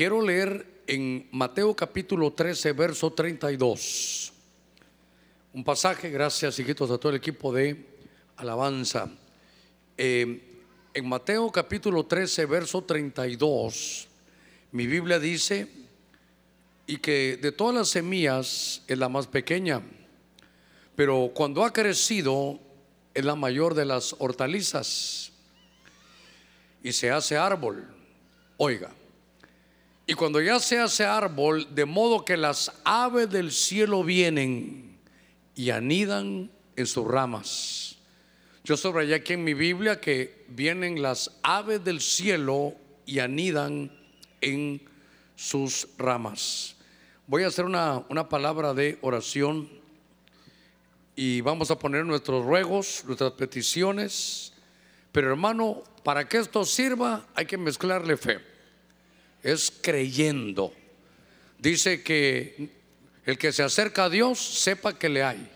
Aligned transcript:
quiero 0.00 0.22
leer 0.22 0.82
en 0.86 1.28
Mateo 1.30 1.76
capítulo 1.76 2.32
13, 2.32 2.72
verso 2.72 3.12
32. 3.12 4.32
Un 5.52 5.62
pasaje, 5.62 6.08
gracias 6.08 6.58
hijitos 6.58 6.90
a 6.90 6.96
todo 6.96 7.10
el 7.10 7.18
equipo 7.18 7.52
de 7.52 7.84
alabanza. 8.38 9.10
Eh, 9.98 10.62
en 10.94 11.06
Mateo 11.06 11.52
capítulo 11.52 12.06
13, 12.06 12.46
verso 12.46 12.82
32, 12.82 14.08
mi 14.72 14.86
Biblia 14.86 15.18
dice, 15.18 15.68
y 16.86 16.96
que 16.96 17.36
de 17.36 17.52
todas 17.52 17.74
las 17.74 17.88
semillas 17.88 18.82
es 18.86 18.96
la 18.96 19.10
más 19.10 19.26
pequeña, 19.26 19.82
pero 20.96 21.30
cuando 21.34 21.62
ha 21.62 21.74
crecido 21.74 22.58
es 23.12 23.22
la 23.22 23.34
mayor 23.34 23.74
de 23.74 23.84
las 23.84 24.16
hortalizas 24.18 25.30
y 26.82 26.90
se 26.90 27.10
hace 27.10 27.36
árbol. 27.36 27.86
Oiga, 28.56 28.94
y 30.10 30.14
cuando 30.14 30.40
ya 30.40 30.58
se 30.58 30.76
hace 30.76 31.04
árbol, 31.04 31.72
de 31.72 31.84
modo 31.84 32.24
que 32.24 32.36
las 32.36 32.72
aves 32.82 33.30
del 33.30 33.52
cielo 33.52 34.02
vienen 34.02 34.98
y 35.54 35.70
anidan 35.70 36.50
en 36.74 36.86
sus 36.86 37.06
ramas. 37.06 37.96
Yo 38.64 38.76
subrayé 38.76 39.14
aquí 39.14 39.34
en 39.34 39.44
mi 39.44 39.54
Biblia 39.54 40.00
que 40.00 40.46
vienen 40.48 41.00
las 41.00 41.38
aves 41.44 41.84
del 41.84 42.00
cielo 42.00 42.74
y 43.06 43.20
anidan 43.20 43.96
en 44.40 44.82
sus 45.36 45.86
ramas. 45.96 46.74
Voy 47.28 47.44
a 47.44 47.46
hacer 47.46 47.64
una, 47.64 48.02
una 48.08 48.28
palabra 48.28 48.74
de 48.74 48.98
oración 49.02 49.68
y 51.14 51.40
vamos 51.40 51.70
a 51.70 51.78
poner 51.78 52.04
nuestros 52.04 52.44
ruegos, 52.44 53.04
nuestras 53.06 53.30
peticiones. 53.34 54.54
Pero 55.12 55.30
hermano, 55.30 55.84
para 56.02 56.28
que 56.28 56.38
esto 56.38 56.64
sirva 56.64 57.28
hay 57.32 57.46
que 57.46 57.56
mezclarle 57.56 58.16
fe. 58.16 58.49
Es 59.42 59.72
creyendo. 59.82 60.72
Dice 61.58 62.02
que 62.02 62.70
el 63.24 63.38
que 63.38 63.52
se 63.52 63.62
acerca 63.62 64.04
a 64.04 64.10
Dios 64.10 64.38
sepa 64.38 64.98
que 64.98 65.08
le 65.08 65.22
hay 65.22 65.48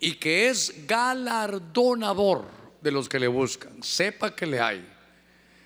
y 0.00 0.14
que 0.14 0.48
es 0.48 0.86
galardonador 0.86 2.46
de 2.80 2.90
los 2.90 3.08
que 3.08 3.18
le 3.18 3.28
buscan. 3.28 3.82
Sepa 3.82 4.34
que 4.34 4.46
le 4.46 4.60
hay. 4.60 4.86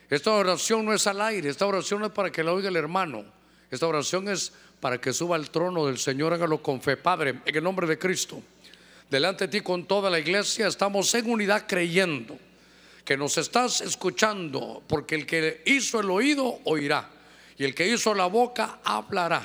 Esta 0.09 0.33
oración 0.33 0.85
no 0.85 0.93
es 0.93 1.07
al 1.07 1.21
aire, 1.21 1.49
esta 1.49 1.67
oración 1.67 2.05
es 2.05 2.11
para 2.11 2.31
que 2.33 2.43
la 2.43 2.53
oiga 2.53 2.69
el 2.69 2.77
hermano. 2.77 3.25
Esta 3.71 3.87
oración 3.87 4.29
es 4.29 4.53
para 4.81 5.01
que 5.01 5.13
suba 5.13 5.37
al 5.37 5.51
trono 5.51 5.87
del 5.87 5.99
Señor, 5.99 6.33
hágalo 6.33 6.63
con 6.63 6.81
fe. 6.81 6.97
Padre, 6.97 7.41
en 7.45 7.57
el 7.57 7.63
nombre 7.63 7.87
de 7.87 7.99
Cristo, 7.99 8.43
delante 9.09 9.47
de 9.47 9.59
ti 9.59 9.61
con 9.61 9.85
toda 9.85 10.11
la 10.11 10.19
iglesia, 10.19 10.67
estamos 10.67 11.15
en 11.15 11.31
unidad 11.31 11.67
creyendo 11.69 12.37
que 13.05 13.17
nos 13.17 13.39
estás 13.39 13.81
escuchando, 13.81 14.83
porque 14.87 15.15
el 15.15 15.27
que 15.27 15.63
hizo 15.67 16.01
el 16.01 16.11
oído 16.11 16.61
oirá, 16.65 17.09
y 17.61 17.65
el 17.65 17.75
que 17.75 17.87
hizo 17.87 18.15
la 18.15 18.25
boca 18.25 18.79
hablará. 18.83 19.43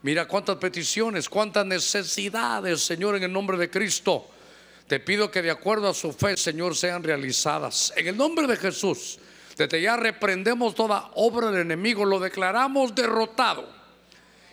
Mira 0.00 0.26
cuántas 0.26 0.56
peticiones, 0.56 1.28
cuántas 1.28 1.66
necesidades, 1.66 2.80
Señor, 2.80 3.16
en 3.16 3.24
el 3.24 3.32
nombre 3.32 3.58
de 3.58 3.68
Cristo. 3.68 4.26
Te 4.86 5.00
pido 5.00 5.30
que 5.30 5.42
de 5.42 5.50
acuerdo 5.50 5.90
a 5.90 5.92
su 5.92 6.14
fe, 6.14 6.38
Señor, 6.38 6.74
sean 6.74 7.02
realizadas. 7.02 7.92
En 7.94 8.06
el 8.08 8.16
nombre 8.16 8.46
de 8.46 8.56
Jesús, 8.56 9.18
desde 9.54 9.82
ya 9.82 9.98
reprendemos 9.98 10.74
toda 10.74 11.10
obra 11.16 11.50
del 11.50 11.60
enemigo, 11.60 12.06
lo 12.06 12.18
declaramos 12.18 12.94
derrotado. 12.94 13.68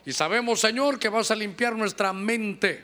Y 0.05 0.11
sabemos, 0.11 0.59
Señor, 0.59 0.99
que 0.99 1.07
vas 1.07 1.31
a 1.31 1.35
limpiar 1.35 1.73
nuestra 1.73 2.11
mente, 2.11 2.83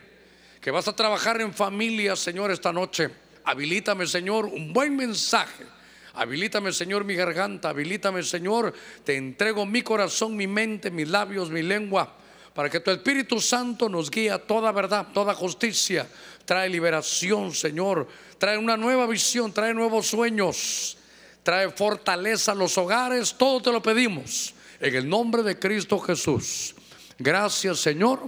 que 0.62 0.70
vas 0.70 0.88
a 0.88 0.96
trabajar 0.96 1.42
en 1.42 1.52
familia, 1.52 2.16
Señor, 2.16 2.50
esta 2.50 2.72
noche. 2.72 3.10
Habilítame, 3.44 4.06
Señor, 4.06 4.46
un 4.46 4.72
buen 4.72 4.96
mensaje. 4.96 5.66
Habilítame, 6.14 6.72
Señor, 6.72 7.04
mi 7.04 7.14
garganta. 7.14 7.70
Habilítame, 7.70 8.22
Señor. 8.22 8.72
Te 9.04 9.16
entrego 9.16 9.66
mi 9.66 9.82
corazón, 9.82 10.36
mi 10.36 10.46
mente, 10.46 10.90
mis 10.90 11.08
labios, 11.08 11.50
mi 11.50 11.62
lengua 11.62 12.16
para 12.54 12.68
que 12.68 12.80
tu 12.80 12.90
Espíritu 12.90 13.40
Santo 13.40 13.88
nos 13.88 14.10
guíe 14.10 14.30
a 14.30 14.38
toda 14.38 14.72
verdad, 14.72 15.08
toda 15.12 15.34
justicia. 15.34 16.06
Trae 16.44 16.68
liberación, 16.68 17.54
Señor. 17.54 18.06
Trae 18.38 18.58
una 18.58 18.76
nueva 18.76 19.06
visión, 19.06 19.52
trae 19.52 19.72
nuevos 19.72 20.08
sueños, 20.08 20.98
trae 21.42 21.70
fortaleza 21.70 22.52
a 22.52 22.54
los 22.54 22.76
hogares. 22.76 23.34
Todo 23.38 23.62
te 23.62 23.72
lo 23.72 23.82
pedimos 23.82 24.54
en 24.80 24.94
el 24.94 25.08
nombre 25.08 25.42
de 25.42 25.58
Cristo 25.58 25.98
Jesús. 25.98 26.74
Gracias, 27.18 27.78
Señor. 27.78 28.20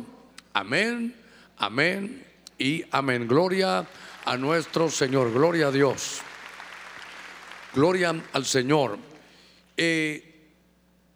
Amén, 0.55 1.15
amén 1.59 2.25
y 2.59 2.85
amén. 2.93 3.29
Gloria 3.29 3.87
a 4.25 4.37
nuestro 4.37 4.89
Señor. 4.91 5.33
Gloria 5.33 5.67
a 5.67 5.71
Dios. 5.71 6.24
Gloria 7.75 8.15
al 8.33 8.47
Señor. 8.47 8.97
Eh, 9.77 10.53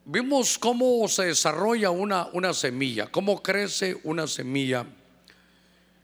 vimos 0.05 0.59
cómo 0.59 1.07
se 1.07 1.27
desarrolla 1.27 1.91
una, 1.91 2.29
una 2.33 2.53
semilla, 2.53 3.07
cómo 3.07 3.41
crece 3.41 3.97
una 4.03 4.27
semilla. 4.27 4.85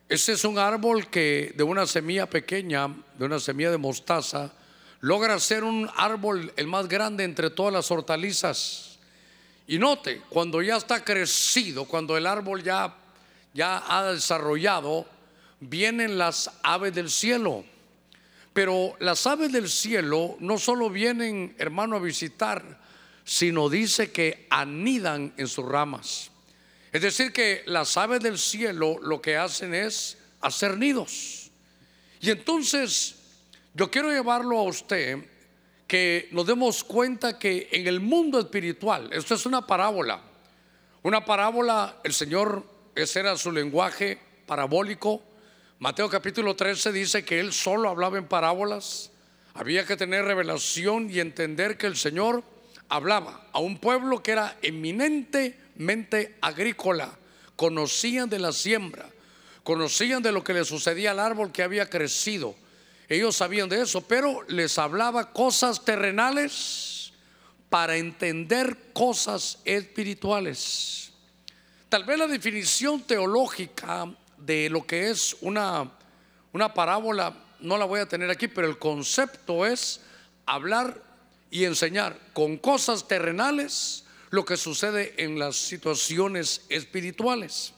Ese 0.09 0.35
es 0.35 0.45
un 0.45 0.57
árbol 0.59 1.11
que 1.11 1.53
de 1.57 1.65
una 1.65 1.89
semilla 1.89 2.31
pequeña, 2.31 2.89
de 3.19 3.25
una 3.25 3.41
semilla 3.41 3.73
de 3.73 3.79
mostaza, 3.79 4.53
logra 5.01 5.41
ser 5.41 5.65
un 5.65 5.91
árbol 5.97 6.53
el 6.57 6.69
más 6.69 6.87
grande 6.87 7.25
entre 7.25 7.51
todas 7.51 7.73
las 7.73 7.91
hortalizas. 7.91 9.01
Y 9.67 9.79
note, 9.79 10.23
cuando 10.29 10.63
ya 10.63 10.77
está 10.77 11.03
crecido, 11.03 11.85
cuando 11.85 12.17
el 12.17 12.29
árbol 12.29 12.63
ya, 12.63 12.95
ya 13.55 13.83
ha 13.89 14.13
desarrollado, 14.13 15.05
vienen 15.59 16.17
las 16.17 16.49
aves 16.63 16.95
del 16.95 17.11
cielo. 17.11 17.65
Pero 18.55 18.95
las 19.01 19.27
aves 19.27 19.53
del 19.53 19.69
cielo 19.69 20.37
no 20.41 20.59
solo 20.59 20.89
vienen, 20.89 21.55
hermano, 21.59 21.97
a 21.97 22.01
visitar, 22.01 22.81
sino 23.25 23.69
dice 23.69 24.13
que 24.13 24.47
anidan 24.49 25.35
en 25.37 25.49
sus 25.49 25.67
ramas. 25.67 26.31
Es 26.93 27.03
decir, 27.03 27.33
que 27.33 27.63
las 27.67 27.97
aves 27.97 28.21
del 28.21 28.39
cielo 28.39 28.99
lo 29.03 29.21
que 29.21 29.37
hacen 29.37 29.75
es 29.75 30.17
hacer 30.41 30.79
nidos. 30.79 31.51
Y 32.21 32.31
entonces 32.31 33.17
yo 33.75 33.91
quiero 33.91 34.11
llevarlo 34.11 34.59
a 34.61 34.63
usted 34.63 35.19
que 35.89 36.29
nos 36.31 36.47
demos 36.47 36.85
cuenta 36.85 37.39
que 37.39 37.69
en 37.73 37.89
el 37.89 37.99
mundo 37.99 38.39
espiritual, 38.39 39.11
esto 39.13 39.35
es 39.35 39.45
una 39.47 39.67
parábola, 39.67 40.23
una 41.03 41.25
parábola, 41.25 41.97
el 42.05 42.15
Señor, 42.15 42.65
ese 42.95 43.21
era 43.21 43.37
su 43.37 43.51
lenguaje 43.51 44.19
parabólico. 44.47 45.23
Mateo 45.81 46.09
capítulo 46.09 46.55
13 46.55 46.93
dice 46.93 47.25
que 47.25 47.41
él 47.41 47.53
solo 47.53 47.89
hablaba 47.89 48.17
en 48.17 48.29
parábolas. 48.29 49.11
Había 49.55 49.85
que 49.85 49.97
tener 49.97 50.25
revelación 50.25 51.11
y 51.11 51.19
entender 51.19 51.77
que 51.77 51.87
el 51.87 51.97
Señor 51.97 52.45
hablaba 52.89 53.49
a 53.53 53.59
un 53.59 53.79
pueblo 53.79 54.23
que 54.23 54.33
era 54.33 54.57
eminentemente 54.63 56.37
agrícola, 56.41 57.19
conocían 57.57 58.31
de 58.31 58.39
la 58.39 58.53
siembra, 58.53 59.11
conocían 59.65 60.23
de 60.23 60.33
lo 60.33 60.45
que 60.45 60.55
le 60.55 60.65
sucedía 60.65 61.11
al 61.11 61.19
árbol 61.19 61.51
que 61.51 61.65
había 61.65 61.91
crecido. 61.91 62.55
Ellos 63.09 63.37
sabían 63.37 63.69
de 63.69 63.83
eso, 63.83 64.01
pero 64.03 64.43
les 64.49 64.79
hablaba 64.79 65.33
cosas 65.33 65.85
terrenales 65.85 67.13
para 67.69 67.97
entender 67.97 68.93
cosas 68.93 69.59
espirituales. 69.65 71.11
Tal 71.89 72.05
vez 72.05 72.19
la 72.19 72.29
definición 72.29 73.03
teológica 73.03 74.09
de 74.45 74.69
lo 74.71 74.87
que 74.87 75.11
es 75.11 75.37
una, 75.41 75.91
una 76.53 76.75
parábola 76.75 77.35
no 77.61 77.79
la 77.79 77.85
voy 77.85 78.01
a 78.01 78.07
tener 78.07 78.31
aquí, 78.31 78.49
pero 78.49 78.69
el 78.69 78.79
concepto 78.79 79.65
es 79.65 80.01
hablar 80.47 81.01
y 81.51 81.65
enseñar 81.65 82.19
con 82.33 82.59
cosas 82.59 83.09
terrenales 83.09 84.05
lo 84.31 84.45
que 84.45 84.57
sucede 84.57 85.15
en 85.17 85.39
las 85.39 85.57
situaciones 85.57 86.63
espirituales. 86.69 87.73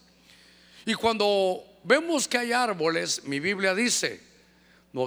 Y 0.84 0.94
cuando 0.94 1.62
vemos 1.84 2.26
que 2.26 2.38
hay 2.38 2.52
árboles, 2.52 3.24
mi 3.24 3.38
Biblia 3.38 3.74
dice, 3.74 4.26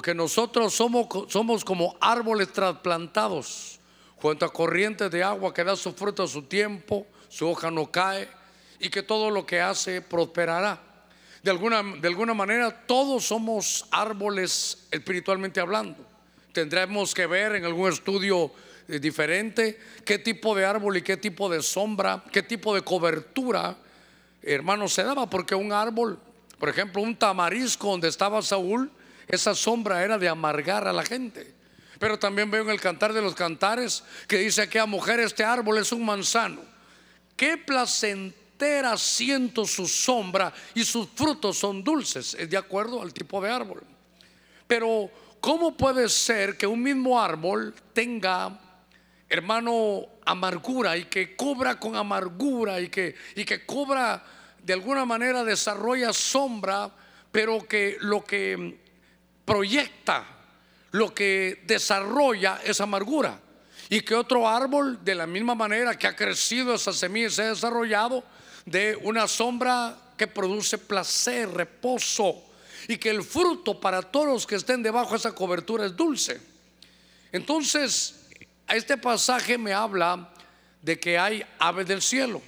que 0.04 0.14
nosotros 0.14 0.76
somos, 0.76 1.08
somos 1.30 1.66
como 1.66 1.98
árboles 2.00 2.54
trasplantados 2.54 3.80
junto 4.18 4.46
a 4.46 4.54
corrientes 4.54 5.10
de 5.10 5.24
agua 5.24 5.52
que 5.52 5.64
da 5.64 5.76
su 5.76 5.94
fruto 5.94 6.24
a 6.24 6.28
su 6.28 6.44
tiempo, 6.44 7.08
su 7.28 7.50
hoja 7.50 7.72
no 7.72 7.90
cae 7.90 8.30
y 8.80 8.90
que 8.90 9.02
todo 9.02 9.32
lo 9.32 9.48
que 9.48 9.60
hace 9.60 10.02
prosperará. 10.02 10.89
De 11.44 11.52
alguna, 11.52 11.82
de 11.84 12.08
alguna 12.08 12.34
manera 12.34 12.86
todos 12.86 13.26
somos 13.26 13.86
árboles 13.92 14.88
espiritualmente 14.92 15.60
hablando. 15.60 16.06
Tendremos 16.52 17.14
que 17.14 17.28
ver 17.28 17.56
en 17.56 17.66
algún 17.66 17.90
estudio 17.90 18.52
eh, 18.88 19.00
diferente 19.00 19.80
qué 20.04 20.18
tipo 20.18 20.56
de 20.56 20.66
árbol 20.66 20.98
y 20.98 21.02
qué 21.02 21.16
tipo 21.16 21.48
de 21.48 21.62
sombra, 21.62 22.24
qué 22.32 22.42
tipo 22.42 22.74
de 22.74 22.82
cobertura, 22.82 23.78
hermano, 24.42 24.88
se 24.88 25.04
daba, 25.04 25.30
porque 25.30 25.54
un 25.54 25.72
árbol, 25.72 26.20
por 26.58 26.70
ejemplo, 26.70 27.02
un 27.02 27.16
tamarisco 27.16 27.92
donde 27.92 28.08
estaba 28.08 28.42
Saúl, 28.42 28.92
esa 29.28 29.54
sombra 29.54 30.04
era 30.04 30.18
de 30.18 30.28
amargar 30.28 30.88
a 30.88 30.94
la 30.94 31.04
gente. 31.04 31.54
Pero 32.00 32.18
también 32.18 32.50
veo 32.50 32.64
en 32.64 32.70
el 32.72 32.82
cantar 32.82 33.14
de 33.14 33.22
los 33.22 33.36
cantares 33.36 34.04
que 34.28 34.38
dice 34.40 34.68
que 34.68 34.80
a 34.80 34.86
mujer 34.86 35.20
este 35.20 35.44
árbol 35.44 35.78
es 35.78 35.92
un 35.92 36.04
manzano. 36.04 36.62
Qué 37.36 37.58
placentera 38.60 38.98
siento 38.98 39.66
su 39.66 39.88
sombra 39.88 40.54
y 40.76 40.84
sus 40.84 41.08
frutos 41.16 41.58
son 41.58 41.84
dulces, 41.84 42.36
es 42.38 42.50
de 42.50 42.58
acuerdo 42.58 43.02
al 43.02 43.14
tipo 43.14 43.42
de 43.42 43.50
árbol. 43.50 43.82
Pero 44.68 45.10
¿cómo 45.40 45.76
puede 45.76 46.10
ser 46.10 46.58
que 46.58 46.68
un 46.68 46.84
mismo 46.84 47.20
árbol 47.20 47.74
tenga 47.94 48.60
hermano, 49.30 50.08
amargura 50.26 50.98
y 50.98 51.06
que 51.06 51.36
cobra 51.36 51.80
con 51.80 51.96
amargura 51.96 52.82
y 52.82 52.90
que, 52.90 53.16
y 53.36 53.46
que 53.46 53.64
cobra 53.64 54.24
de 54.64 54.74
alguna 54.74 55.06
manera, 55.06 55.44
desarrolla 55.44 56.12
sombra, 56.12 56.90
pero 57.32 57.66
que 57.68 57.98
lo 58.02 58.24
que 58.24 58.80
proyecta, 59.46 60.26
lo 60.92 61.14
que 61.14 61.62
desarrolla 61.66 62.60
es 62.64 62.82
amargura. 62.82 63.40
Y 63.90 64.02
que 64.02 64.16
otro 64.16 64.48
árbol, 64.48 65.04
de 65.04 65.16
la 65.16 65.28
misma 65.28 65.56
manera 65.56 65.98
que 65.98 66.08
ha 66.08 66.16
crecido 66.16 66.74
esa 66.74 66.92
semilla, 66.92 67.30
se 67.30 67.44
ha 67.44 67.50
desarrollado 67.50 68.24
de 68.70 68.98
una 69.02 69.28
sombra 69.28 69.98
que 70.18 70.28
produce 70.28 70.78
placer, 70.78 71.50
reposo, 71.50 72.44
y 72.88 72.98
que 72.98 73.10
el 73.10 73.24
fruto 73.24 73.80
para 73.80 74.02
todos 74.02 74.28
los 74.28 74.48
que 74.48 74.56
estén 74.56 74.84
debajo 74.84 75.12
de 75.12 75.18
esa 75.18 75.34
cobertura 75.34 75.86
es 75.86 75.96
dulce. 75.96 76.40
Entonces, 77.32 78.28
este 78.68 78.98
pasaje 78.98 79.58
me 79.58 79.74
habla 79.74 80.34
de 80.82 81.00
que 81.00 81.18
hay 81.18 81.44
aves 81.60 81.88
del 81.88 82.02
cielo. 82.02 82.42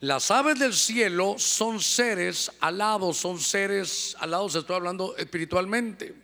Las 0.00 0.30
aves 0.30 0.58
del 0.58 0.74
cielo 0.74 1.36
son 1.38 1.80
seres 1.80 2.50
alados, 2.60 3.16
son 3.16 3.40
seres 3.40 4.16
alados, 4.20 4.54
estoy 4.54 4.76
hablando 4.76 5.16
espiritualmente. 5.16 6.14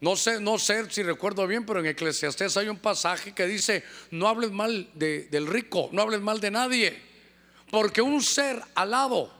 No 0.00 0.16
sé, 0.16 0.40
no 0.40 0.58
sé 0.58 0.88
si 0.90 1.02
recuerdo 1.02 1.46
bien, 1.46 1.66
pero 1.66 1.80
en 1.80 1.86
Eclesiastés 1.86 2.56
hay 2.56 2.68
un 2.68 2.78
pasaje 2.78 3.34
que 3.34 3.46
dice, 3.46 3.84
no 4.10 4.28
hables 4.28 4.50
mal 4.50 4.88
del 4.94 5.46
rico, 5.46 5.88
no 5.92 6.02
hables 6.02 6.20
mal 6.20 6.40
de 6.40 6.50
nadie, 6.50 7.07
porque 7.70 8.00
un 8.00 8.22
ser 8.22 8.62
alado, 8.74 9.30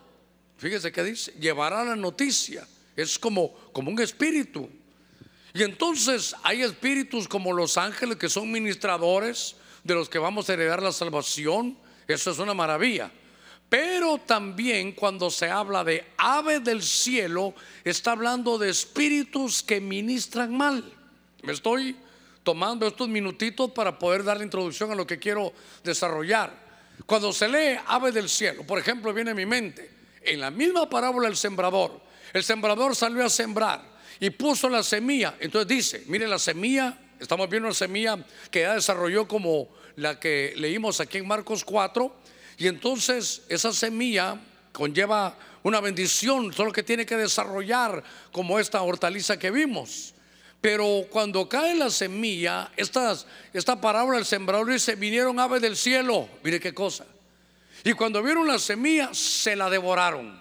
fíjese 0.57 0.93
que 0.93 1.05
dice, 1.05 1.33
llevará 1.33 1.85
la 1.85 1.97
noticia, 1.97 2.67
es 2.97 3.19
como, 3.19 3.53
como 3.73 3.91
un 3.91 4.01
espíritu. 4.01 4.69
Y 5.55 5.63
entonces 5.63 6.35
hay 6.43 6.63
espíritus 6.63 7.27
como 7.27 7.53
los 7.53 7.79
ángeles 7.79 8.17
que 8.17 8.29
son 8.29 8.51
ministradores 8.51 9.57
de 9.83 9.95
los 9.95 10.09
que 10.09 10.19
vamos 10.19 10.49
a 10.49 10.53
heredar 10.53 10.83
la 10.83 10.93
salvación. 10.93 11.77
Eso 12.07 12.31
es 12.31 12.39
una 12.39 12.55
maravilla. 12.55 13.11
Pero 13.69 14.19
también 14.19 14.93
cuando 14.93 15.31
se 15.31 15.51
habla 15.51 15.85
de 15.85 16.07
ave 16.17 16.61
del 16.61 16.83
cielo, 16.83 17.55
está 17.85 18.13
hablando 18.13 18.57
de 18.59 18.71
espíritus 18.71 19.63
que 19.63 19.81
ministran 19.81 20.57
mal. 20.57 20.85
Me 21.43 21.53
estoy 21.53 21.97
tomando 22.43 22.87
estos 22.87 23.09
minutitos 23.09 23.71
para 23.73 23.99
poder 23.99 24.25
dar 24.25 24.39
la 24.39 24.45
introducción 24.45 24.91
a 24.91 24.95
lo 24.95 25.07
que 25.07 25.19
quiero 25.19 25.53
desarrollar. 25.85 26.68
Cuando 27.07 27.33
se 27.33 27.49
lee 27.49 27.79
ave 27.87 28.13
del 28.13 28.29
cielo, 28.29 28.65
por 28.65 28.79
ejemplo, 28.79 29.13
viene 29.13 29.31
a 29.31 29.35
mi 29.35 29.47
mente, 29.47 29.91
en 30.23 30.41
la 30.41 30.51
misma 30.51 30.89
parábola 30.89 31.29
del 31.29 31.37
sembrador, 31.37 32.01
el 32.33 32.45
sembrador 32.45 32.95
salió 32.95 33.25
a 33.25 33.31
sembrar 33.31 33.83
y 34.21 34.31
puso 34.31 34.69
la 34.69 34.83
semilla. 34.83 35.37
Entonces 35.41 35.69
dice, 35.69 36.05
mire 36.07 36.27
la 36.27 36.39
semilla, 36.39 36.99
estamos 37.19 37.49
viendo 37.49 37.69
una 37.69 37.75
semilla 37.75 38.19
que 38.51 38.61
ya 38.61 38.75
desarrolló 38.75 39.27
como 39.27 39.69
la 39.97 40.21
que 40.21 40.55
leímos 40.57 41.01
aquí 41.01 41.19
en 41.19 41.27
Marcos 41.27 41.65
4 41.65 42.15
y 42.59 42.67
entonces 42.67 43.43
esa 43.49 43.73
semilla 43.73 44.39
conlleva 44.73 45.37
una 45.63 45.81
bendición, 45.81 46.53
solo 46.53 46.73
que 46.73 46.83
tiene 46.83 47.07
que 47.07 47.17
desarrollar 47.17 48.03
como 48.33 48.59
esta 48.59 48.83
hortaliza 48.83 49.39
que 49.39 49.51
vimos. 49.51 50.15
Pero 50.61 51.07
cuando 51.11 51.49
cae 51.49 51.75
la 51.77 51.91
semilla, 51.91 52.73
esta 52.77 53.81
parábola 53.81 54.17
del 54.17 54.27
sembrador 54.27 54.71
dice, 54.71 54.97
vinieron 54.97 55.39
aves 55.39 55.63
del 55.63 55.77
cielo, 55.77 56.29
mire 56.43 56.59
qué 56.59 56.75
cosa. 56.75 57.07
Y 57.85 57.93
cuando 57.93 58.23
vieron 58.23 58.47
la 58.47 58.59
semilla, 58.59 59.11
se 59.13 59.55
la 59.55 59.71
devoraron. 59.71 60.39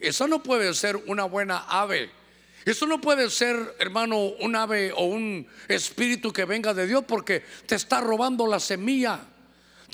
Esa 0.00 0.26
no 0.26 0.42
puede 0.42 0.72
ser 0.74 0.96
una 1.06 1.24
buena 1.24 1.58
ave. 1.68 2.10
Eso 2.64 2.86
no 2.86 3.00
puede 3.00 3.28
ser, 3.28 3.76
hermano, 3.78 4.18
un 4.18 4.56
ave 4.56 4.92
o 4.92 5.04
un 5.04 5.46
espíritu 5.68 6.32
que 6.32 6.46
venga 6.46 6.72
de 6.72 6.86
Dios 6.86 7.04
porque 7.06 7.44
te 7.66 7.74
está 7.74 8.00
robando 8.00 8.46
la 8.46 8.60
semilla 8.60 9.20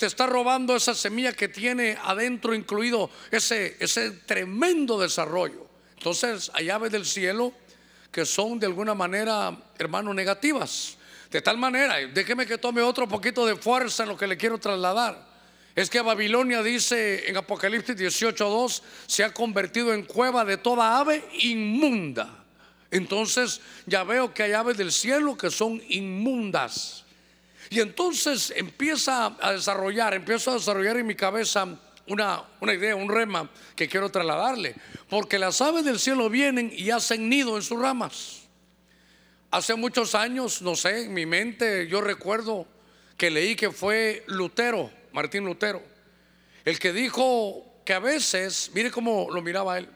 te 0.01 0.07
está 0.07 0.27
robando 0.27 0.75
esa 0.75 0.95
semilla 0.95 1.35
que 1.35 1.49
tiene 1.49 1.99
adentro 2.03 2.55
incluido 2.55 3.11
ese, 3.31 3.77
ese 3.81 4.11
tremendo 4.11 4.99
desarrollo. 4.99 5.69
Entonces 5.99 6.51
hay 6.55 6.71
aves 6.71 6.91
del 6.91 7.05
cielo 7.05 7.53
que 8.11 8.25
son 8.25 8.59
de 8.59 8.67
alguna 8.67 8.95
manera, 8.95 9.57
hermanos, 9.79 10.15
negativas. 10.15 10.97
De 11.31 11.41
tal 11.41 11.59
manera, 11.59 11.97
déjeme 12.13 12.47
que 12.47 12.59
tome 12.59 12.83
otro 12.83 13.09
poquito 13.09 13.47
de 13.47 13.57
fuerza 13.57 14.03
en 14.03 14.09
lo 14.09 14.17
que 14.17 14.27
le 14.27 14.37
quiero 14.37 14.59
trasladar. 14.59 15.31
Es 15.77 15.89
que 15.89 16.01
Babilonia 16.01 16.63
dice 16.63 17.29
en 17.29 17.37
Apocalipsis 17.37 17.97
18:2 17.97 18.83
se 19.07 19.23
ha 19.23 19.33
convertido 19.33 19.95
en 19.95 20.03
cueva 20.03 20.45
de 20.45 20.57
toda 20.57 20.99
ave 20.99 21.25
inmunda. 21.41 22.45
Entonces 22.91 23.61
ya 23.87 24.03
veo 24.03 24.35
que 24.35 24.43
hay 24.43 24.53
aves 24.53 24.77
del 24.77 24.91
cielo 24.91 25.37
que 25.37 25.51
son 25.51 25.81
inmundas. 25.89 27.05
Y 27.71 27.79
entonces 27.79 28.53
empieza 28.57 29.37
a 29.41 29.53
desarrollar, 29.53 30.13
empiezo 30.15 30.51
a 30.51 30.55
desarrollar 30.55 30.97
en 30.97 31.07
mi 31.07 31.15
cabeza 31.15 31.69
una, 32.07 32.43
una, 32.61 32.75
idea, 32.75 32.97
un 32.97 33.09
rema 33.09 33.51
que 33.77 33.89
quiero 33.89 34.11
trasladarle. 34.11 34.75
Porque 35.09 35.39
las 35.39 35.61
aves 35.61 35.85
del 35.85 35.99
cielo 35.99 36.29
vienen 36.29 36.73
y 36.75 36.91
hacen 36.91 37.29
nido 37.29 37.57
en 37.57 37.63
sus 37.63 37.81
ramas. 37.81 38.43
Hace 39.51 39.75
muchos 39.75 40.15
años, 40.15 40.63
no 40.63 40.77
sé, 40.77 41.05
en 41.07 41.15
mi 41.15 41.27
mente 41.27 41.89
yo 41.89 42.01
recuerdo 42.01 42.67
que 43.17 43.31
leí 43.31 43.57
que 43.57 43.71
fue 43.71 44.25
Lutero, 44.29 44.91
Martín 45.13 45.45
Lutero, 45.45 45.83
el 46.65 46.79
que 46.79 46.93
dijo 46.93 47.67
que 47.85 47.93
a 47.93 47.99
veces, 47.99 48.71
mire 48.75 48.91
cómo 48.91 49.29
lo 49.31 49.43
miraba 49.43 49.79
él, 49.79 49.89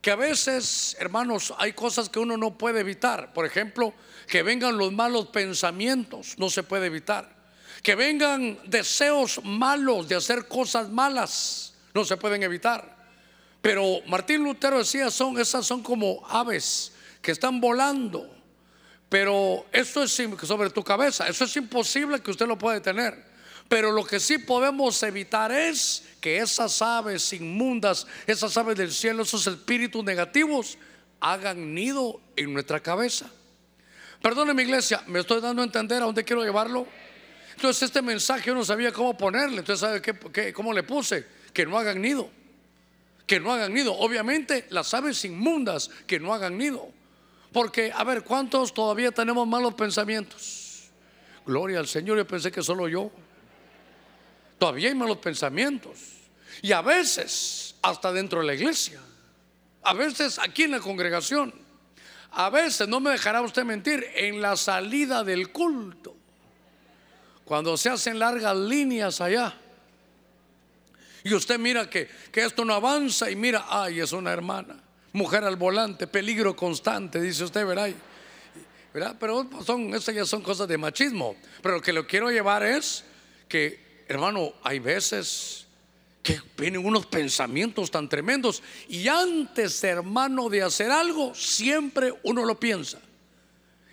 que 0.00 0.10
a 0.10 0.16
veces, 0.16 0.96
hermanos, 0.98 1.52
hay 1.58 1.74
cosas 1.74 2.08
que 2.08 2.18
uno 2.18 2.36
no 2.38 2.56
puede 2.56 2.80
evitar. 2.80 3.34
Por 3.34 3.44
ejemplo, 3.44 3.92
que 4.26 4.42
vengan 4.42 4.78
los 4.78 4.92
malos 4.92 5.26
pensamientos, 5.26 6.38
no 6.38 6.48
se 6.48 6.62
puede 6.62 6.86
evitar. 6.86 7.39
Que 7.82 7.94
vengan 7.94 8.58
deseos 8.66 9.40
malos 9.44 10.08
de 10.08 10.16
hacer 10.16 10.48
cosas 10.48 10.88
malas, 10.90 11.74
no 11.94 12.04
se 12.04 12.16
pueden 12.16 12.42
evitar. 12.42 12.96
Pero 13.62 14.00
Martín 14.06 14.44
Lutero 14.44 14.78
decía, 14.78 15.10
son 15.10 15.38
esas 15.38 15.66
son 15.66 15.82
como 15.82 16.26
aves 16.28 16.92
que 17.20 17.32
están 17.32 17.60
volando. 17.60 18.28
Pero 19.08 19.66
eso 19.72 20.02
es 20.02 20.12
sobre 20.42 20.70
tu 20.70 20.84
cabeza, 20.84 21.26
eso 21.26 21.44
es 21.44 21.56
imposible 21.56 22.20
que 22.20 22.30
usted 22.30 22.46
lo 22.46 22.56
pueda 22.56 22.80
tener. 22.80 23.30
Pero 23.68 23.92
lo 23.92 24.04
que 24.04 24.18
sí 24.18 24.38
podemos 24.38 25.02
evitar 25.02 25.52
es 25.52 26.04
que 26.20 26.38
esas 26.38 26.80
aves 26.82 27.32
inmundas, 27.32 28.06
esas 28.26 28.56
aves 28.56 28.76
del 28.76 28.92
cielo, 28.92 29.22
esos 29.22 29.46
espíritus 29.46 30.04
negativos, 30.04 30.78
hagan 31.20 31.74
nido 31.74 32.20
en 32.36 32.52
nuestra 32.52 32.80
cabeza. 32.80 33.30
Perdóneme 34.22 34.62
iglesia, 34.62 35.02
me 35.06 35.20
estoy 35.20 35.40
dando 35.40 35.62
a 35.62 35.64
entender 35.64 36.02
a 36.02 36.06
dónde 36.06 36.24
quiero 36.24 36.42
llevarlo. 36.42 36.86
Entonces 37.60 37.82
este 37.82 38.00
mensaje 38.00 38.46
yo 38.46 38.54
no 38.54 38.64
sabía 38.64 38.90
cómo 38.90 39.14
ponerle. 39.14 39.58
Entonces, 39.58 39.80
¿sabe 39.80 40.00
qué, 40.00 40.50
cómo 40.50 40.72
le 40.72 40.82
puse? 40.82 41.26
Que 41.52 41.66
no 41.66 41.78
hagan 41.78 42.00
nido. 42.00 42.30
Que 43.26 43.38
no 43.38 43.52
hagan 43.52 43.74
nido. 43.74 43.94
Obviamente 43.98 44.64
las 44.70 44.94
aves 44.94 45.22
inmundas 45.26 45.90
que 46.06 46.18
no 46.18 46.32
hagan 46.32 46.56
nido. 46.56 46.88
Porque, 47.52 47.92
a 47.94 48.02
ver, 48.02 48.24
¿cuántos 48.24 48.72
todavía 48.72 49.12
tenemos 49.12 49.46
malos 49.46 49.74
pensamientos? 49.74 50.88
Gloria 51.44 51.80
al 51.80 51.86
Señor, 51.86 52.16
yo 52.16 52.26
pensé 52.26 52.50
que 52.50 52.62
solo 52.62 52.88
yo. 52.88 53.12
Todavía 54.58 54.88
hay 54.88 54.94
malos 54.94 55.18
pensamientos. 55.18 55.98
Y 56.62 56.72
a 56.72 56.80
veces, 56.80 57.74
hasta 57.82 58.10
dentro 58.10 58.40
de 58.40 58.46
la 58.46 58.54
iglesia. 58.54 59.02
A 59.82 59.92
veces 59.92 60.38
aquí 60.38 60.62
en 60.62 60.70
la 60.70 60.80
congregación. 60.80 61.52
A 62.30 62.48
veces, 62.48 62.88
no 62.88 63.00
me 63.00 63.10
dejará 63.10 63.42
usted 63.42 63.64
mentir, 63.64 64.02
en 64.14 64.40
la 64.40 64.56
salida 64.56 65.24
del 65.24 65.52
culto. 65.52 66.16
Cuando 67.50 67.76
se 67.76 67.88
hacen 67.88 68.16
largas 68.16 68.56
líneas 68.56 69.20
allá. 69.20 69.52
Y 71.24 71.34
usted 71.34 71.58
mira 71.58 71.90
que, 71.90 72.08
que 72.30 72.44
esto 72.44 72.64
no 72.64 72.74
avanza 72.74 73.28
y 73.28 73.34
mira, 73.34 73.66
ay, 73.68 73.98
es 73.98 74.12
una 74.12 74.32
hermana. 74.32 74.80
Mujer 75.12 75.42
al 75.42 75.56
volante, 75.56 76.06
peligro 76.06 76.54
constante, 76.54 77.20
dice 77.20 77.42
usted, 77.42 77.66
¿verdad? 77.66 77.90
¿verdad? 78.94 79.16
Pero 79.18 79.50
son, 79.66 79.92
esas 79.92 80.14
ya 80.14 80.24
son 80.24 80.42
cosas 80.42 80.68
de 80.68 80.78
machismo. 80.78 81.34
Pero 81.60 81.74
lo 81.74 81.82
que 81.82 81.92
lo 81.92 82.06
quiero 82.06 82.30
llevar 82.30 82.62
es 82.62 83.02
que 83.48 84.04
hermano, 84.06 84.52
hay 84.62 84.78
veces 84.78 85.66
que 86.22 86.40
vienen 86.56 86.86
unos 86.86 87.06
pensamientos 87.06 87.90
tan 87.90 88.08
tremendos 88.08 88.62
y 88.88 89.08
antes, 89.08 89.82
hermano, 89.82 90.48
de 90.50 90.62
hacer 90.62 90.92
algo, 90.92 91.34
siempre 91.34 92.14
uno 92.22 92.44
lo 92.44 92.60
piensa. 92.60 93.00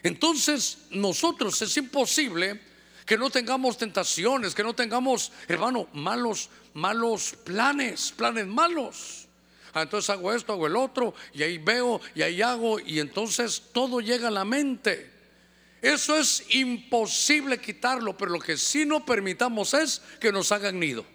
Entonces, 0.04 0.78
nosotros 0.92 1.60
es 1.64 1.76
imposible 1.78 2.68
que 3.08 3.18
no 3.18 3.30
tengamos 3.30 3.78
tentaciones, 3.78 4.54
que 4.54 4.64
no 4.64 4.76
tengamos, 4.76 5.32
hermano, 5.48 5.88
malos, 5.94 6.50
malos 6.74 7.36
planes, 7.46 8.12
planes 8.12 8.46
malos. 8.46 9.28
Ah, 9.74 9.84
entonces 9.84 10.10
hago 10.10 10.34
esto, 10.34 10.52
hago 10.52 10.68
el 10.68 10.76
otro, 10.76 11.14
y 11.34 11.42
ahí 11.42 11.58
veo, 11.58 12.02
y 12.14 12.22
ahí 12.22 12.42
hago, 12.42 12.82
y 12.82 13.00
entonces 13.00 13.64
todo 13.72 14.02
llega 14.02 14.28
a 14.28 14.32
la 14.32 14.44
mente. 14.44 15.10
Eso 15.82 16.18
es 16.18 16.44
imposible 16.50 17.62
quitarlo, 17.62 18.18
pero 18.18 18.32
lo 18.32 18.40
que 18.40 18.58
sí 18.58 18.86
no 18.86 19.06
permitamos 19.06 19.74
es 19.74 20.02
que 20.20 20.34
nos 20.34 20.52
hagan 20.52 20.78
nido. 20.78 21.06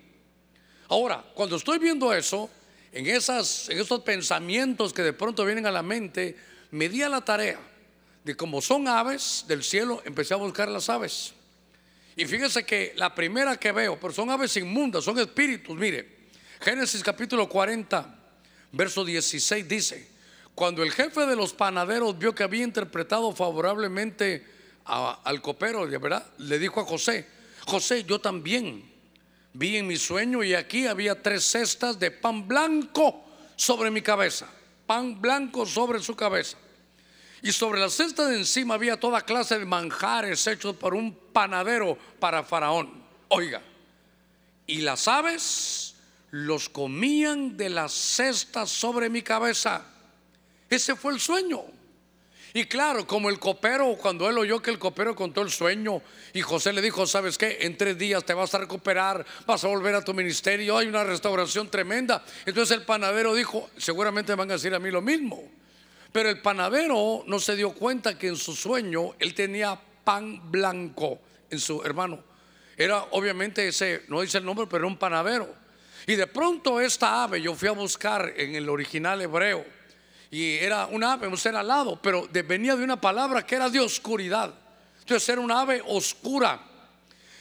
Ahora, 0.89 1.23
cuando 1.35 1.57
estoy 1.57 1.79
viendo 1.79 2.15
eso, 2.15 2.49
en, 2.91 3.07
esas, 3.07 3.69
en 3.69 3.79
esos 3.79 4.01
pensamientos 4.01 4.95
que 4.95 5.03
de 5.03 5.13
pronto 5.13 5.45
vienen 5.45 5.67
a 5.67 5.71
la 5.71 5.83
mente, 5.83 6.39
me 6.71 6.89
di 6.89 7.03
a 7.03 7.11
la 7.11 7.23
tarea 7.23 7.61
de 8.25 8.35
como 8.35 8.63
son 8.63 8.89
aves 8.89 9.45
del 9.47 9.63
cielo, 9.63 10.01
empecé 10.07 10.33
a 10.33 10.39
buscar 10.39 10.71
las 10.71 10.89
aves. 10.89 11.35
Y 12.16 12.26
fíjese 12.26 12.64
que 12.64 12.92
la 12.97 13.14
primera 13.14 13.57
que 13.57 13.73
veo, 13.73 13.99
pero 13.99 14.12
son 14.12 14.31
aves 14.31 14.57
inmundas, 14.57 15.04
son 15.04 15.19
espíritus. 15.19 15.76
Mire, 15.76 16.23
Génesis 16.61 17.02
capítulo 17.02 17.49
40, 17.49 18.19
verso 18.73 19.04
16 19.04 19.66
dice, 19.66 20.09
cuando 20.54 20.83
el 20.83 20.92
jefe 20.92 21.26
de 21.26 21.35
los 21.35 21.54
panaderos 21.54 22.19
vio 22.19 22.35
que 22.35 22.42
había 22.42 22.62
interpretado 22.62 23.33
favorablemente 23.35 24.47
al 24.85 25.40
copero, 25.40 25.87
¿verdad? 25.87 26.26
Le 26.38 26.59
dijo 26.59 26.81
a 26.81 26.85
José, 26.85 27.26
José, 27.66 28.04
yo 28.04 28.21
también 28.21 28.90
vi 29.54 29.76
en 29.76 29.87
mi 29.87 29.97
sueño 29.97 30.42
y 30.42 30.54
aquí 30.54 30.87
había 30.87 31.23
tres 31.23 31.45
cestas 31.45 31.99
de 31.99 32.11
pan 32.11 32.47
blanco 32.47 33.25
sobre 33.57 33.90
mi 33.90 34.02
cabeza, 34.02 34.47
pan 34.87 35.21
blanco 35.21 35.64
sobre 35.64 36.00
su 36.00 36.14
cabeza. 36.14 36.59
Y 37.43 37.51
sobre 37.51 37.81
la 37.81 37.91
cesta 37.91 38.29
de 38.29 38.37
encima 38.37 38.75
había 38.75 39.01
toda 39.01 39.23
clase 39.23 39.59
de 39.59 39.65
manjares 39.65 40.47
hechos 40.47 40.77
por 40.77 40.95
un 40.95 41.13
panadero 41.33 41.99
para 42.21 42.45
Faraón. 42.45 43.03
Oiga, 43.29 43.61
y 44.67 44.83
las 44.83 45.09
aves 45.09 45.97
los 46.31 46.69
comían 46.69 47.57
de 47.57 47.69
la 47.69 47.89
cesta 47.89 48.65
sobre 48.65 49.11
mi 49.11 49.23
cabeza. 49.23 49.85
Ese 50.71 50.95
fue 50.95 51.13
el 51.13 51.21
sueño. 51.21 51.63
Y 52.55 52.67
claro, 52.67 53.07
como 53.07 53.29
el 53.29 53.39
copero, 53.39 53.97
cuando 54.01 54.29
él 54.29 54.39
oyó 54.39 54.61
que 54.61 54.71
el 54.71 54.79
copero 54.79 55.17
contó 55.17 55.41
el 55.41 55.51
sueño 55.51 56.03
y 56.35 56.43
José 56.43 56.73
le 56.73 56.83
dijo, 56.83 57.07
¿sabes 57.07 57.39
qué? 57.39 57.59
En 57.63 57.77
tres 57.77 57.99
días 57.99 58.25
te 58.25 58.35
vas 58.35 58.55
a 58.55 58.59
recuperar, 58.59 59.25
vas 59.47 59.65
a 59.65 59.69
volver 59.69 59.95
a 59.95 60.05
tu 60.05 60.13
ministerio, 60.13 60.77
hay 60.77 60.87
una 60.87 61.03
restauración 61.03 61.71
tremenda. 61.71 62.23
Entonces 62.45 62.77
el 62.77 62.85
panadero 62.85 63.35
dijo, 63.35 63.71
seguramente 63.79 64.35
van 64.35 64.51
a 64.51 64.55
decir 64.55 64.75
a 64.75 64.79
mí 64.79 64.91
lo 64.91 65.01
mismo. 65.01 65.43
Pero 66.12 66.28
el 66.28 66.42
panadero 66.42 67.25
no 67.26 67.38
se 67.38 67.57
dio 67.57 67.73
cuenta 67.73 68.19
que 68.19 68.28
en 68.28 68.37
su 68.37 68.54
sueño 68.54 69.14
él 69.19 69.35
tenía 69.35 69.81
pan 70.04 70.50
blanco 70.50 71.19
en 71.50 71.59
su 71.59 71.83
hermano. 71.83 72.23
Era 72.76 73.02
obviamente 73.12 73.66
ese, 73.66 74.04
no 74.09 74.21
dice 74.21 74.38
el 74.38 74.45
nombre, 74.45 74.66
pero 74.66 74.85
era 74.85 74.87
un 74.87 74.99
panadero. 74.99 75.54
Y 76.07 76.14
de 76.14 76.26
pronto 76.26 76.81
esta 76.81 77.25
ave, 77.25 77.40
yo 77.40 77.54
fui 77.54 77.69
a 77.69 77.73
buscar 77.73 78.35
en 78.37 78.54
el 78.54 78.69
original 78.69 79.21
hebreo, 79.23 79.64
y 80.31 80.54
era 80.54 80.87
un 80.87 81.04
ave, 81.04 81.26
un 81.26 81.37
ser 81.37 81.54
alado, 81.54 82.00
pero 82.00 82.26
venía 82.47 82.75
de 82.75 82.83
una 82.83 83.00
palabra 83.00 83.47
que 83.47 83.54
era 83.54 83.69
de 83.69 83.81
oscuridad. 83.81 84.52
Entonces 85.00 85.28
era 85.28 85.40
un 85.40 85.52
ave 85.52 85.83
oscura. 85.87 86.61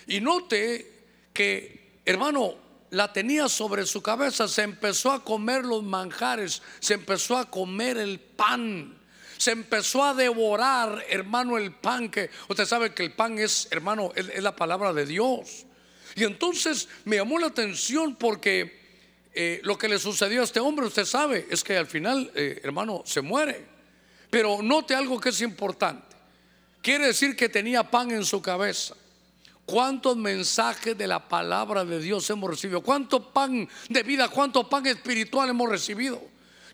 Y 0.07 0.19
note 0.19 1.05
que, 1.31 2.01
hermano, 2.03 2.55
la 2.91 3.11
tenía 3.11 3.47
sobre 3.49 3.85
su 3.85 4.01
cabeza, 4.01 4.47
se 4.47 4.63
empezó 4.63 5.11
a 5.11 5.23
comer 5.23 5.65
los 5.65 5.81
manjares, 5.81 6.61
se 6.79 6.93
empezó 6.93 7.37
a 7.37 7.49
comer 7.49 7.97
el 7.97 8.19
pan, 8.19 8.97
se 9.37 9.51
empezó 9.51 10.03
a 10.03 10.13
devorar, 10.13 11.03
hermano, 11.09 11.57
el 11.57 11.71
pan, 11.73 12.09
que 12.09 12.29
usted 12.49 12.65
sabe 12.65 12.93
que 12.93 13.03
el 13.03 13.13
pan 13.13 13.39
es, 13.39 13.67
hermano, 13.71 14.11
es, 14.15 14.43
la 14.43 14.55
palabra 14.55 14.93
de 14.93 15.05
Dios. 15.05 15.65
Y 16.15 16.25
entonces 16.25 16.89
me 17.05 17.15
llamó 17.15 17.39
la 17.39 17.47
atención 17.47 18.15
porque 18.15 18.79
eh, 19.33 19.61
lo 19.63 19.77
que 19.77 19.87
le 19.87 19.97
sucedió 19.97 20.41
a 20.41 20.43
este 20.43 20.59
hombre, 20.59 20.85
usted 20.85 21.05
sabe, 21.05 21.47
es 21.49 21.63
que 21.63 21.77
al 21.77 21.87
final, 21.87 22.29
eh, 22.35 22.59
hermano, 22.61 23.03
se 23.05 23.21
muere. 23.21 23.65
Pero 24.29 24.61
note 24.61 24.93
algo 24.93 25.19
que 25.19 25.29
es 25.29 25.41
importante. 25.41 26.15
Quiere 26.81 27.07
decir 27.07 27.37
que 27.37 27.47
tenía 27.47 27.89
pan 27.89 28.11
en 28.11 28.25
su 28.25 28.41
cabeza. 28.41 28.95
¿Cuántos 29.71 30.17
mensajes 30.17 30.97
de 30.97 31.07
la 31.07 31.29
palabra 31.29 31.85
de 31.85 31.97
Dios 31.99 32.29
hemos 32.29 32.49
recibido? 32.49 32.81
¿Cuánto 32.81 33.31
pan 33.31 33.69
de 33.87 34.03
vida, 34.03 34.27
cuánto 34.27 34.67
pan 34.67 34.85
espiritual 34.85 35.47
hemos 35.47 35.69
recibido? 35.69 36.21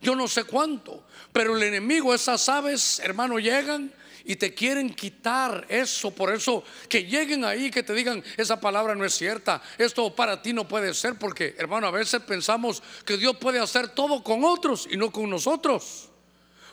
Yo 0.02 0.16
no 0.16 0.28
sé 0.28 0.46
cuánto, 0.46 1.04
pero 1.32 1.56
el 1.56 1.62
enemigo, 1.62 2.12
esas 2.16 2.50
aves, 2.50 3.00
hermano, 3.04 3.38
llegan 3.38 3.94
y 4.26 4.36
te 4.36 4.52
quieren 4.56 4.90
quitar 4.96 5.68
eso. 5.70 6.10
Por 6.10 6.34
eso 6.34 6.64
que 6.90 7.04
lleguen 7.04 7.46
ahí, 7.46 7.70
que 7.70 7.84
te 7.84 7.94
digan, 7.94 8.24
esa 8.36 8.60
palabra 8.60 8.96
no 8.96 9.06
es 9.06 9.14
cierta, 9.14 9.62
esto 9.78 10.16
para 10.16 10.42
ti 10.42 10.52
no 10.52 10.68
puede 10.68 10.92
ser, 10.96 11.20
porque 11.20 11.54
hermano, 11.60 11.86
a 11.86 11.92
veces 11.92 12.24
pensamos 12.24 12.82
que 13.06 13.16
Dios 13.16 13.38
puede 13.38 13.60
hacer 13.60 13.90
todo 13.90 14.24
con 14.24 14.44
otros 14.44 14.88
y 14.90 14.98
no 14.98 15.12
con 15.12 15.30
nosotros. 15.30 16.10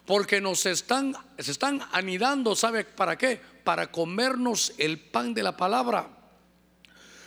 Porque 0.06 0.40
nos 0.40 0.64
están, 0.64 1.14
se 1.38 1.50
están 1.50 1.86
anidando, 1.92 2.56
¿sabe 2.56 2.84
para 2.84 3.18
qué? 3.18 3.53
Para 3.64 3.90
comernos 3.90 4.72
el 4.78 4.98
pan 5.00 5.34
de 5.34 5.42
la 5.42 5.56
palabra. 5.56 6.08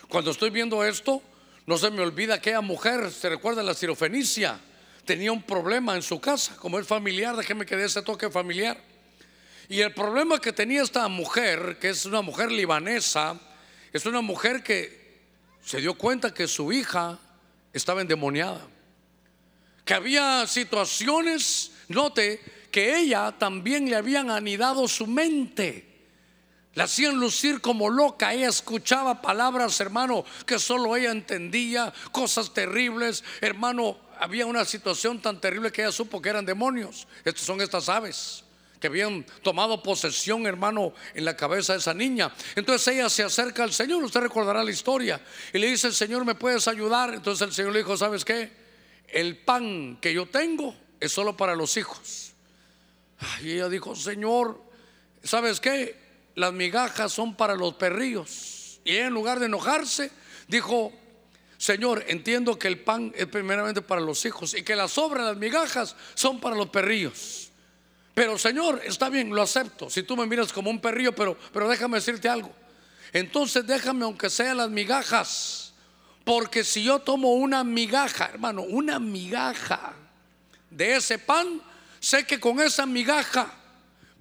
Cuando 0.08 0.32
estoy 0.32 0.50
viendo 0.52 0.86
esto, 0.86 1.22
no 1.66 1.78
se 1.78 1.92
me 1.92 2.02
olvida 2.02 2.36
aquella 2.36 2.62
mujer, 2.62 3.12
se 3.12 3.28
recuerda 3.28 3.62
la 3.62 3.74
cirofenicia, 3.74 4.60
tenía 5.04 5.34
un 5.34 5.44
problema 5.44 5.96
en 5.96 6.02
su 6.02 6.22
casa, 6.22 6.56
como 6.56 6.80
es 6.80 6.88
familiar, 6.88 7.36
déjeme 7.36 7.66
que 7.66 7.76
dé 7.76 7.86
ese 7.86 8.02
toque 8.02 8.30
familiar. 8.30 8.78
Y 9.68 9.82
el 9.82 9.94
problema 9.94 10.40
que 10.40 10.54
tenía 10.54 10.82
esta 10.82 11.08
mujer, 11.10 11.78
que 11.80 11.90
es 11.90 12.06
una 12.06 12.22
mujer 12.22 12.52
libanesa, 12.52 13.38
es 13.92 14.06
una 14.06 14.22
mujer 14.22 14.64
que 14.64 15.18
se 15.62 15.82
dio 15.82 15.96
cuenta 15.96 16.34
que 16.34 16.48
su 16.48 16.72
hija 16.72 17.20
estaba 17.74 18.02
endemoniada. 18.02 18.66
Que 19.84 19.94
había 19.94 20.48
situaciones, 20.48 21.72
note, 21.90 22.40
que 22.72 22.98
ella 22.98 23.34
también 23.38 23.90
le 23.90 23.96
habían 23.98 24.30
anidado 24.30 24.88
su 24.88 25.08
mente. 25.08 25.87
La 26.78 26.84
hacían 26.84 27.16
lucir 27.16 27.60
como 27.60 27.90
loca. 27.90 28.32
Ella 28.32 28.50
escuchaba 28.50 29.20
palabras, 29.20 29.82
hermano, 29.82 30.24
que 30.46 30.60
solo 30.60 30.96
ella 30.96 31.10
entendía, 31.10 31.92
cosas 32.12 32.54
terribles. 32.54 33.24
Hermano, 33.42 33.98
había 34.20 34.46
una 34.46 34.64
situación 34.64 35.20
tan 35.20 35.42
terrible 35.42 35.72
que 35.72 35.82
ella 35.82 35.92
supo 35.92 36.22
que 36.22 36.30
eran 36.30 36.46
demonios. 36.46 37.08
Estas 37.26 37.44
son 37.46 37.62
estas 37.62 37.90
aves 37.90 38.44
que 38.80 38.86
habían 38.86 39.26
tomado 39.42 39.82
posesión, 39.82 40.46
hermano, 40.46 40.94
en 41.16 41.26
la 41.26 41.36
cabeza 41.36 41.74
de 41.74 41.80
esa 41.80 41.96
niña. 41.96 42.32
Entonces 42.56 42.94
ella 42.94 43.10
se 43.10 43.24
acerca 43.24 43.64
al 43.64 43.74
Señor, 43.74 44.04
usted 44.04 44.20
recordará 44.20 44.64
la 44.64 44.70
historia, 44.70 45.20
y 45.52 45.58
le 45.58 45.72
dice, 45.72 45.92
Señor, 45.92 46.26
¿me 46.26 46.36
puedes 46.36 46.68
ayudar? 46.68 47.12
Entonces 47.12 47.48
el 47.48 47.56
Señor 47.56 47.72
le 47.72 47.80
dijo, 47.80 47.98
¿sabes 47.98 48.24
qué? 48.24 48.52
El 49.08 49.40
pan 49.40 49.98
que 50.00 50.14
yo 50.14 50.28
tengo 50.28 50.76
es 51.00 51.12
solo 51.12 51.36
para 51.36 51.56
los 51.56 51.76
hijos. 51.76 52.34
Y 53.42 53.54
ella 53.54 53.68
dijo, 53.68 53.96
Señor, 53.96 54.62
¿sabes 55.24 55.60
qué? 55.60 56.07
Las 56.38 56.54
migajas 56.54 57.12
son 57.12 57.34
para 57.34 57.56
los 57.56 57.74
perrillos. 57.74 58.80
Y 58.86 58.96
en 58.98 59.12
lugar 59.12 59.40
de 59.40 59.48
enojarse, 59.48 60.12
dijo, 60.48 60.94
Señor, 61.58 62.06
entiendo 62.08 62.60
que 62.60 62.68
el 62.68 62.80
pan 62.80 63.12
es 63.16 63.26
primeramente 63.26 63.82
para 63.82 64.02
los 64.02 64.24
hijos 64.24 64.54
y 64.54 64.62
que 64.62 64.76
las 64.76 64.92
sobras, 64.92 65.26
las 65.26 65.38
migajas, 65.38 65.96
son 66.14 66.40
para 66.40 66.56
los 66.56 66.70
perrillos. 66.70 67.50
Pero 68.14 68.38
Señor, 68.38 68.84
está 68.86 69.10
bien, 69.10 69.34
lo 69.34 69.42
acepto. 69.42 69.90
Si 69.90 70.04
tú 70.04 70.16
me 70.16 70.28
miras 70.28 70.54
como 70.54 70.70
un 70.70 70.80
perrillo, 70.80 71.12
pero, 71.16 71.36
pero 71.52 71.68
déjame 71.68 71.98
decirte 71.98 72.30
algo. 72.30 72.54
Entonces 73.14 73.66
déjame 73.66 74.06
aunque 74.06 74.30
sea 74.30 74.54
las 74.54 74.70
migajas. 74.70 75.74
Porque 76.24 76.64
si 76.64 76.84
yo 76.84 77.00
tomo 77.00 77.34
una 77.34 77.64
migaja, 77.64 78.26
hermano, 78.26 78.62
una 78.62 79.00
migaja 79.00 79.96
de 80.70 80.98
ese 80.98 81.18
pan, 81.18 81.64
sé 82.00 82.28
que 82.28 82.40
con 82.40 82.60
esa 82.60 82.86
migaja 82.86 83.52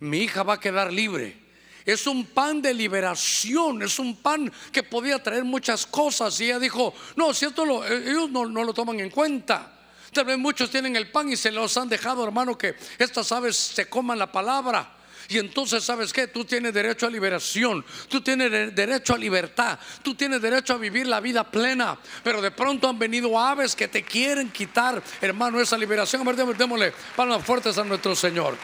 mi 0.00 0.20
hija 0.20 0.42
va 0.42 0.54
a 0.54 0.61
quedar 0.61 0.90
libre. 0.90 1.44
Es 1.87 2.09
un 2.09 2.26
pan 2.26 2.61
de 2.61 2.75
liberación, 2.75 3.81
es 3.81 4.00
un 4.00 4.16
pan 4.16 4.52
que 4.73 4.83
podía 4.83 5.23
traer 5.23 5.45
muchas 5.45 5.87
cosas. 5.87 6.38
Y 6.40 6.47
ella 6.47 6.59
dijo, 6.59 6.93
no, 7.14 7.33
si 7.33 7.45
esto 7.45 7.64
lo, 7.64 7.87
ellos 7.87 8.28
no, 8.28 8.45
no 8.47 8.64
lo 8.64 8.75
toman 8.75 8.99
en 8.99 9.09
cuenta. 9.09 9.73
Tal 10.12 10.25
vez 10.25 10.37
muchos 10.37 10.69
tienen 10.69 10.97
el 10.97 11.12
pan 11.12 11.31
y 11.31 11.37
se 11.37 11.52
los 11.52 11.76
han 11.76 11.88
dejado, 11.88 12.25
hermano, 12.25 12.59
que 12.59 12.75
estas 12.99 13.31
aves 13.31 13.57
se 13.57 13.88
coman 13.88 14.19
la 14.19 14.33
palabra. 14.33 14.95
Y 15.28 15.38
entonces, 15.38 15.85
¿sabes 15.85 16.12
qué? 16.12 16.26
Tú 16.26 16.45
tienes 16.45 16.73
derecho 16.73 17.07
a 17.07 17.11
liberación, 17.11 17.85
tú 18.09 18.21
tienes 18.21 18.75
derecho 18.75 19.14
a 19.14 19.19
libertad, 19.19 19.78
tú 20.02 20.14
tienes 20.14 20.40
derecho 20.40 20.75
a 20.75 20.78
vivir 20.78 21.07
la 21.07 21.21
vida 21.21 21.45
plena. 21.45 21.99
Pero 22.25 22.40
de 22.40 22.50
pronto 22.50 22.88
han 22.88 22.99
venido 22.99 23.38
aves 23.38 23.76
que 23.76 23.88
te 23.88 24.02
quieren 24.02 24.50
quitar, 24.50 25.02
hermano, 25.21 25.61
esa 25.61 25.78
liberación. 25.78 26.23
A 26.23 26.33
ver, 26.33 26.57
démosle 26.57 26.93
palmas 27.14 27.45
fuertes 27.45 27.78
a 27.78 27.85
nuestro 27.85 28.16
Señor. 28.16 28.57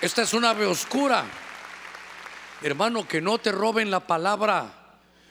Esta 0.00 0.22
es 0.22 0.32
una 0.32 0.50
ave 0.50 0.66
oscura. 0.66 1.24
Hermano, 2.62 3.06
que 3.06 3.20
no 3.20 3.38
te 3.38 3.52
roben 3.52 3.90
la 3.90 4.00
palabra. 4.00 4.78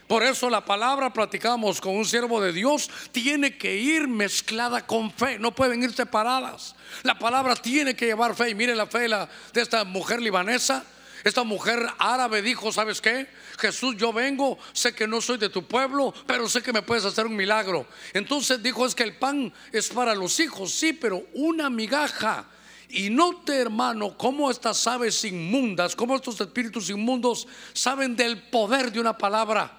Por 0.07 0.23
eso 0.23 0.49
la 0.49 0.63
palabra, 0.63 1.11
platicamos 1.11 1.81
con 1.81 1.95
un 1.95 2.05
siervo 2.05 2.39
de 2.39 2.53
Dios, 2.53 2.89
tiene 3.11 3.57
que 3.57 3.75
ir 3.75 4.07
mezclada 4.07 4.87
con 4.87 5.11
fe, 5.11 5.37
no 5.37 5.53
pueden 5.53 5.83
ir 5.83 5.93
separadas. 5.93 6.75
La 7.03 7.19
palabra 7.19 7.57
tiene 7.57 7.93
que 7.93 8.05
llevar 8.05 8.33
fe. 8.33 8.49
Y 8.49 8.55
mire 8.55 8.73
la 8.73 8.87
fe 8.87 9.09
de, 9.09 9.27
esta 9.61 9.83
mujer 9.83 10.21
libanesa. 10.21 10.85
Esta 11.25 11.43
mujer 11.43 11.85
árabe 11.99 12.41
dijo, 12.41 12.71
¿sabes 12.71 13.01
qué? 13.01 13.27
Jesús, 13.57 13.97
yo 13.97 14.13
vengo, 14.13 14.57
sé 14.71 14.93
que 14.95 15.07
no 15.07 15.19
soy 15.19 15.37
de 15.37 15.49
tu 15.49 15.67
pueblo, 15.67 16.13
pero 16.25 16.47
sé 16.47 16.61
que 16.61 16.71
me 16.71 16.83
puedes 16.83 17.03
hacer 17.03 17.25
un 17.25 17.35
milagro. 17.35 17.85
Entonces 18.13 18.63
dijo, 18.63 18.85
es 18.85 18.95
que 18.95 19.03
el 19.03 19.17
pan 19.17 19.51
es 19.73 19.89
para 19.89 20.15
los 20.15 20.39
hijos, 20.39 20.71
sí, 20.71 20.93
pero 20.93 21.25
una 21.33 21.69
migaja. 21.69 22.45
Y 22.89 23.09
note, 23.09 23.55
hermano, 23.55 24.17
cómo 24.17 24.49
estas 24.49 24.85
aves 24.87 25.23
inmundas, 25.25 25.95
cómo 25.95 26.15
estos 26.15 26.39
espíritus 26.39 26.89
inmundos 26.89 27.47
saben 27.73 28.15
del 28.15 28.41
poder 28.49 28.91
de 28.91 28.99
una 28.99 29.17
palabra. 29.17 29.71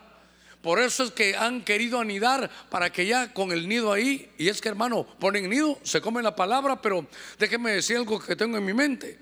Por 0.60 0.80
eso 0.80 1.04
es 1.04 1.12
que 1.12 1.36
han 1.36 1.64
querido 1.64 2.00
anidar 2.00 2.50
para 2.68 2.90
que 2.90 3.06
ya 3.06 3.32
con 3.32 3.52
el 3.52 3.68
nido 3.68 3.92
ahí, 3.92 4.30
y 4.36 4.48
es 4.48 4.60
que 4.60 4.68
hermano, 4.68 5.06
ponen 5.18 5.48
nido, 5.48 5.78
se 5.82 6.00
comen 6.00 6.24
la 6.24 6.34
palabra, 6.34 6.82
pero 6.82 7.06
déjenme 7.38 7.70
decir 7.72 7.96
algo 7.96 8.18
que 8.18 8.36
tengo 8.36 8.56
en 8.58 8.64
mi 8.64 8.74
mente. 8.74 9.18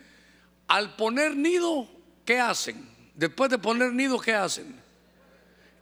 Al 0.66 0.96
poner 0.96 1.36
nido, 1.36 1.86
¿qué 2.24 2.40
hacen? 2.40 2.88
Después 3.14 3.50
de 3.50 3.58
poner 3.58 3.92
nido, 3.92 4.18
¿qué 4.18 4.34
hacen? 4.34 4.86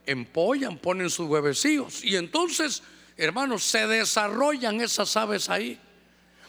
empollan, 0.06 0.78
ponen 0.78 1.10
sus 1.10 1.28
huevecillos. 1.28 2.04
Y 2.04 2.16
entonces, 2.16 2.82
hermanos, 3.16 3.64
se 3.64 3.86
desarrollan 3.86 4.80
esas 4.80 5.16
aves 5.16 5.48
ahí. 5.48 5.80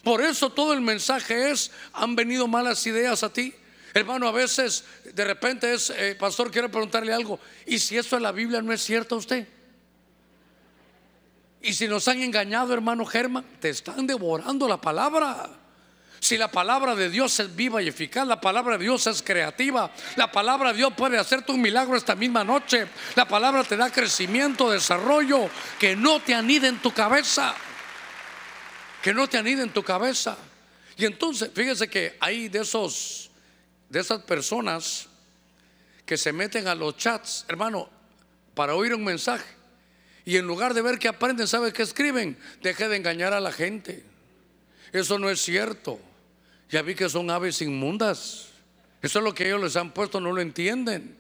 Por 0.05 0.21
eso 0.21 0.51
todo 0.51 0.71
el 0.74 0.81
mensaje 0.81 1.50
es, 1.50 1.71
han 1.91 2.15
venido 2.15 2.47
malas 2.47 2.85
ideas 2.85 3.24
a 3.24 3.33
ti. 3.33 3.55
Hermano, 3.91 4.27
a 4.27 4.31
veces 4.31 4.83
de 5.03 5.25
repente 5.25 5.74
es, 5.74 5.89
eh, 5.89 6.15
pastor, 6.15 6.51
quiero 6.51 6.69
preguntarle 6.69 7.12
algo. 7.12 7.39
¿Y 7.65 7.79
si 7.79 7.97
eso 7.97 8.15
en 8.15 8.21
la 8.21 8.31
Biblia 8.31 8.62
no 8.62 8.71
es 8.71 8.83
cierto 8.83 9.15
a 9.15 9.17
usted? 9.17 9.47
Y 11.59 11.74
si 11.74 11.88
nos 11.88 12.07
han 12.07 12.21
engañado, 12.21 12.71
hermano 12.71 13.03
Germán, 13.03 13.45
te 13.59 13.69
están 13.69 14.05
devorando 14.05 14.67
la 14.67 14.79
palabra. 14.79 15.50
Si 16.19 16.38
la 16.38 16.51
palabra 16.51 16.93
de 16.93 17.09
Dios 17.09 17.39
es 17.39 17.55
viva 17.55 17.81
y 17.81 17.88
eficaz, 17.88 18.27
la 18.27 18.39
palabra 18.39 18.77
de 18.77 18.83
Dios 18.83 19.07
es 19.07 19.24
creativa, 19.24 19.89
la 20.17 20.31
palabra 20.31 20.71
de 20.71 20.77
Dios 20.77 20.93
puede 20.95 21.17
hacerte 21.17 21.51
un 21.51 21.62
milagro 21.62 21.97
esta 21.97 22.13
misma 22.13 22.43
noche, 22.43 22.88
la 23.15 23.27
palabra 23.27 23.63
te 23.63 23.75
da 23.75 23.91
crecimiento, 23.91 24.69
desarrollo, 24.69 25.50
que 25.79 25.95
no 25.95 26.19
te 26.19 26.35
anide 26.35 26.67
en 26.67 26.77
tu 26.77 26.93
cabeza, 26.93 27.55
que 29.05 29.13
no 29.13 29.29
te 29.29 29.38
anide 29.38 29.62
en 29.62 29.69
tu 29.69 29.83
cabeza. 29.83 30.35
Y 30.97 31.05
entonces, 31.05 31.51
fíjese 31.53 31.88
que 31.88 32.17
hay 32.19 32.50
de 32.50 32.62
esos, 32.62 33.29
de 33.88 34.00
esas 34.00 34.24
personas 34.24 35.05
que 36.07 36.17
se 36.17 36.33
meten 36.33 36.67
a 36.67 36.74
los 36.74 36.97
chats, 36.97 37.45
hermano, 37.47 37.88
para 38.55 38.74
oír 38.74 38.95
un 38.95 39.03
mensaje. 39.03 39.45
Y 40.25 40.38
en 40.38 40.47
lugar 40.47 40.74
de 40.74 40.81
ver 40.81 40.97
que 40.97 41.07
aprenden, 41.07 41.47
¿sabe 41.47 41.71
qué 41.71 41.83
escriben? 41.83 42.35
Deje 42.63 42.88
de 42.88 42.95
engañar 42.95 43.33
a 43.33 43.39
la 43.39 43.51
gente. 43.51 44.03
Eso 44.91 45.19
no 45.19 45.29
es 45.29 45.39
cierto. 45.39 46.00
Ya 46.71 46.81
vi 46.81 46.95
que 46.95 47.07
son 47.07 47.29
aves 47.29 47.62
inmundas. 47.62 48.47
Eso 49.03 49.19
es 49.19 49.24
lo 49.24 49.35
que 49.35 49.45
ellos 49.45 49.62
les 49.62 49.75
han 49.75 49.91
puesto, 49.91 50.19
no 50.19 50.31
lo 50.31 50.41
entienden. 50.41 51.15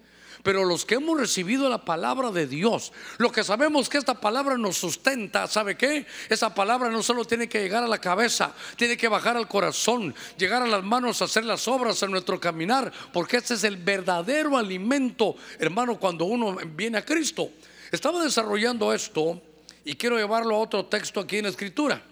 Pero 0.45 0.63
los 0.63 0.85
que 0.85 0.93
hemos 0.93 1.19
recibido 1.19 1.67
la 1.69 1.83
palabra 1.83 2.29
de 2.29 2.45
Dios, 2.45 2.93
lo 3.17 3.31
que 3.31 3.43
sabemos 3.43 3.89
que 3.89 3.97
esta 3.97 4.13
palabra 4.13 4.59
nos 4.59 4.77
sustenta, 4.77 5.47
¿sabe 5.47 5.75
qué? 5.75 6.05
Esa 6.29 6.53
palabra 6.53 6.91
no 6.91 7.01
solo 7.01 7.25
tiene 7.25 7.49
que 7.49 7.63
llegar 7.63 7.83
a 7.83 7.87
la 7.87 7.97
cabeza, 7.97 8.53
tiene 8.77 8.95
que 8.95 9.07
bajar 9.07 9.37
al 9.37 9.47
corazón, 9.47 10.13
llegar 10.37 10.61
a 10.61 10.67
las 10.67 10.83
manos, 10.83 11.23
hacer 11.23 11.45
las 11.45 11.67
obras 11.67 12.03
en 12.03 12.11
nuestro 12.11 12.39
caminar, 12.39 12.93
porque 13.11 13.37
ese 13.37 13.55
es 13.55 13.63
el 13.63 13.77
verdadero 13.77 14.55
alimento, 14.55 15.35
hermano, 15.57 15.99
cuando 15.99 16.25
uno 16.25 16.57
viene 16.75 16.99
a 16.99 17.03
Cristo. 17.03 17.49
Estaba 17.91 18.23
desarrollando 18.23 18.93
esto 18.93 19.41
y 19.83 19.95
quiero 19.95 20.15
llevarlo 20.15 20.57
a 20.57 20.59
otro 20.59 20.85
texto 20.85 21.21
aquí 21.21 21.37
en 21.37 21.45
la 21.45 21.49
escritura. 21.49 22.03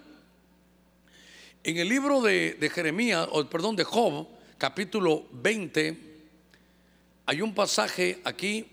En 1.64 1.78
el 1.78 1.88
libro 1.88 2.20
de, 2.20 2.72
Jeremías, 2.74 3.28
o 3.30 3.46
perdón, 3.46 3.76
de 3.76 3.84
Job, 3.84 4.28
capítulo 4.58 5.28
20, 5.34 6.13
hay 7.26 7.42
un 7.42 7.54
pasaje 7.54 8.22
aquí, 8.24 8.68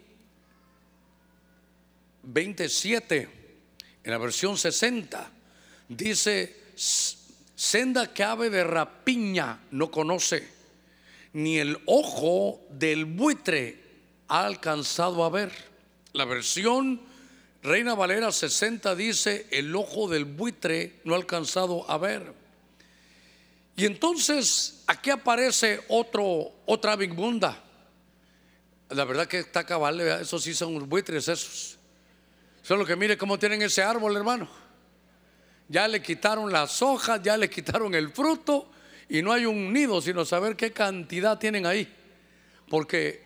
27, 2.22 3.28
en 4.04 4.10
la 4.10 4.18
versión 4.18 4.56
60, 4.56 5.30
dice, 5.88 6.56
senda 7.54 8.12
que 8.12 8.24
ave 8.24 8.50
de 8.50 8.64
rapiña 8.64 9.60
no 9.70 9.90
conoce, 9.90 10.48
ni 11.32 11.58
el 11.58 11.78
ojo 11.86 12.60
del 12.70 13.04
buitre 13.04 13.78
ha 14.28 14.46
alcanzado 14.46 15.24
a 15.24 15.30
ver. 15.30 15.52
La 16.12 16.24
versión 16.24 17.00
Reina 17.62 17.94
Valera 17.94 18.32
60 18.32 18.94
dice, 18.94 19.46
el 19.50 19.74
ojo 19.76 20.08
del 20.08 20.24
buitre 20.24 21.00
no 21.04 21.14
ha 21.14 21.18
alcanzado 21.18 21.88
a 21.90 21.98
ver. 21.98 22.32
Y 23.76 23.84
entonces 23.84 24.82
aquí 24.86 25.10
aparece 25.10 25.80
otro, 25.88 26.52
otra 26.66 26.96
Big 26.96 27.14
La 28.90 29.04
verdad 29.04 29.26
que 29.26 29.38
está 29.38 29.64
cabal, 29.64 30.00
esos 30.00 30.42
sí 30.42 30.52
son 30.52 30.88
buitres 30.88 31.28
esos. 31.28 31.78
Solo 32.62 32.84
que 32.84 32.96
mire 32.96 33.16
cómo 33.16 33.38
tienen 33.38 33.62
ese 33.62 33.82
árbol, 33.82 34.16
hermano. 34.16 34.48
Ya 35.68 35.86
le 35.86 36.02
quitaron 36.02 36.50
las 36.50 36.82
hojas, 36.82 37.22
ya 37.22 37.36
le 37.36 37.48
quitaron 37.48 37.94
el 37.94 38.10
fruto 38.10 38.70
y 39.08 39.22
no 39.22 39.32
hay 39.32 39.46
un 39.46 39.72
nido, 39.72 40.00
sino 40.00 40.24
saber 40.24 40.56
qué 40.56 40.72
cantidad 40.72 41.38
tienen 41.38 41.66
ahí. 41.66 41.88
Porque, 42.68 43.22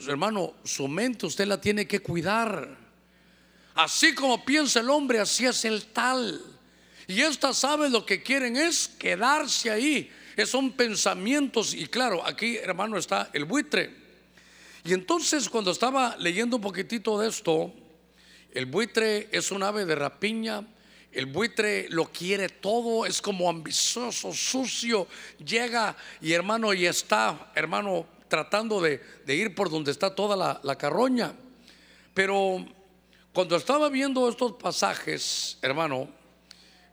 hermano, 0.00 0.54
su 0.64 0.88
mente 0.88 1.26
usted 1.26 1.46
la 1.46 1.60
tiene 1.60 1.86
que 1.86 2.00
cuidar. 2.00 2.76
Así 3.74 4.14
como 4.14 4.44
piensa 4.44 4.80
el 4.80 4.90
hombre, 4.90 5.20
así 5.20 5.46
es 5.46 5.64
el 5.64 5.86
tal. 5.86 6.44
Y 7.06 7.22
estas 7.22 7.64
aves 7.64 7.92
lo 7.92 8.04
que 8.04 8.22
quieren 8.22 8.56
es 8.56 8.88
quedarse 8.88 9.70
ahí. 9.70 10.10
Son 10.46 10.72
pensamientos. 10.72 11.74
Y 11.74 11.86
claro, 11.86 12.26
aquí 12.26 12.56
hermano 12.56 12.96
está 12.96 13.30
el 13.32 13.44
buitre. 13.44 13.99
Y 14.84 14.94
entonces 14.94 15.48
cuando 15.48 15.70
estaba 15.70 16.16
leyendo 16.18 16.56
un 16.56 16.62
poquitito 16.62 17.18
de 17.18 17.28
esto, 17.28 17.72
el 18.52 18.66
buitre 18.66 19.28
es 19.30 19.50
un 19.50 19.62
ave 19.62 19.84
de 19.84 19.94
rapiña. 19.94 20.66
El 21.12 21.26
buitre 21.26 21.88
lo 21.90 22.06
quiere 22.06 22.48
todo, 22.48 23.04
es 23.04 23.20
como 23.20 23.50
ambicioso, 23.50 24.32
sucio. 24.32 25.06
Llega 25.44 25.96
y 26.20 26.32
hermano, 26.32 26.72
y 26.72 26.86
está, 26.86 27.52
hermano, 27.54 28.06
tratando 28.28 28.80
de, 28.80 29.00
ir 29.26 29.54
por 29.54 29.70
donde 29.70 29.90
está 29.90 30.14
toda 30.14 30.36
la, 30.36 30.60
la 30.62 30.76
carroña. 30.76 31.34
Pero 32.14 32.64
cuando 33.32 33.56
estaba 33.56 33.88
viendo 33.88 34.28
estos 34.28 34.52
pasajes, 34.52 35.58
hermano, 35.62 36.08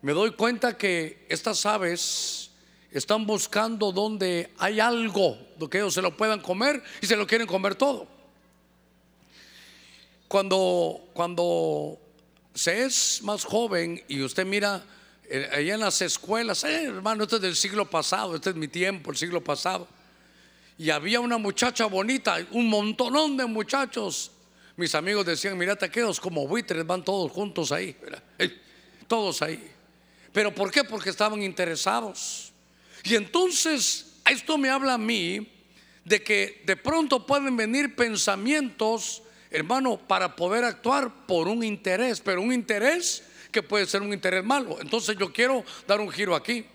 me 0.01 0.13
doy 0.13 0.31
cuenta 0.31 0.77
que 0.77 1.25
estas 1.29 1.65
aves 1.65 2.46
están 2.91 3.25
buscando 3.25 3.91
donde 3.91 4.51
hay 4.57 4.79
algo 4.79 5.37
que 5.69 5.79
ellos 5.79 5.93
se 5.93 6.01
lo 6.01 6.15
puedan 6.15 6.39
comer 6.39 6.83
y 7.01 7.07
se 7.07 7.15
lo 7.15 7.25
quieren 7.25 7.47
comer 7.47 7.75
todo. 7.75 8.07
Cuando, 10.27 11.09
cuando 11.13 11.97
se 12.53 12.83
es 12.83 13.21
más 13.23 13.43
joven 13.43 14.03
y 14.07 14.21
usted 14.21 14.45
mira 14.45 14.83
eh, 15.29 15.49
allá 15.51 15.73
en 15.73 15.79
las 15.79 16.01
escuelas, 16.01 16.63
eh, 16.63 16.85
hermano, 16.85 17.23
este 17.23 17.37
es 17.37 17.41
del 17.41 17.55
siglo 17.55 17.89
pasado, 17.89 18.35
este 18.35 18.51
es 18.51 18.55
mi 18.55 18.67
tiempo, 18.67 19.11
el 19.11 19.17
siglo 19.17 19.43
pasado. 19.43 19.87
Y 20.77 20.89
había 20.89 21.19
una 21.19 21.37
muchacha 21.37 21.85
bonita, 21.87 22.37
un 22.51 22.69
montonón 22.69 23.35
de 23.35 23.45
muchachos. 23.45 24.31
Mis 24.75 24.93
amigos 24.93 25.25
decían, 25.25 25.57
mira, 25.57 25.75
te 25.75 25.89
quedas 25.89 26.19
como 26.19 26.47
buitres, 26.47 26.85
van 26.85 27.03
todos 27.03 27.31
juntos 27.31 27.71
ahí, 27.71 27.97
todos 29.07 29.41
ahí. 29.41 29.71
¿Pero 30.31 30.53
por 30.53 30.69
qué? 30.69 30.83
Porque 30.83 31.09
estaban 31.09 31.41
interesados. 31.41 32.46
Y 33.09 33.15
entonces, 33.15 34.19
esto 34.29 34.57
me 34.57 34.69
habla 34.69 34.95
a 34.95 34.97
mí 34.97 35.47
de 36.03 36.21
que 36.21 36.61
de 36.65 36.75
pronto 36.75 37.25
pueden 37.25 37.55
venir 37.55 37.95
pensamientos, 37.95 39.23
hermano, 39.49 39.97
para 39.97 40.35
poder 40.35 40.65
actuar 40.65 41.25
por 41.25 41.47
un 41.47 41.63
interés, 41.63 42.19
pero 42.19 42.41
un 42.41 42.51
interés 42.51 43.23
que 43.49 43.63
puede 43.63 43.85
ser 43.85 44.01
un 44.01 44.11
interés 44.11 44.43
malo. 44.43 44.77
Entonces 44.81 45.17
yo 45.17 45.31
quiero 45.31 45.63
dar 45.87 46.01
un 46.01 46.09
giro 46.09 46.35
aquí. 46.35 46.65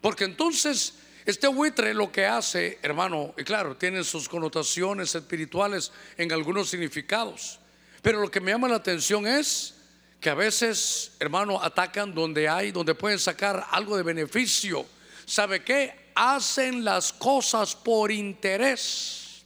Porque 0.00 0.22
entonces 0.22 0.94
este 1.24 1.48
buitre 1.48 1.94
lo 1.94 2.12
que 2.12 2.26
hace, 2.26 2.78
hermano, 2.82 3.34
y 3.36 3.42
claro, 3.42 3.76
tiene 3.76 4.04
sus 4.04 4.28
connotaciones 4.28 5.12
espirituales 5.16 5.90
en 6.16 6.30
algunos 6.30 6.68
significados. 6.68 7.58
Pero 8.02 8.20
lo 8.20 8.30
que 8.30 8.40
me 8.40 8.52
llama 8.52 8.68
la 8.68 8.76
atención 8.76 9.26
es 9.26 9.74
que 10.20 10.30
a 10.30 10.34
veces, 10.34 11.10
hermano, 11.18 11.60
atacan 11.60 12.14
donde 12.14 12.48
hay, 12.48 12.70
donde 12.70 12.94
pueden 12.94 13.18
sacar 13.18 13.66
algo 13.72 13.96
de 13.96 14.04
beneficio. 14.04 14.86
¿Sabe 15.26 15.64
qué? 15.64 16.12
Hacen 16.14 16.84
las 16.84 17.12
cosas 17.12 17.74
por 17.74 18.12
interés. 18.12 19.44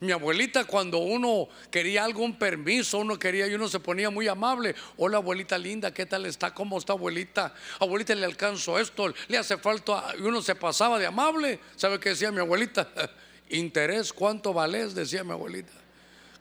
Mi 0.00 0.12
abuelita 0.12 0.64
cuando 0.64 0.98
uno 0.98 1.48
quería 1.70 2.04
algún 2.04 2.38
permiso, 2.38 2.98
uno 2.98 3.18
quería 3.18 3.46
y 3.46 3.54
uno 3.54 3.68
se 3.68 3.80
ponía 3.80 4.10
muy 4.10 4.28
amable. 4.28 4.74
Hola 4.98 5.18
abuelita 5.18 5.56
linda, 5.56 5.94
¿qué 5.94 6.04
tal 6.04 6.26
está? 6.26 6.52
¿Cómo 6.52 6.76
está 6.76 6.92
abuelita? 6.92 7.54
Abuelita 7.78 8.14
le 8.14 8.26
alcanzo 8.26 8.78
esto, 8.78 9.14
le 9.28 9.38
hace 9.38 9.56
falta 9.56 10.14
y 10.18 10.22
uno 10.22 10.42
se 10.42 10.54
pasaba 10.56 10.98
de 10.98 11.06
amable. 11.06 11.60
¿Sabe 11.76 11.98
qué 11.98 12.10
decía 12.10 12.30
mi 12.30 12.40
abuelita? 12.40 12.90
Interés, 13.50 14.12
¿cuánto 14.12 14.52
vales? 14.52 14.94
Decía 14.94 15.24
mi 15.24 15.30
abuelita. 15.30 15.72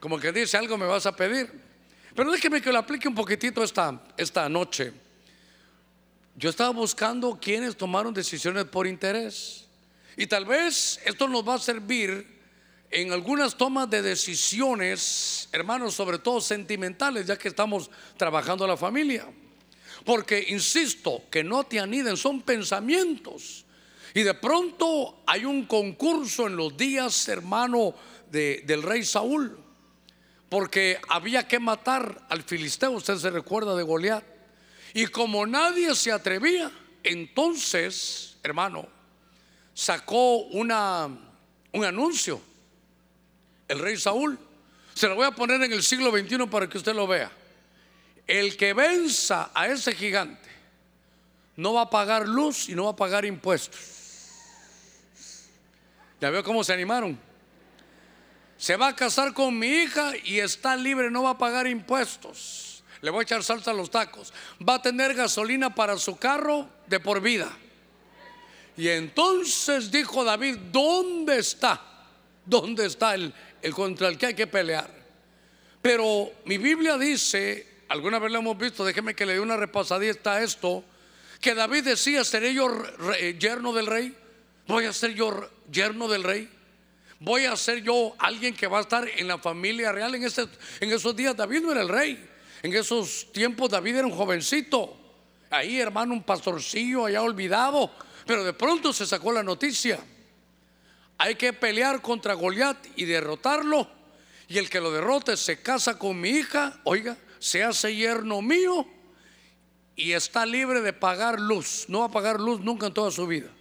Como 0.02 0.20
que 0.20 0.32
dice 0.32 0.58
algo 0.58 0.78
me 0.78 0.88
vas 0.88 1.06
a 1.06 1.16
pedir. 1.16 1.50
Pero 2.14 2.32
déjeme 2.32 2.62
que 2.62 2.74
lo 2.74 2.80
aplique 2.80 3.08
un 3.08 3.16
poquitito 3.16 3.64
esta, 3.64 4.02
esta 4.18 4.50
noche. 4.50 5.05
Yo 6.36 6.50
estaba 6.50 6.72
buscando 6.72 7.40
quienes 7.40 7.78
tomaron 7.78 8.14
decisiones 8.14 8.66
por 8.66 8.88
interés. 8.88 9.66
Y 10.18 10.28
tal 10.28 10.46
vez 10.46 11.00
esto 11.06 11.28
nos 11.28 11.48
va 11.48 11.56
a 11.56 11.60
servir 11.60 12.36
en 12.92 13.12
algunas 13.12 13.58
tomas 13.58 13.90
de 13.90 14.02
decisiones, 14.02 15.50
hermanos, 15.52 15.94
sobre 15.94 16.20
todo 16.20 16.40
sentimentales, 16.40 17.26
ya 17.26 17.38
que 17.38 17.48
estamos 17.48 17.90
trabajando 18.18 18.68
la 18.68 18.78
familia. 18.78 19.26
Porque, 20.04 20.46
insisto, 20.50 21.24
que 21.32 21.44
no 21.44 21.64
te 21.64 21.80
aniden, 21.80 22.16
son 22.16 22.42
pensamientos. 22.42 23.66
Y 24.14 24.24
de 24.24 24.34
pronto 24.34 25.24
hay 25.26 25.46
un 25.46 25.66
concurso 25.66 26.48
en 26.48 26.56
los 26.56 26.76
días, 26.78 27.28
hermano, 27.28 27.94
del 28.32 28.84
rey 28.84 29.04
Saúl 29.04 29.66
porque 30.50 31.00
había 31.10 31.48
que 31.48 31.60
matar 31.60 32.26
al 32.30 32.44
filisteo, 32.44 32.92
usted 32.92 33.18
se 33.18 33.30
recuerda 33.30 33.76
de 33.76 33.84
Goliat. 33.84 34.24
Y 34.96 35.08
como 35.08 35.46
nadie 35.46 35.94
se 35.94 36.10
atrevía, 36.10 36.72
entonces, 37.04 38.38
hermano, 38.42 38.88
sacó 39.74 40.38
una, 40.38 41.10
un 41.74 41.84
anuncio. 41.84 42.42
El 43.68 43.80
rey 43.80 43.98
Saúl 43.98 44.40
Se 44.94 45.10
lo 45.10 45.16
voy 45.16 45.26
a 45.26 45.32
poner 45.32 45.62
en 45.64 45.74
el 45.74 45.84
siglo 45.84 46.12
XXI 46.12 46.48
para 46.50 46.70
que 46.70 46.78
usted 46.78 46.96
lo 46.96 47.08
vea. 47.08 47.30
El 48.26 48.56
que 48.56 48.72
venza 48.72 49.52
a 49.54 49.68
ese 49.68 49.94
gigante 49.94 50.50
no 51.58 51.74
va 51.74 51.82
a 51.82 51.90
pagar 51.90 52.26
luz 52.26 52.70
y 52.70 52.74
no 52.74 52.86
va 52.86 52.92
a 52.92 52.96
pagar 52.96 53.26
impuestos. 53.26 53.82
Ya 56.22 56.30
veo 56.30 56.42
cómo 56.42 56.64
se 56.64 56.72
animaron. 56.72 57.20
Se 58.58 58.78
va 58.78 58.88
a 58.88 58.96
casar 58.96 59.34
con 59.34 59.60
mi 59.60 59.68
hija 59.68 60.14
y 60.24 60.40
está 60.40 60.78
libre, 60.78 61.12
no 61.12 61.24
va 61.24 61.32
a 61.32 61.38
pagar 61.38 61.68
impuestos. 61.68 62.75
Le 63.02 63.12
voy 63.12 63.22
a 63.22 63.24
echar 63.24 63.44
salsa 63.44 63.72
a 63.72 63.74
los 63.74 63.90
tacos. 63.90 64.34
Va 64.68 64.76
a 64.76 64.82
tener 64.82 65.14
gasolina 65.14 65.74
para 65.74 65.98
su 65.98 66.18
carro 66.18 66.70
de 66.88 67.00
por 67.00 67.22
vida. 67.22 67.56
Y 68.78 68.90
entonces 68.90 69.92
dijo 69.92 70.24
David, 70.24 70.58
¿dónde 70.72 71.40
está? 71.40 71.82
¿Dónde 72.46 72.86
está 72.86 73.16
el, 73.16 73.34
el 73.62 73.74
contra 73.74 74.08
el 74.08 74.18
que 74.18 74.28
hay 74.28 74.34
que 74.34 74.48
pelear? 74.48 74.90
Pero 75.82 76.32
mi 76.46 76.58
Biblia 76.58 76.98
dice, 76.98 77.68
alguna 77.90 78.20
vez 78.20 78.32
lo 78.32 78.40
hemos 78.40 78.58
visto, 78.58 78.84
déjeme 78.84 79.16
que 79.16 79.26
le 79.26 79.34
dé 79.34 79.40
una 79.40 79.56
repasadita 79.56 80.34
a 80.34 80.44
esto, 80.44 80.84
que 81.40 81.54
David 81.54 81.84
decía, 81.84 82.24
¿seré 82.24 82.54
yo 82.54 82.68
yerno 83.38 83.72
del 83.72 83.86
rey? 83.86 84.16
¿Voy 84.68 84.86
a 84.86 84.94
ser 84.94 85.14
yo 85.14 85.48
yerno 85.72 86.08
del 86.08 86.24
rey? 86.24 86.50
¿Voy 87.20 87.46
a 87.46 87.56
ser 87.56 87.82
yo 87.82 88.16
alguien 88.18 88.56
que 88.56 88.68
va 88.68 88.80
a 88.80 88.82
estar 88.82 89.08
en 89.08 89.28
la 89.28 89.38
familia 89.38 89.92
real? 89.92 90.16
En, 90.16 90.24
este, 90.24 90.48
en 90.80 90.92
esos 90.92 91.16
días 91.16 91.36
David 91.36 91.62
no 91.62 91.72
era 91.72 91.82
el 91.82 91.90
rey. 91.90 92.30
En 92.66 92.74
esos 92.74 93.32
tiempos 93.32 93.70
David 93.70 93.98
era 93.98 94.08
un 94.08 94.14
jovencito. 94.16 94.98
Ahí, 95.52 95.80
hermano, 95.80 96.16
un 96.16 96.24
pastorcillo 96.24 97.06
allá 97.06 97.22
olvidado. 97.22 97.92
Pero 98.26 98.44
de 98.44 98.54
pronto 98.54 98.92
se 98.92 99.06
sacó 99.06 99.32
la 99.32 99.44
noticia. 99.44 100.00
Hay 101.20 101.36
que 101.36 101.54
pelear 101.54 102.02
contra 102.02 102.34
Goliat 102.34 102.88
y 102.96 103.06
derrotarlo. 103.06 103.88
Y 104.48 104.58
el 104.58 104.68
que 104.68 104.82
lo 104.82 104.92
derrote 104.92 105.38
se 105.38 105.62
casa 105.62 106.00
con 106.00 106.20
mi 106.20 106.30
hija, 106.30 106.80
oiga, 106.86 107.16
se 107.38 107.64
hace 107.64 107.96
yerno 107.96 108.42
mío 108.42 108.88
y 109.96 110.14
está 110.14 110.44
libre 110.44 110.82
de 110.82 110.92
pagar 110.92 111.40
luz. 111.40 111.86
No 111.88 112.00
va 112.00 112.06
a 112.06 112.12
pagar 112.12 112.40
luz 112.40 112.62
nunca 112.62 112.88
en 112.88 112.96
toda 112.96 113.12
su 113.12 113.28
vida. 113.28 113.52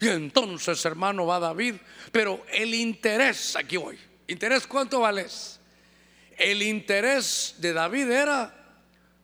Y 0.00 0.08
entonces, 0.08 0.84
hermano, 0.84 1.26
va 1.26 1.38
David. 1.38 1.76
Pero 2.10 2.44
el 2.52 2.74
interés, 2.74 3.54
aquí 3.54 3.76
voy. 3.76 3.96
¿Interés 4.26 4.66
cuánto 4.66 4.98
vales? 4.98 5.60
El 6.42 6.60
interés 6.60 7.54
de 7.58 7.72
David 7.72 8.10
era, 8.10 8.52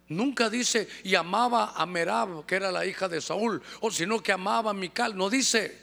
nunca 0.07 0.49
dice, 0.49 0.89
y 1.03 1.17
amaba 1.17 1.73
a 1.75 1.85
Merab, 1.85 2.47
que 2.47 2.55
era 2.55 2.71
la 2.71 2.87
hija 2.87 3.09
de 3.09 3.21
Saúl, 3.21 3.61
o 3.81 3.91
sino 3.91 4.23
que 4.23 4.31
amaba 4.31 4.71
a 4.71 4.75
Mical. 4.75 5.17
No 5.17 5.29
dice, 5.29 5.77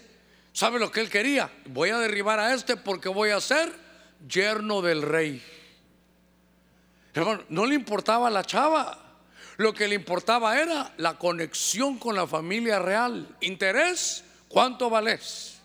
¿sabe 0.54 0.80
lo 0.80 0.90
que 0.90 1.02
él 1.02 1.10
quería? 1.10 1.52
Voy 1.66 1.90
a 1.90 2.00
derribar 2.00 2.40
a 2.40 2.54
este 2.54 2.78
porque 2.78 3.10
voy 3.10 3.32
a 3.32 3.42
ser 3.42 3.70
yerno 4.26 4.82
del 4.82 5.02
rey. 5.02 5.44
Hermano, 7.14 7.44
no 7.50 7.66
le 7.66 7.76
importaba 7.76 8.30
la 8.30 8.46
chava. 8.46 8.98
Lo 9.58 9.74
que 9.74 9.90
le 9.90 9.96
importaba 9.96 10.58
era 10.58 10.94
la 10.96 11.18
conexión 11.18 12.00
con 12.00 12.16
la 12.16 12.28
familia 12.28 12.80
real. 12.80 13.28
Interés, 13.42 14.24
¿cuánto 14.48 14.90
vales? 14.90 15.60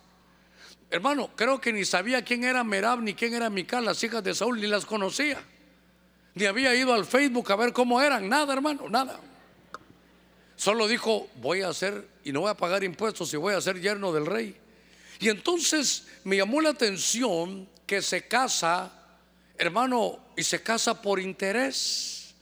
Hermano, 0.91 1.31
creo 1.37 1.61
que 1.61 1.73
ni 1.73 1.85
sabía 1.85 2.25
quién 2.25 2.43
era 2.43 2.65
Merab 2.65 3.03
ni 3.03 3.15
quién 3.15 3.35
era 3.35 3.51
Mical, 3.51 3.85
las 3.85 4.03
hijas 4.03 4.25
de 4.25 4.35
Saúl, 4.35 4.61
ni 4.61 4.67
las 4.67 4.85
conocía. 4.85 5.41
Ni 6.35 6.47
había 6.47 6.75
ido 6.75 6.95
al 6.95 7.05
Facebook 7.05 7.51
a 7.53 7.57
ver 7.57 7.73
cómo 7.73 8.01
eran, 8.01 8.29
nada, 8.29 8.53
hermano, 8.53 8.89
nada. 8.89 9.19
Solo 10.57 10.87
dijo, 10.87 11.29
voy 11.37 11.63
a 11.63 11.69
hacer 11.69 12.07
y 12.23 12.33
no 12.33 12.41
voy 12.41 12.51
a 12.51 12.55
pagar 12.55 12.85
impuestos 12.85 13.33
y 13.33 13.37
voy 13.37 13.55
a 13.55 13.61
ser 13.61 13.81
yerno 13.81 14.13
del 14.13 14.27
rey. 14.27 14.57
Y 15.19 15.29
entonces 15.29 16.07
me 16.25 16.37
llamó 16.37 16.61
la 16.61 16.71
atención 16.71 17.69
que 17.87 18.03
se 18.03 18.29
casa, 18.29 18.93
hermano, 19.59 20.19
y 20.37 20.43
se 20.43 20.63
casa 20.63 21.01
por 21.01 21.19
interés. 21.19 22.35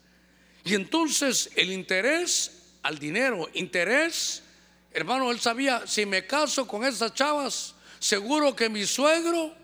Y 0.65 0.75
entonces 0.75 1.51
el 1.57 1.73
interés 1.73 2.59
al 2.83 2.99
dinero, 2.99 3.49
interés, 3.55 4.43
hermano, 4.93 5.31
él 5.31 5.41
sabía, 5.41 5.87
si 5.87 6.07
me 6.07 6.27
caso 6.27 6.67
con 6.67 6.85
esas 6.85 7.15
chavas, 7.15 7.75
seguro 7.99 8.55
que 8.55 8.69
mi 8.69 8.85
suegro 8.87 9.55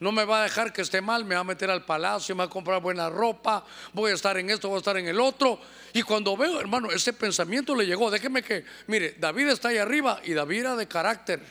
no 0.00 0.12
me 0.12 0.24
va 0.24 0.40
a 0.40 0.42
dejar 0.44 0.72
que 0.72 0.82
esté 0.82 1.00
mal, 1.00 1.24
me 1.24 1.34
va 1.34 1.40
a 1.40 1.44
meter 1.44 1.70
al 1.70 1.84
palacio, 1.84 2.34
me 2.34 2.40
va 2.40 2.44
a 2.44 2.50
comprar 2.50 2.80
buena 2.80 3.10
ropa, 3.10 3.64
voy 3.92 4.12
a 4.12 4.14
estar 4.14 4.38
en 4.38 4.48
esto, 4.48 4.68
voy 4.68 4.76
a 4.76 4.78
estar 4.78 4.96
en 4.96 5.08
el 5.08 5.20
otro. 5.20 5.60
Y 5.92 6.02
cuando 6.02 6.36
veo, 6.36 6.60
hermano, 6.60 6.90
ese 6.90 7.12
pensamiento 7.12 7.74
le 7.74 7.84
llegó, 7.84 8.10
déjeme 8.10 8.42
que, 8.42 8.64
mire, 8.86 9.16
David 9.18 9.48
está 9.48 9.68
ahí 9.68 9.78
arriba 9.78 10.20
y 10.22 10.34
David 10.34 10.60
era 10.60 10.76
de 10.76 10.86
carácter. 10.86 11.42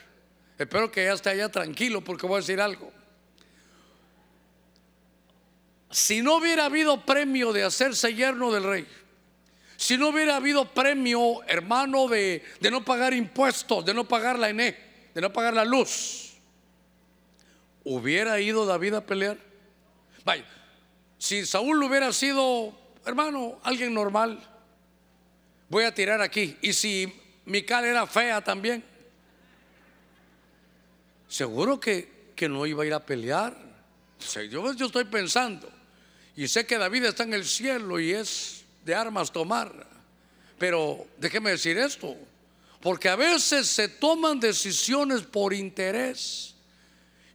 Espero 0.57 0.89
que 0.89 1.03
ya 1.03 1.13
esté 1.13 1.29
allá 1.31 1.49
tranquilo 1.49 2.01
porque 2.01 2.25
voy 2.25 2.37
a 2.37 2.39
decir 2.39 2.61
algo. 2.61 2.91
Si 5.91 6.21
no 6.21 6.37
hubiera 6.37 6.65
habido 6.65 7.05
premio 7.05 7.51
de 7.51 7.63
hacerse 7.63 8.13
yerno 8.13 8.51
del 8.51 8.63
rey, 8.63 8.87
si 9.75 9.97
no 9.97 10.09
hubiera 10.09 10.37
habido 10.37 10.73
premio, 10.73 11.43
hermano, 11.47 12.07
de, 12.07 12.43
de 12.61 12.71
no 12.71 12.83
pagar 12.83 13.13
impuestos, 13.13 13.85
de 13.85 13.93
no 13.93 14.07
pagar 14.07 14.39
la 14.39 14.49
ENE, 14.49 14.75
de 15.13 15.21
no 15.21 15.31
pagar 15.31 15.53
la 15.53 15.65
luz, 15.65 16.26
¿hubiera 17.87 18.39
ido 18.39 18.65
David 18.65 18.95
a 18.95 19.05
pelear? 19.05 19.37
Vaya, 20.25 20.45
si 21.17 21.45
Saúl 21.45 21.81
hubiera 21.81 22.11
sido, 22.11 22.77
hermano, 23.05 23.59
alguien 23.63 23.93
normal, 23.93 24.39
voy 25.69 25.85
a 25.85 25.93
tirar 25.93 26.21
aquí. 26.21 26.57
Y 26.61 26.73
si 26.73 27.13
Mical 27.45 27.85
era 27.85 28.05
fea 28.05 28.43
también, 28.43 28.83
seguro 31.29 31.79
que, 31.79 32.31
que 32.35 32.49
no 32.49 32.65
iba 32.65 32.83
a 32.83 32.85
ir 32.85 32.93
a 32.93 33.05
pelear. 33.05 33.55
Yo, 34.49 34.73
yo 34.73 34.85
estoy 34.87 35.05
pensando, 35.05 35.71
y 36.35 36.47
sé 36.47 36.65
que 36.65 36.77
David 36.77 37.05
está 37.05 37.23
en 37.23 37.33
el 37.33 37.45
cielo 37.45 37.99
y 37.99 38.11
es 38.11 38.65
de 38.83 38.95
armas 38.95 39.31
tomar. 39.31 39.87
Pero 40.57 41.07
déjeme 41.17 41.51
decir 41.51 41.77
esto, 41.77 42.17
porque 42.81 43.07
a 43.07 43.15
veces 43.15 43.67
se 43.67 43.87
toman 43.87 44.39
decisiones 44.39 45.21
por 45.21 45.53
interés. 45.53 46.56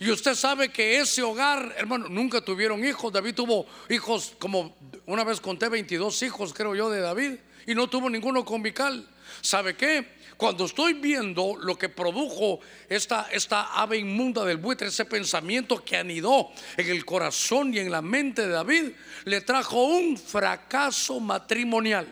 Y 0.02 0.10
usted 0.10 0.34
sabe 0.34 0.70
que 0.70 0.98
ese 0.98 1.22
hogar, 1.22 1.76
hermano, 1.78 2.08
nunca 2.08 2.40
tuvieron 2.40 2.84
hijos. 2.84 3.12
David 3.12 3.36
tuvo 3.36 3.66
hijos, 3.88 4.32
como 4.36 4.76
una 5.06 5.22
vez 5.22 5.40
conté, 5.40 5.68
22 5.68 6.24
hijos, 6.24 6.52
creo 6.52 6.74
yo, 6.74 6.90
de 6.90 6.98
David. 6.98 7.34
Y 7.68 7.76
no 7.76 7.86
tuvo 7.86 8.10
ninguno 8.10 8.44
con 8.44 8.62
Mical. 8.62 9.08
¿Sabe 9.42 9.76
qué? 9.76 10.04
Cuando 10.36 10.64
estoy 10.64 10.94
viendo 10.94 11.54
lo 11.56 11.78
que 11.78 11.88
produjo 11.88 12.58
esta, 12.88 13.28
esta 13.30 13.80
ave 13.80 13.98
inmunda 13.98 14.44
del 14.44 14.56
buitre, 14.56 14.88
ese 14.88 15.04
pensamiento 15.04 15.84
que 15.84 15.96
anidó 15.96 16.50
en 16.76 16.88
el 16.88 17.04
corazón 17.04 17.72
y 17.72 17.78
en 17.78 17.92
la 17.92 18.02
mente 18.02 18.42
de 18.42 18.54
David, 18.54 18.90
le 19.26 19.40
trajo 19.42 19.84
un 19.84 20.18
fracaso 20.18 21.20
matrimonial. 21.20 22.08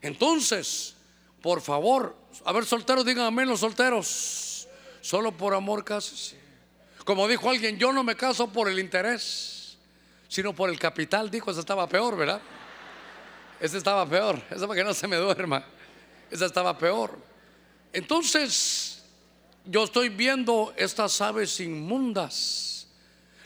Entonces, 0.00 0.94
por 1.42 1.60
favor, 1.60 2.16
a 2.46 2.52
ver, 2.54 2.64
solteros, 2.64 3.04
digan 3.04 3.26
amén 3.26 3.46
los 3.46 3.60
solteros. 3.60 4.49
Solo 5.00 5.32
por 5.32 5.54
amor 5.54 5.84
casi. 5.84 6.36
Como 7.04 7.26
dijo 7.26 7.50
alguien, 7.50 7.78
yo 7.78 7.92
no 7.92 8.04
me 8.04 8.16
caso 8.16 8.48
por 8.48 8.68
el 8.68 8.78
interés, 8.78 9.76
sino 10.28 10.54
por 10.54 10.70
el 10.70 10.78
capital. 10.78 11.30
Dijo, 11.30 11.50
ese 11.50 11.60
estaba 11.60 11.88
peor, 11.88 12.16
¿verdad? 12.16 12.40
Ese 13.58 13.78
estaba 13.78 14.06
peor. 14.06 14.40
Eso 14.50 14.66
para 14.66 14.78
que 14.78 14.84
no 14.84 14.94
se 14.94 15.08
me 15.08 15.16
duerma. 15.16 15.64
Esa 16.30 16.46
estaba 16.46 16.76
peor. 16.76 17.18
Entonces, 17.92 19.02
yo 19.64 19.84
estoy 19.84 20.08
viendo 20.08 20.72
estas 20.76 21.20
aves 21.20 21.60
inmundas. 21.60 22.86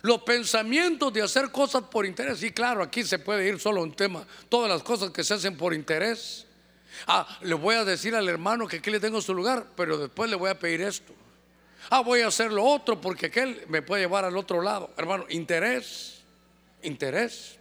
Los 0.03 0.23
pensamientos 0.23 1.13
de 1.13 1.23
hacer 1.23 1.51
cosas 1.51 1.85
por 1.85 2.05
interés. 2.05 2.43
Y 2.43 2.51
claro, 2.51 2.83
aquí 2.83 3.05
se 3.05 3.19
puede 3.19 3.49
ir 3.49 3.59
solo 3.59 3.83
un 3.83 3.95
tema. 3.95 4.27
Todas 4.49 4.69
las 4.69 4.83
cosas 4.83 5.11
que 5.11 5.25
se 5.25 5.35
hacen 5.35 5.57
por 5.57 5.73
interés. 5.73 6.47
Ah, 7.07 7.27
le 7.41 7.55
voy 7.55 7.75
a 7.77 7.85
decir 7.85 8.15
al 8.15 8.29
hermano 8.29 8.69
que 8.69 8.77
aquí 8.77 8.91
le 8.91 9.01
tengo 9.01 9.21
su 9.21 9.35
lugar, 9.35 9.67
pero 9.77 9.97
después 9.97 10.29
le 10.29 10.37
voy 10.37 10.51
a 10.51 10.59
pedir 10.59 10.83
esto. 10.83 11.13
Ah, 11.91 12.01
voy 12.01 12.21
a 12.21 12.29
hacer 12.29 12.53
lo 12.53 12.65
otro 12.65 13.01
porque 13.01 13.27
aquel 13.27 13.65
me 13.69 13.83
puede 13.83 14.03
llevar 14.03 14.25
al 14.25 14.37
otro 14.37 14.63
lado. 14.63 14.91
Hermano, 14.97 15.27
interés. 15.29 16.23
Interés. 16.83 17.59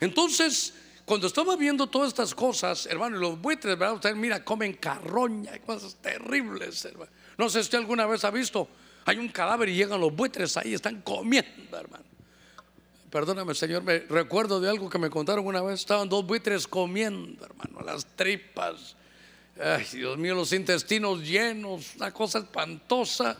Entonces, 0.00 0.74
cuando 1.04 1.26
estaba 1.26 1.56
viendo 1.56 1.86
todas 1.86 2.08
estas 2.08 2.34
cosas, 2.34 2.86
hermano, 2.86 3.18
los 3.18 3.40
buitres, 3.40 3.78
¿verdad? 3.78 3.94
Usted 3.94 4.14
mira, 4.14 4.44
comen 4.44 4.74
carroña, 4.74 5.58
cosas 5.60 5.96
terribles, 5.96 6.84
hermano. 6.84 7.10
No 7.38 7.48
sé 7.48 7.60
si 7.60 7.66
usted 7.66 7.78
alguna 7.78 8.06
vez 8.06 8.24
ha 8.24 8.30
visto, 8.30 8.68
hay 9.04 9.18
un 9.18 9.28
cadáver 9.28 9.68
y 9.68 9.74
llegan 9.74 10.00
los 10.00 10.14
buitres 10.14 10.56
ahí, 10.56 10.74
están 10.74 11.02
comiendo, 11.02 11.76
hermano. 11.76 12.04
Perdóname, 13.10 13.54
Señor, 13.54 13.82
me 13.82 13.98
recuerdo 13.98 14.58
de 14.58 14.70
algo 14.70 14.88
que 14.88 14.98
me 14.98 15.10
contaron 15.10 15.46
una 15.46 15.60
vez. 15.60 15.80
Estaban 15.80 16.08
dos 16.08 16.24
buitres 16.24 16.66
comiendo, 16.66 17.44
hermano, 17.44 17.82
las 17.84 18.06
tripas. 18.16 18.96
Ay, 19.60 19.86
Dios 19.92 20.16
mío, 20.18 20.34
los 20.34 20.52
intestinos 20.52 21.20
llenos, 21.20 21.94
una 21.96 22.12
cosa 22.12 22.38
espantosa. 22.38 23.36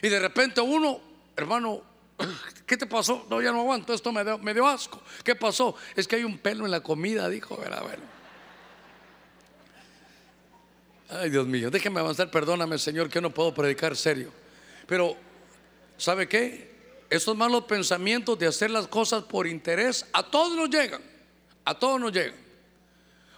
Y 0.00 0.08
de 0.08 0.18
repente 0.18 0.60
uno, 0.60 1.00
hermano, 1.36 1.82
¿Qué 2.66 2.76
te 2.76 2.86
pasó? 2.86 3.26
No, 3.28 3.40
ya 3.40 3.52
no 3.52 3.60
aguanto, 3.60 3.92
esto 3.92 4.12
me 4.12 4.54
dio, 4.54 4.66
asco. 4.66 5.02
¿Qué 5.24 5.34
pasó? 5.34 5.74
Es 5.96 6.06
que 6.06 6.16
hay 6.16 6.24
un 6.24 6.38
pelo 6.38 6.64
en 6.64 6.70
la 6.70 6.80
comida, 6.80 7.28
dijo, 7.28 7.56
¿verdad? 7.56 7.82
Bueno. 7.82 8.02
Ay, 11.08 11.30
Dios 11.30 11.46
mío, 11.46 11.70
déjeme 11.70 12.00
avanzar, 12.00 12.30
perdóname, 12.30 12.78
Señor, 12.78 13.08
que 13.08 13.20
no 13.20 13.30
puedo 13.30 13.52
predicar 13.52 13.96
serio. 13.96 14.32
Pero, 14.86 15.16
¿sabe 15.96 16.28
qué? 16.28 16.72
esos 17.12 17.36
malos 17.36 17.64
pensamientos 17.64 18.38
de 18.38 18.46
hacer 18.46 18.70
las 18.70 18.88
cosas 18.88 19.24
por 19.24 19.46
interés, 19.46 20.06
a 20.14 20.22
todos 20.22 20.56
nos 20.56 20.70
llegan, 20.70 21.02
a 21.62 21.78
todos 21.78 22.00
nos 22.00 22.10
llegan. 22.10 22.41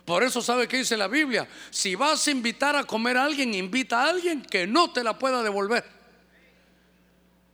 Por 0.05 0.23
eso 0.23 0.43
sabe 0.43 0.69
que 0.69 0.79
dice 0.79 0.97
la 0.97 1.09
Biblia, 1.09 1.49
si 1.71 1.95
vas 1.95 2.27
a 2.27 2.31
invitar 2.31 2.77
a 2.77 2.85
comer 2.85 3.17
a 3.17 3.25
alguien, 3.25 3.55
invita 3.55 4.03
a 4.03 4.11
alguien 4.11 4.43
que 4.43 4.67
no 4.67 4.93
te 4.93 5.03
la 5.03 5.19
pueda 5.19 5.43
devolver. 5.43 5.85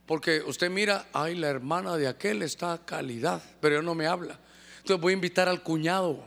Porque 0.05 0.41
usted 0.45 0.69
mira, 0.69 1.07
ay, 1.13 1.35
la 1.35 1.47
hermana 1.47 1.95
de 1.95 2.07
aquel 2.07 2.41
está 2.41 2.73
a 2.73 2.85
calidad, 2.85 3.41
pero 3.61 3.75
yo 3.75 3.81
no 3.81 3.95
me 3.95 4.07
habla. 4.07 4.37
Entonces 4.79 4.99
voy 4.99 5.13
a 5.13 5.15
invitar 5.15 5.47
al 5.47 5.63
cuñado. 5.63 6.25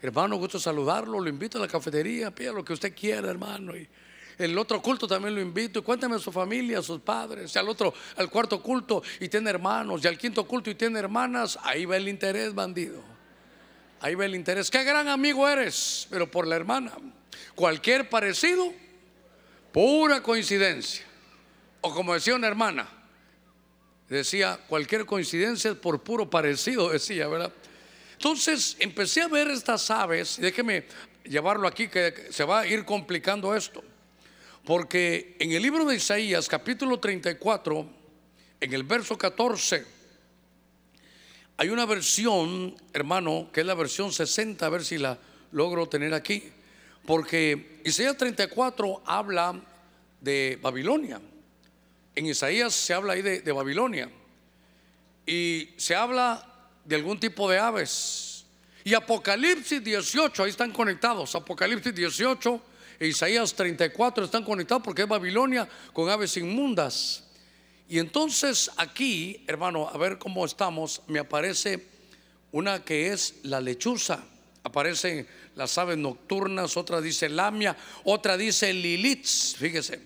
Hermano, 0.00 0.36
gusto 0.36 0.60
saludarlo, 0.60 1.18
lo 1.18 1.28
invito 1.28 1.58
a 1.58 1.62
la 1.62 1.68
cafetería, 1.68 2.32
pida 2.32 2.52
lo 2.52 2.64
que 2.64 2.74
usted 2.74 2.94
quiera, 2.94 3.28
hermano. 3.28 3.76
Y 3.76 3.88
el 4.38 4.56
otro 4.56 4.80
culto 4.80 5.08
también 5.08 5.34
lo 5.34 5.40
invito. 5.40 5.80
Y 5.80 5.82
cuéntame 5.82 6.14
a 6.14 6.18
su 6.20 6.30
familia, 6.30 6.78
a 6.78 6.82
sus 6.82 7.00
padres. 7.00 7.52
Y 7.56 7.58
al 7.58 7.68
otro, 7.68 7.92
al 8.16 8.30
cuarto 8.30 8.62
culto 8.62 9.02
y 9.18 9.28
tiene 9.28 9.50
hermanos. 9.50 10.04
Y 10.04 10.06
al 10.06 10.16
quinto 10.16 10.46
culto 10.46 10.70
y 10.70 10.76
tiene 10.76 11.00
hermanas. 11.00 11.58
Ahí 11.62 11.86
va 11.86 11.96
el 11.96 12.08
interés, 12.08 12.54
bandido. 12.54 13.15
Ahí 14.00 14.14
va 14.14 14.24
el 14.24 14.34
interés. 14.34 14.70
Qué 14.70 14.84
gran 14.84 15.08
amigo 15.08 15.48
eres, 15.48 16.06
pero 16.10 16.30
por 16.30 16.46
la 16.46 16.56
hermana. 16.56 16.92
Cualquier 17.54 18.08
parecido, 18.08 18.72
pura 19.72 20.22
coincidencia. 20.22 21.04
O 21.80 21.94
como 21.94 22.14
decía 22.14 22.34
una 22.34 22.46
hermana, 22.46 22.88
decía, 24.08 24.58
cualquier 24.68 25.06
coincidencia 25.06 25.70
es 25.70 25.76
por 25.76 26.02
puro 26.02 26.28
parecido, 26.28 26.90
decía, 26.92 27.28
¿verdad? 27.28 27.52
Entonces 28.12 28.76
empecé 28.78 29.22
a 29.22 29.28
ver 29.28 29.48
estas 29.48 29.90
aves, 29.90 30.38
déjeme 30.40 30.84
llevarlo 31.24 31.68
aquí 31.68 31.88
que 31.88 32.28
se 32.30 32.44
va 32.44 32.60
a 32.60 32.66
ir 32.66 32.84
complicando 32.84 33.54
esto. 33.54 33.82
Porque 34.64 35.36
en 35.38 35.52
el 35.52 35.62
libro 35.62 35.84
de 35.84 35.96
Isaías, 35.96 36.48
capítulo 36.48 36.98
34, 36.98 37.88
en 38.60 38.72
el 38.72 38.82
verso 38.82 39.16
14, 39.16 39.95
hay 41.58 41.70
una 41.70 41.86
versión, 41.86 42.74
hermano, 42.92 43.48
que 43.52 43.60
es 43.60 43.66
la 43.66 43.74
versión 43.74 44.12
60, 44.12 44.64
a 44.66 44.68
ver 44.68 44.84
si 44.84 44.98
la 44.98 45.18
logro 45.52 45.88
tener 45.88 46.12
aquí. 46.12 46.42
Porque 47.06 47.80
Isaías 47.84 48.16
34 48.16 49.02
habla 49.06 49.58
de 50.20 50.58
Babilonia. 50.60 51.20
En 52.14 52.26
Isaías 52.26 52.74
se 52.74 52.92
habla 52.92 53.14
ahí 53.14 53.22
de, 53.22 53.52
Babilonia. 53.52 54.10
Y 55.24 55.70
se 55.76 55.94
habla 55.94 56.46
de 56.84 56.96
algún 56.96 57.18
tipo 57.18 57.48
de 57.50 57.58
aves. 57.58 58.44
Y 58.84 58.94
Apocalipsis 58.94 59.82
18, 59.82 60.42
ahí 60.42 60.50
están 60.50 60.72
conectados. 60.72 61.34
Apocalipsis 61.34 61.94
18 61.94 62.62
e 63.00 63.08
Isaías 63.08 63.54
34 63.54 64.24
están 64.24 64.44
conectados 64.44 64.82
porque 64.82 65.02
es 65.02 65.08
Babilonia 65.08 65.68
con 65.92 66.08
aves 66.08 66.36
inmundas. 66.36 67.25
Y 67.88 67.98
entonces 67.98 68.70
aquí, 68.76 69.44
hermano, 69.46 69.88
a 69.88 69.96
ver 69.96 70.18
cómo 70.18 70.44
estamos, 70.44 71.02
me 71.06 71.20
aparece 71.20 71.86
una 72.52 72.84
que 72.84 73.12
es 73.12 73.36
la 73.42 73.60
lechuza. 73.60 74.24
Aparecen 74.64 75.26
las 75.54 75.78
aves 75.78 75.96
nocturnas, 75.96 76.76
otra 76.76 77.00
dice 77.00 77.28
lamia, 77.28 77.76
otra 78.04 78.36
dice 78.36 78.72
lilitz, 78.72 79.54
fíjese. 79.56 80.00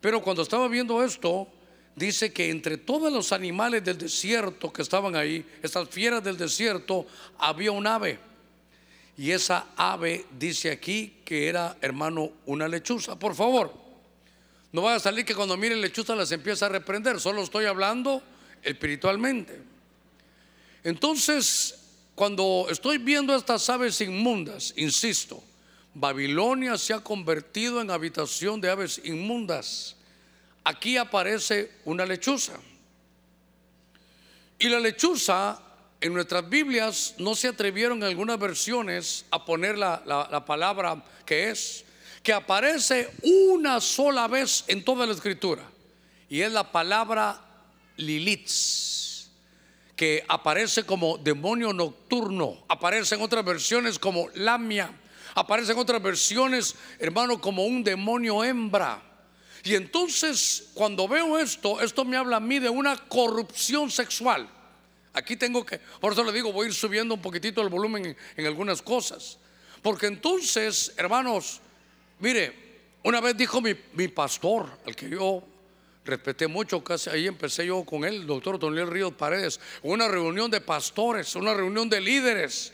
Pero 0.00 0.22
cuando 0.22 0.42
estaba 0.42 0.68
viendo 0.68 1.02
esto, 1.02 1.48
dice 1.94 2.32
que 2.32 2.50
entre 2.50 2.76
todos 2.76 3.10
los 3.10 3.32
animales 3.32 3.82
del 3.82 3.96
desierto 3.96 4.70
que 4.70 4.82
estaban 4.82 5.16
ahí, 5.16 5.44
estas 5.62 5.88
fieras 5.88 6.22
del 6.22 6.36
desierto, 6.36 7.06
había 7.38 7.72
un 7.72 7.86
ave. 7.86 8.18
Y 9.16 9.30
esa 9.30 9.68
ave 9.76 10.26
dice 10.38 10.70
aquí 10.70 11.22
que 11.24 11.48
era, 11.48 11.78
hermano, 11.80 12.32
una 12.44 12.68
lechuza. 12.68 13.18
Por 13.18 13.34
favor, 13.34 13.72
no 14.72 14.82
vaya 14.82 14.96
a 14.96 15.00
salir 15.00 15.24
que 15.24 15.34
cuando 15.34 15.56
miren 15.56 15.80
lechuza 15.80 16.14
las 16.14 16.32
empieza 16.32 16.66
a 16.66 16.68
reprender. 16.68 17.20
Solo 17.20 17.42
estoy 17.42 17.64
hablando 17.64 18.22
espiritualmente. 18.62 19.62
Entonces, 20.84 21.78
cuando 22.14 22.66
estoy 22.70 22.98
viendo 22.98 23.34
estas 23.34 23.68
aves 23.70 24.00
inmundas, 24.00 24.74
insisto, 24.76 25.42
Babilonia 25.94 26.76
se 26.76 26.92
ha 26.92 27.00
convertido 27.00 27.80
en 27.80 27.90
habitación 27.90 28.60
de 28.60 28.70
aves 28.70 29.00
inmundas. 29.02 29.96
Aquí 30.62 30.98
aparece 30.98 31.72
una 31.86 32.04
lechuza. 32.04 32.52
Y 34.58 34.68
la 34.68 34.78
lechuza 34.78 35.58
en 36.00 36.12
nuestras 36.12 36.48
Biblias 36.48 37.14
no 37.18 37.34
se 37.34 37.48
atrevieron 37.48 37.98
en 37.98 38.04
algunas 38.04 38.38
versiones 38.38 39.24
a 39.30 39.42
poner 39.44 39.78
la, 39.78 40.44
palabra 40.46 41.02
que 41.24 41.48
es, 41.50 41.85
que 42.26 42.32
aparece 42.32 43.08
una 43.22 43.80
sola 43.80 44.26
vez 44.26 44.64
en 44.66 44.84
toda 44.84 45.06
la 45.06 45.12
escritura, 45.12 45.62
y 46.28 46.40
es 46.40 46.50
la 46.50 46.72
palabra 46.72 47.40
Lilith, 47.98 48.50
que 49.94 50.24
aparece 50.26 50.82
como 50.82 51.18
demonio 51.18 51.72
nocturno, 51.72 52.64
aparece 52.66 53.14
en 53.14 53.22
otras 53.22 53.44
versiones 53.44 54.00
como 54.00 54.28
Lamia, 54.34 54.90
aparece 55.36 55.70
en 55.70 55.78
otras 55.78 56.02
versiones, 56.02 56.74
hermano, 56.98 57.40
como 57.40 57.64
un 57.64 57.84
demonio 57.84 58.42
hembra. 58.42 59.00
Y 59.62 59.76
entonces, 59.76 60.70
cuando 60.74 61.06
veo 61.06 61.38
esto, 61.38 61.80
esto 61.80 62.04
me 62.04 62.16
habla 62.16 62.38
a 62.38 62.40
mí 62.40 62.58
de 62.58 62.70
una 62.70 62.96
corrupción 62.96 63.88
sexual. 63.88 64.50
Aquí 65.12 65.36
tengo 65.36 65.64
que, 65.64 65.78
por 66.00 66.12
eso 66.12 66.24
le 66.24 66.32
digo, 66.32 66.52
voy 66.52 66.64
a 66.64 66.68
ir 66.70 66.74
subiendo 66.74 67.14
un 67.14 67.22
poquitito 67.22 67.62
el 67.62 67.68
volumen 67.68 68.16
en, 68.36 68.46
algunas 68.46 68.82
cosas. 68.82 69.38
Porque 69.80 70.06
entonces, 70.08 70.92
hermanos, 70.96 71.60
mire, 72.20 72.66
una 73.02 73.20
vez 73.20 73.36
dijo 73.36 73.60
mi, 73.60 74.08
pastor, 74.08 74.68
al 74.86 74.96
que 74.96 75.08
yo 75.08 75.42
respeté 76.04 76.46
mucho, 76.46 76.82
casi 76.82 77.10
ahí 77.10 77.26
empecé 77.26 77.66
yo 77.66 77.84
con 77.84 78.04
él, 78.04 78.14
el 78.16 78.26
doctor 78.26 78.58
Toniel 78.58 78.88
Ríos 78.88 79.12
Paredes, 79.14 79.60
una 79.82 80.08
reunión 80.08 80.50
de 80.50 80.60
pastores, 80.60 81.34
una 81.36 81.54
reunión 81.54 81.88
de 81.88 82.00
líderes. 82.00 82.72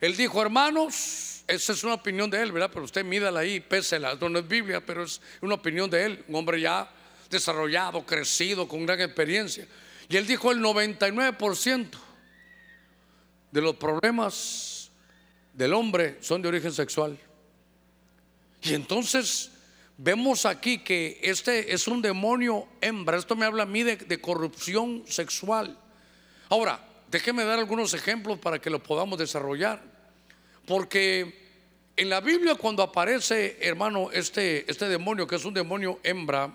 Él 0.00 0.16
dijo, 0.16 0.40
hermanos, 0.42 1.44
esa 1.46 1.72
es 1.72 1.84
una 1.84 1.94
opinión 1.94 2.30
de 2.30 2.42
él, 2.42 2.52
¿verdad? 2.52 2.70
Pero 2.72 2.84
usted 2.84 3.04
mídala 3.04 3.40
ahí, 3.40 3.60
pésela, 3.60 4.14
no 4.14 4.38
es 4.38 4.48
Biblia, 4.48 4.84
pero 4.84 5.04
es 5.04 5.20
una 5.40 5.54
opinión 5.54 5.90
de 5.90 6.04
él, 6.04 6.24
un 6.28 6.36
hombre 6.36 6.60
ya 6.60 6.90
desarrollado, 7.30 8.04
crecido, 8.04 8.68
con 8.68 8.84
gran 8.84 9.00
experiencia. 9.00 9.66
Y 10.08 10.16
él 10.16 10.26
dijo 10.26 10.50
el 10.50 10.60
99% 10.60 11.88
de 13.50 13.60
los 13.60 13.76
problemas 13.76 14.90
del 15.54 15.72
hombre 15.74 16.18
son 16.20 16.42
de 16.42 16.48
origen 16.48 16.72
sexual. 16.72 17.18
Y 18.62 18.74
entonces 18.74 19.50
vemos 19.96 20.46
aquí 20.46 20.78
que 20.78 21.18
este 21.22 21.72
es 21.72 21.88
un 21.88 22.02
demonio 22.02 22.66
hembra. 22.80 23.16
Esto 23.16 23.36
me 23.36 23.46
habla 23.46 23.64
a 23.64 23.66
mí 23.66 23.82
de, 23.82 24.20
corrupción 24.20 25.04
sexual. 25.06 25.78
Ahora, 26.48 26.80
déjeme 27.10 27.44
dar 27.44 27.58
algunos 27.58 27.94
ejemplos 27.94 28.38
para 28.38 28.58
que 28.58 28.70
lo 28.70 28.82
podamos 28.82 29.18
desarrollar. 29.18 29.82
Porque 30.66 31.48
en 31.96 32.08
la 32.08 32.20
Biblia 32.20 32.54
cuando 32.54 32.82
aparece, 32.82 33.58
hermano, 33.60 34.10
este, 34.12 34.70
este 34.70 34.88
demonio, 34.88 35.26
que 35.26 35.36
es 35.36 35.44
un 35.44 35.54
demonio 35.54 36.00
hembra, 36.02 36.52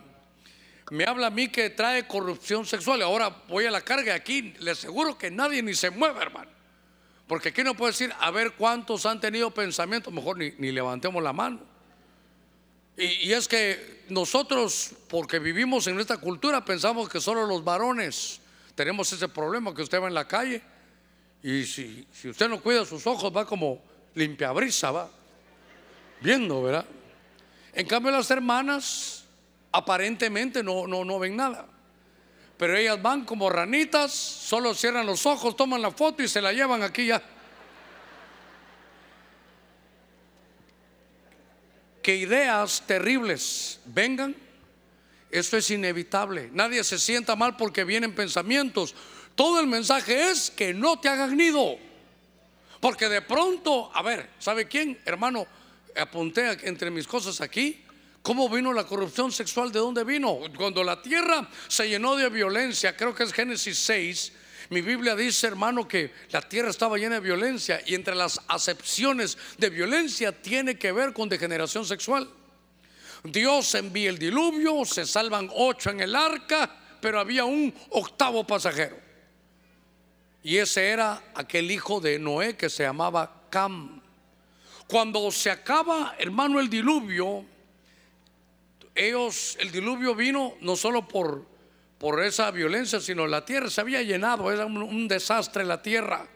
me 0.92 1.06
habla 1.06 1.28
a 1.28 1.32
mí 1.32 1.48
que 1.48 1.72
trae 1.72 2.06
corrupción 2.08 2.66
sexual. 2.66 3.02
Ahora 3.02 3.44
voy 3.48 3.66
a 3.66 3.72
la 3.72 3.82
carga 3.82 4.14
aquí, 4.14 4.54
le 4.60 4.72
aseguro 4.72 5.18
que 5.18 5.32
nadie 5.32 5.64
ni 5.64 5.74
se 5.74 5.90
mueve, 5.90 6.22
hermano. 6.22 6.52
Porque 7.28 7.50
aquí 7.50 7.64
no 7.64 7.74
puede 7.74 7.92
decir, 7.92 8.14
a 8.20 8.30
ver 8.30 8.52
cuántos 8.52 9.06
han 9.06 9.20
tenido 9.20 9.52
pensamientos, 9.52 10.14
mejor 10.14 10.38
ni, 10.38 10.52
levantemos 10.72 11.24
la 11.24 11.34
mano. 11.34 11.60
Y, 12.98 13.32
es 13.34 13.48
que 13.48 14.06
nosotros, 14.10 14.92
porque 15.08 15.40
vivimos 15.40 15.88
en 15.88 16.00
esta 16.00 16.18
cultura, 16.18 16.64
pensamos 16.64 17.10
que 17.10 17.20
solo 17.20 17.46
los 17.46 17.64
varones 17.64 18.40
tenemos 18.74 19.12
ese 19.12 19.28
problema, 19.28 19.74
que 19.74 19.82
usted 19.82 20.02
va 20.02 20.08
en 20.08 20.14
la 20.14 20.28
calle 20.28 20.62
y 21.44 21.64
si, 21.66 22.08
si 22.12 22.30
usted 22.30 22.48
no 22.50 22.62
cuida 22.62 22.86
sus 22.86 23.06
ojos, 23.06 23.36
va 23.36 23.46
como 23.46 23.82
limpia 24.16 24.52
brisa, 24.52 24.92
va 24.92 25.10
viendo, 26.22 26.64
¿verdad? 26.64 26.86
En 27.74 27.86
cambio, 27.86 28.12
las 28.12 28.32
hermanas 28.32 29.26
aparentemente 29.72 30.64
no, 30.64 30.88
no, 30.88 31.04
no 31.04 31.20
ven 31.20 31.36
nada. 31.36 31.68
Pero 32.58 32.78
ellas 32.78 33.02
van 33.02 33.26
como 33.26 33.50
ranitas, 33.50 34.14
solo 34.14 34.74
cierran 34.74 35.06
los 35.06 35.26
ojos, 35.26 35.58
toman 35.58 35.82
la 35.82 35.92
foto 35.92 36.24
y 36.24 36.28
se 36.30 36.42
la 36.42 36.54
llevan 36.54 36.82
aquí 36.82 37.08
ya. 37.08 37.22
Que 42.06 42.18
ideas 42.18 42.84
terribles 42.86 43.80
vengan, 43.86 44.36
esto 45.32 45.58
es 45.58 45.72
inevitable. 45.72 46.52
Nadie 46.54 46.84
se 46.84 47.00
sienta 47.00 47.36
mal 47.36 47.58
porque 47.58 47.84
vienen 47.84 48.14
pensamientos. 48.14 48.94
Todo 49.34 49.60
el 49.60 49.66
mensaje 49.66 50.30
es 50.30 50.52
que 50.52 50.72
no 50.72 51.00
te 51.00 51.10
hagan 51.10 51.36
nido. 51.36 51.80
Porque 52.80 53.10
de 53.10 53.24
pronto, 53.24 53.90
a 53.92 54.04
ver, 54.04 54.30
¿sabe 54.38 54.68
quién? 54.68 55.02
Hermano, 55.04 55.48
apunté 55.96 56.68
entre 56.70 56.92
mis 56.92 57.08
cosas 57.08 57.42
aquí 57.42 57.82
¿Cómo 58.26 58.50
vino 58.50 58.74
la 58.74 58.86
corrupción 58.86 59.32
sexual? 59.32 59.72
¿De 59.72 59.78
dónde 59.78 60.04
vino? 60.04 60.40
Cuando 60.58 60.84
la 60.84 61.00
tierra 61.00 61.48
se 61.68 61.88
llenó 61.88 62.16
de 62.16 62.28
violencia, 62.30 62.98
creo 62.98 63.14
que 63.14 63.22
es 63.22 63.32
Génesis 63.32 63.78
6, 63.78 64.32
mi 64.70 64.82
Biblia 64.82 65.16
dice, 65.16 65.48
hermano, 65.48 65.88
que 65.88 66.12
la 66.32 66.42
tierra 66.42 66.70
estaba 66.70 66.98
llena 66.98 67.16
de 67.16 67.22
violencia 67.22 67.82
y 67.86 67.96
entre 67.96 68.16
las 68.16 68.42
acepciones 68.48 69.38
de 69.58 69.70
violencia 69.70 70.32
tiene 70.32 70.78
que 70.78 70.92
ver 70.92 71.14
con 71.14 71.30
degeneración 71.30 71.86
sexual. 71.86 72.30
Dios 73.24 73.74
envía 73.76 74.10
el 74.10 74.20
diluvio, 74.20 74.86
se 74.86 75.06
salvan 75.06 75.50
ocho 75.54 75.90
en 75.90 76.02
el 76.02 76.16
arca, 76.16 76.70
pero 77.02 77.20
había 77.20 77.46
un 77.46 77.74
octavo 77.90 78.46
pasajero. 78.46 78.98
Y 80.44 80.58
ese 80.58 80.90
era 80.90 81.24
aquel 81.34 81.72
hijo 81.72 82.00
de 82.00 82.20
Noé 82.20 82.56
que 82.56 82.70
se 82.70 82.84
llamaba 82.84 83.48
Cam. 83.50 84.02
Cuando 84.88 85.32
se 85.32 85.50
acaba, 85.50 86.16
hermano, 86.20 86.60
el 86.60 86.70
diluvio, 86.70 87.44
ellos, 88.94 89.58
el 89.60 89.72
diluvio 89.72 90.14
vino 90.14 90.54
no 90.62 90.76
solo 90.76 91.08
por, 91.08 91.46
por 91.98 92.22
esa 92.24 92.52
violencia, 92.52 93.00
sino 93.00 93.26
la 93.28 93.46
tierra 93.46 93.70
se 93.70 93.82
había 93.82 94.02
llenado, 94.02 94.52
era 94.52 94.66
un, 94.66 95.08
desastre 95.08 95.64
la 95.64 95.82
tierra. 95.82 96.28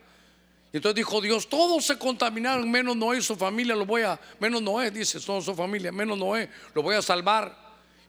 Y 0.71 0.77
entonces 0.77 0.95
dijo 0.95 1.19
Dios, 1.19 1.49
todos 1.49 1.85
se 1.85 1.97
contaminaron, 1.97 2.69
menos 2.69 2.95
Noé 2.95 3.17
y 3.17 3.21
su 3.21 3.35
familia, 3.35 3.75
lo 3.75 3.85
voy 3.85 4.03
a, 4.03 4.19
menos 4.39 4.61
Noé, 4.61 4.91
dice, 4.91 5.19
toda 5.19 5.41
su 5.41 5.55
familia, 5.55 5.91
menos 5.91 6.17
Noé, 6.17 6.49
lo 6.73 6.81
voy 6.81 6.95
a 6.95 7.01
salvar 7.01 7.55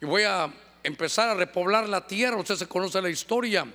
y 0.00 0.04
voy 0.04 0.22
a 0.22 0.52
empezar 0.82 1.28
a 1.28 1.34
repoblar 1.34 1.88
la 1.88 2.06
tierra, 2.06 2.36
usted 2.36 2.56
se 2.56 2.66
conoce 2.66 3.00
la 3.02 3.10
historia, 3.10 3.66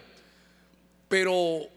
pero 1.09 1.67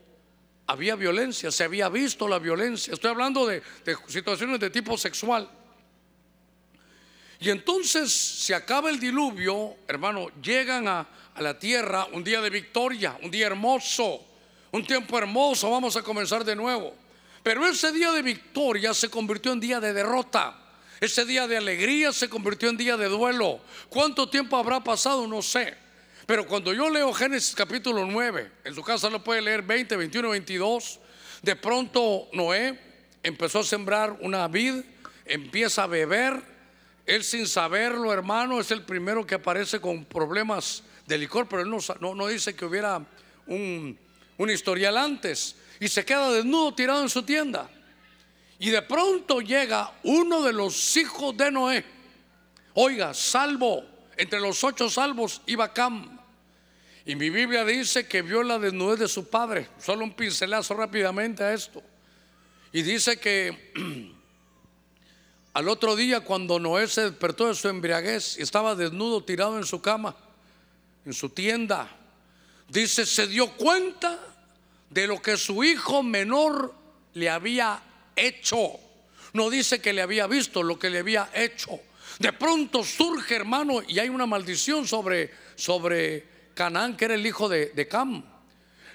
había 0.66 0.96
violencia, 0.96 1.50
se 1.50 1.64
había 1.64 1.88
visto 1.88 2.28
la 2.28 2.38
violencia. 2.38 2.92
Estoy 2.92 3.10
hablando 3.10 3.46
de, 3.46 3.62
situaciones 4.06 4.60
de 4.60 4.70
tipo 4.70 4.96
sexual. 4.98 5.50
Y 7.40 7.50
entonces 7.50 8.12
se 8.12 8.54
acaba 8.54 8.90
el 8.90 9.00
diluvio, 9.00 9.76
hermano, 9.86 10.28
llegan 10.42 10.88
a, 10.88 11.08
a, 11.38 11.42
la 11.42 11.58
tierra 11.58 12.06
un 12.12 12.24
día 12.24 12.40
de 12.40 12.50
victoria, 12.50 13.16
un 13.22 13.30
día 13.30 13.46
hermoso, 13.46 14.24
un 14.72 14.84
tiempo 14.84 15.18
hermoso, 15.18 15.70
vamos 15.70 15.96
a 15.96 16.02
comenzar 16.02 16.44
de 16.44 16.54
nuevo. 16.54 16.94
Pero 17.42 17.66
ese 17.66 17.92
día 17.92 18.12
de 18.12 18.22
victoria 18.22 18.92
se 18.92 19.08
convirtió 19.08 19.52
en 19.52 19.60
día 19.60 19.80
de 19.80 19.92
derrota. 19.92 20.54
Ese 21.00 21.24
día 21.24 21.46
de 21.46 21.56
alegría 21.56 22.12
se 22.12 22.28
convirtió 22.28 22.68
en 22.68 22.76
día 22.76 22.96
de 22.96 23.06
duelo. 23.06 23.60
¿Cuánto 23.88 24.28
tiempo 24.28 24.56
habrá 24.56 24.82
pasado? 24.82 25.26
No 25.26 25.40
sé. 25.42 25.74
Pero 26.26 26.46
cuando 26.46 26.74
yo 26.74 26.90
leo 26.90 27.12
Génesis 27.12 27.54
capítulo 27.54 28.04
9, 28.04 28.50
en 28.64 28.74
su 28.74 28.82
casa 28.82 29.08
lo 29.08 29.24
puede 29.24 29.40
leer 29.40 29.62
20, 29.62 29.96
21, 29.96 30.28
22, 30.28 31.00
de 31.40 31.56
pronto 31.56 32.28
Noé 32.32 32.78
empezó 33.22 33.60
a 33.60 33.64
sembrar 33.64 34.18
una 34.20 34.46
vid, 34.48 34.82
empieza 35.24 35.84
a 35.84 35.86
beber, 35.86 36.42
él 37.06 37.24
sin 37.24 37.46
saberlo, 37.46 38.12
hermano, 38.12 38.60
es 38.60 38.70
el 38.70 38.82
primero 38.82 39.26
que 39.26 39.36
aparece 39.36 39.80
con 39.80 40.04
problemas 40.04 40.82
de 41.08 41.18
licor, 41.18 41.48
pero 41.48 41.62
él 41.62 41.70
no, 41.70 42.14
no, 42.14 42.26
dice 42.26 42.54
que 42.54 42.66
hubiera 42.66 43.04
un, 43.46 43.98
un 44.36 44.50
historial 44.50 44.96
antes, 44.96 45.56
y 45.80 45.88
se 45.88 46.04
queda 46.04 46.30
desnudo 46.30 46.74
tirado 46.74 47.02
en 47.02 47.08
su 47.08 47.22
tienda. 47.22 47.68
Y 48.58 48.70
de 48.70 48.82
pronto 48.82 49.40
llega 49.40 49.92
uno 50.02 50.42
de 50.42 50.52
los 50.52 50.96
hijos 50.96 51.36
de 51.36 51.50
Noé, 51.50 51.84
oiga, 52.74 53.14
salvo, 53.14 53.84
entre 54.16 54.38
los 54.40 54.62
ocho 54.62 54.90
salvos 54.90 55.40
iba 55.46 55.72
Cam, 55.72 56.18
y 57.08 57.16
mi 57.16 57.30
Biblia 57.30 57.64
dice 57.64 58.06
que 58.06 58.20
vio 58.20 58.42
la 58.42 58.58
desnudez 58.58 58.98
de 58.98 59.08
su 59.08 59.30
padre. 59.30 59.66
Solo 59.78 60.04
un 60.04 60.12
pincelazo 60.12 60.74
rápidamente 60.74 61.42
a 61.42 61.54
esto. 61.54 61.82
Y 62.70 62.82
dice 62.82 63.18
que 63.18 63.72
al 65.54 65.68
otro 65.70 65.96
día 65.96 66.20
cuando 66.20 66.58
Noé 66.58 66.86
se 66.86 67.04
despertó 67.04 67.48
de 67.48 67.54
su 67.54 67.66
embriaguez 67.66 68.36
y 68.38 68.42
estaba 68.42 68.74
desnudo 68.74 69.24
tirado 69.24 69.56
en 69.56 69.64
su 69.64 69.80
cama, 69.80 70.14
en 71.08 71.14
su 71.14 71.30
tienda, 71.30 71.88
dice, 72.68 73.04
se 73.04 73.26
dio 73.26 73.52
cuenta 73.56 74.18
de 74.90 75.06
lo 75.06 75.20
que 75.20 75.36
su 75.36 75.64
hijo 75.64 76.02
menor 76.02 76.74
le 77.14 77.28
había 77.28 77.82
hecho. 78.14 78.78
No 79.32 79.50
dice 79.50 79.80
que 79.80 79.92
le 79.92 80.02
había 80.02 80.26
visto 80.26 80.62
lo 80.62 80.78
que 80.78 80.90
le 80.90 80.98
había 80.98 81.30
hecho. 81.34 81.80
De 82.18 82.32
pronto 82.32 82.84
surge, 82.84 83.34
hermano, 83.36 83.80
y 83.86 83.98
hay 83.98 84.08
una 84.08 84.26
maldición 84.26 84.86
sobre 84.86 85.30
sobre 85.58 86.24
Canaán, 86.54 86.96
que 86.96 87.06
era 87.06 87.14
el 87.14 87.26
hijo 87.26 87.48
de, 87.48 87.88
Cam. 87.88 88.22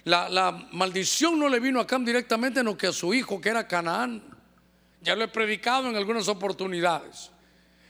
La, 0.05 0.67
maldición 0.71 1.37
no 1.37 1.49
le 1.49 1.59
vino 1.59 1.79
a 1.81 1.87
Cam 1.87 2.05
directamente, 2.05 2.61
sino 2.61 2.77
que 2.77 2.87
a 2.87 2.93
su 2.93 3.13
hijo, 3.13 3.41
que 3.41 3.49
era 3.49 3.67
Canaán. 3.67 4.23
Ya 5.01 5.15
lo 5.15 5.25
he 5.25 5.27
predicado 5.27 5.89
en 5.89 5.95
algunas 5.95 6.29
oportunidades. 6.29 7.31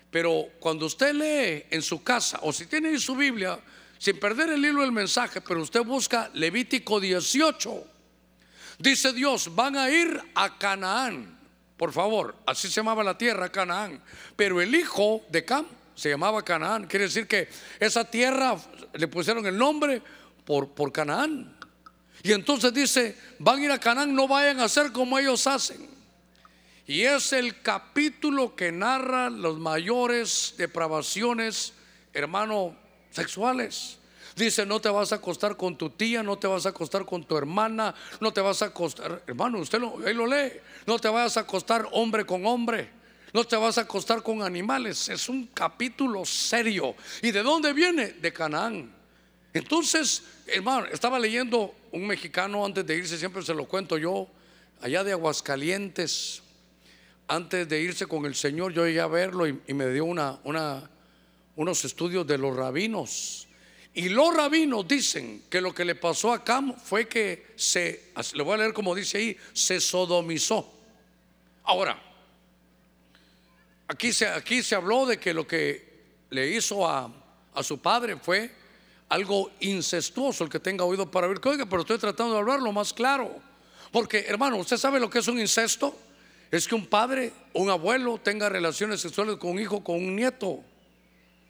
Pero 0.09 0.47
cuando 0.59 0.87
usted 0.87 1.13
lee 1.13 1.65
en 1.69 1.81
su 1.81 2.03
casa, 2.03 2.39
o 2.41 2.51
si 2.51 2.65
tiene 2.65 2.89
en 2.89 2.99
su 2.99 3.15
Biblia, 3.15 3.59
sin 4.03 4.19
perder 4.19 4.49
el 4.49 4.65
hilo 4.65 4.81
del 4.81 4.91
mensaje, 4.91 5.39
pero 5.39 5.61
usted 5.61 5.81
busca 5.81 6.29
Levítico 6.33 6.99
18, 6.99 7.87
dice 8.77 9.13
Dios, 9.13 9.55
van 9.55 9.77
a 9.77 9.89
ir 9.89 10.21
a 10.35 10.57
Canaán. 10.57 11.39
Por 11.77 11.93
favor, 11.93 12.35
así 12.45 12.67
se 12.67 12.73
llamaba 12.73 13.01
la 13.01 13.17
tierra, 13.17 13.49
Canaán. 13.49 14.03
Pero 14.35 14.59
el 14.59 14.75
hijo 14.75 15.21
de 15.29 15.45
Cam 15.45 15.65
se 15.95 16.09
llamaba 16.09 16.43
Canaán. 16.43 16.85
Quiere 16.85 17.05
decir 17.05 17.29
que 17.29 17.47
esa 17.79 18.03
tierra 18.03 18.57
le 18.93 19.07
pusieron 19.07 19.45
el 19.45 19.57
nombre 19.57 20.01
por, 20.43 20.67
por 20.71 20.91
Canaán. 20.91 21.55
Y 22.23 22.33
entonces 22.33 22.73
dice, 22.73 23.17
van 23.39 23.59
a 23.59 23.63
ir 23.63 23.71
a 23.71 23.79
Canaán, 23.79 24.13
no 24.13 24.27
vayan 24.27 24.59
a 24.59 24.65
hacer 24.65 24.91
como 24.91 25.17
ellos 25.17 25.47
hacen. 25.47 25.89
Y 26.85 27.03
es 27.03 27.31
el 27.31 27.61
capítulo 27.61 28.53
que 28.53 28.69
narra 28.69 29.29
los 29.29 29.59
mayores 29.59 30.55
depravaciones, 30.57 31.71
hermano, 32.11 32.82
sexuales. 33.13 33.97
Dice, 34.35 34.65
no 34.65 34.81
te 34.81 34.89
vas 34.89 35.11
a 35.11 35.15
acostar 35.15 35.55
con 35.55 35.77
tu 35.77 35.91
tía, 35.91 36.23
no 36.23 36.37
te 36.37 36.47
vas 36.47 36.65
a 36.65 36.69
acostar 36.69 37.05
con 37.05 37.23
tu 37.23 37.37
hermana, 37.37 37.93
no 38.19 38.33
te 38.33 38.41
vas 38.41 38.61
a 38.63 38.65
acostar, 38.65 39.21
hermano, 39.27 39.59
usted 39.59 39.79
lo, 39.79 39.99
ahí 40.05 40.13
lo 40.13 40.25
lee, 40.25 40.53
no 40.87 40.97
te 40.97 41.07
vas 41.07 41.37
a 41.37 41.41
acostar 41.41 41.87
hombre 41.91 42.25
con 42.25 42.45
hombre. 42.45 43.03
No 43.33 43.43
te 43.43 43.55
vas 43.55 43.79
a 43.79 43.81
acostar 43.81 44.21
con 44.21 44.43
animales. 44.43 45.09
Es 45.09 45.27
un 45.27 45.47
capítulo 45.47 46.23
serio. 46.23 46.95
¿Y 47.23 47.31
de 47.31 47.41
dónde 47.41 47.73
viene? 47.73 48.09
De 48.09 48.31
Canaán. 48.31 48.93
Entonces, 49.53 50.23
hermano, 50.45 50.85
estaba 50.87 51.17
leyendo 51.17 51.73
un 51.91 52.05
mexicano 52.05 52.63
antes 52.63 52.85
de 52.85 52.95
irse, 52.95 53.17
siempre 53.17 53.43
se 53.43 53.53
lo 53.53 53.65
cuento 53.65 53.97
yo, 53.97 54.27
allá 54.81 55.03
de 55.03 55.11
Aguascalientes, 55.11 56.41
antes 57.27 57.69
de 57.69 57.81
irse 57.81 58.07
con 58.07 58.25
el 58.25 58.35
Señor, 58.35 58.73
yo 58.73 58.85
llegué 58.85 58.99
a 58.99 59.07
verlo 59.07 59.47
y, 59.47 59.73
me 59.73 59.89
dio 59.89 60.05
una, 60.05 60.39
una, 60.43 60.89
unos 61.55 61.85
estudios 61.85 62.25
de 62.25 62.37
los 62.37 62.55
rabinos. 62.55 63.47
Y 63.93 64.09
los 64.09 64.35
rabinos 64.35 64.87
dicen 64.87 65.43
que 65.49 65.61
lo 65.61 65.73
que 65.73 65.85
le 65.85 65.95
pasó 65.95 66.33
a 66.33 66.43
Cam 66.43 66.75
fue 66.75 67.07
que 67.07 67.53
se, 67.55 68.11
le 68.33 68.43
voy 68.43 68.55
a 68.55 68.57
leer 68.57 68.73
como 68.73 68.95
dice 68.95 69.17
ahí, 69.17 69.37
se 69.53 69.79
sodomizó. 69.79 70.73
Ahora, 71.63 72.01
Aquí 73.87 74.13
se, 74.13 74.27
aquí 74.27 74.63
se 74.63 74.75
habló 74.75 75.05
de 75.05 75.19
que 75.19 75.33
lo 75.33 75.45
que 75.45 75.85
le 76.29 76.49
hizo 76.49 76.87
a, 76.87 77.11
su 77.61 77.79
padre 77.79 78.17
fue 78.17 78.49
algo 79.09 79.51
incestuoso, 79.59 80.43
el 80.43 80.49
que 80.49 80.59
tenga 80.59 80.83
oído 80.85 81.11
para 81.11 81.27
oír. 81.27 81.39
Oiga, 81.43 81.65
pero 81.65 81.81
estoy 81.81 81.97
tratando 81.99 82.33
de 82.33 82.39
hablarlo 82.39 82.71
más 82.71 82.93
claro. 82.93 83.39
Porque, 83.91 84.25
hermano, 84.27 84.57
¿usted 84.57 84.77
sabe 84.77 84.99
lo 84.99 85.09
que 85.09 85.19
es 85.19 85.27
un 85.27 85.39
incesto? 85.39 85.95
Es 86.49 86.67
que 86.67 86.73
un 86.75 86.87
padre 86.87 87.33
un 87.53 87.69
abuelo 87.69 88.17
tenga 88.17 88.49
relaciones 88.49 89.01
sexuales 89.01 89.37
con 89.37 89.51
un 89.51 89.59
hijo, 89.59 89.83
con 89.83 89.97
un 89.97 90.15
nieto. 90.15 90.63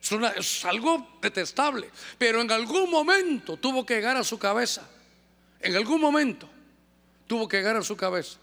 Es, 0.04 0.66
algo 0.66 1.08
detestable. 1.22 1.90
Pero 2.18 2.42
en 2.42 2.52
algún 2.52 2.92
momento 2.92 3.58
tuvo 3.58 3.86
que 3.86 3.96
llegar 3.96 4.18
a 4.18 4.24
su 4.24 4.38
cabeza. 4.38 4.88
En 5.62 5.76
algún 5.76 6.02
momento 6.02 6.50
tuvo 7.26 7.48
que 7.48 7.58
llegar 7.58 7.78
a 7.78 7.84
su 7.84 7.96
cabeza. 7.96 8.38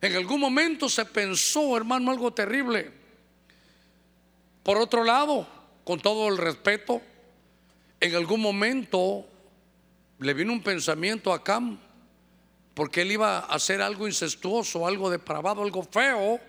En 0.00 0.14
algún 0.16 0.40
momento 0.40 0.88
se 0.88 1.04
pensó, 1.04 1.76
hermano, 1.76 2.10
algo 2.10 2.32
terrible. 2.32 2.90
Por 4.62 4.78
otro 4.78 5.04
lado, 5.04 5.46
con 5.84 6.00
todo 6.00 6.28
el 6.28 6.38
respeto, 6.38 7.02
en 8.00 8.14
algún 8.14 8.40
momento 8.40 9.26
le 10.20 10.34
vino 10.34 10.52
un 10.52 10.62
pensamiento 10.62 11.32
a 11.32 11.42
Cam, 11.42 11.78
porque 12.74 13.02
él 13.02 13.12
iba 13.12 13.40
a 13.40 13.54
hacer 13.54 13.82
algo 13.82 14.06
incestuoso, 14.06 14.86
algo 14.86 15.10
depravado, 15.10 15.62
algo 15.62 15.82
feo 15.82 16.40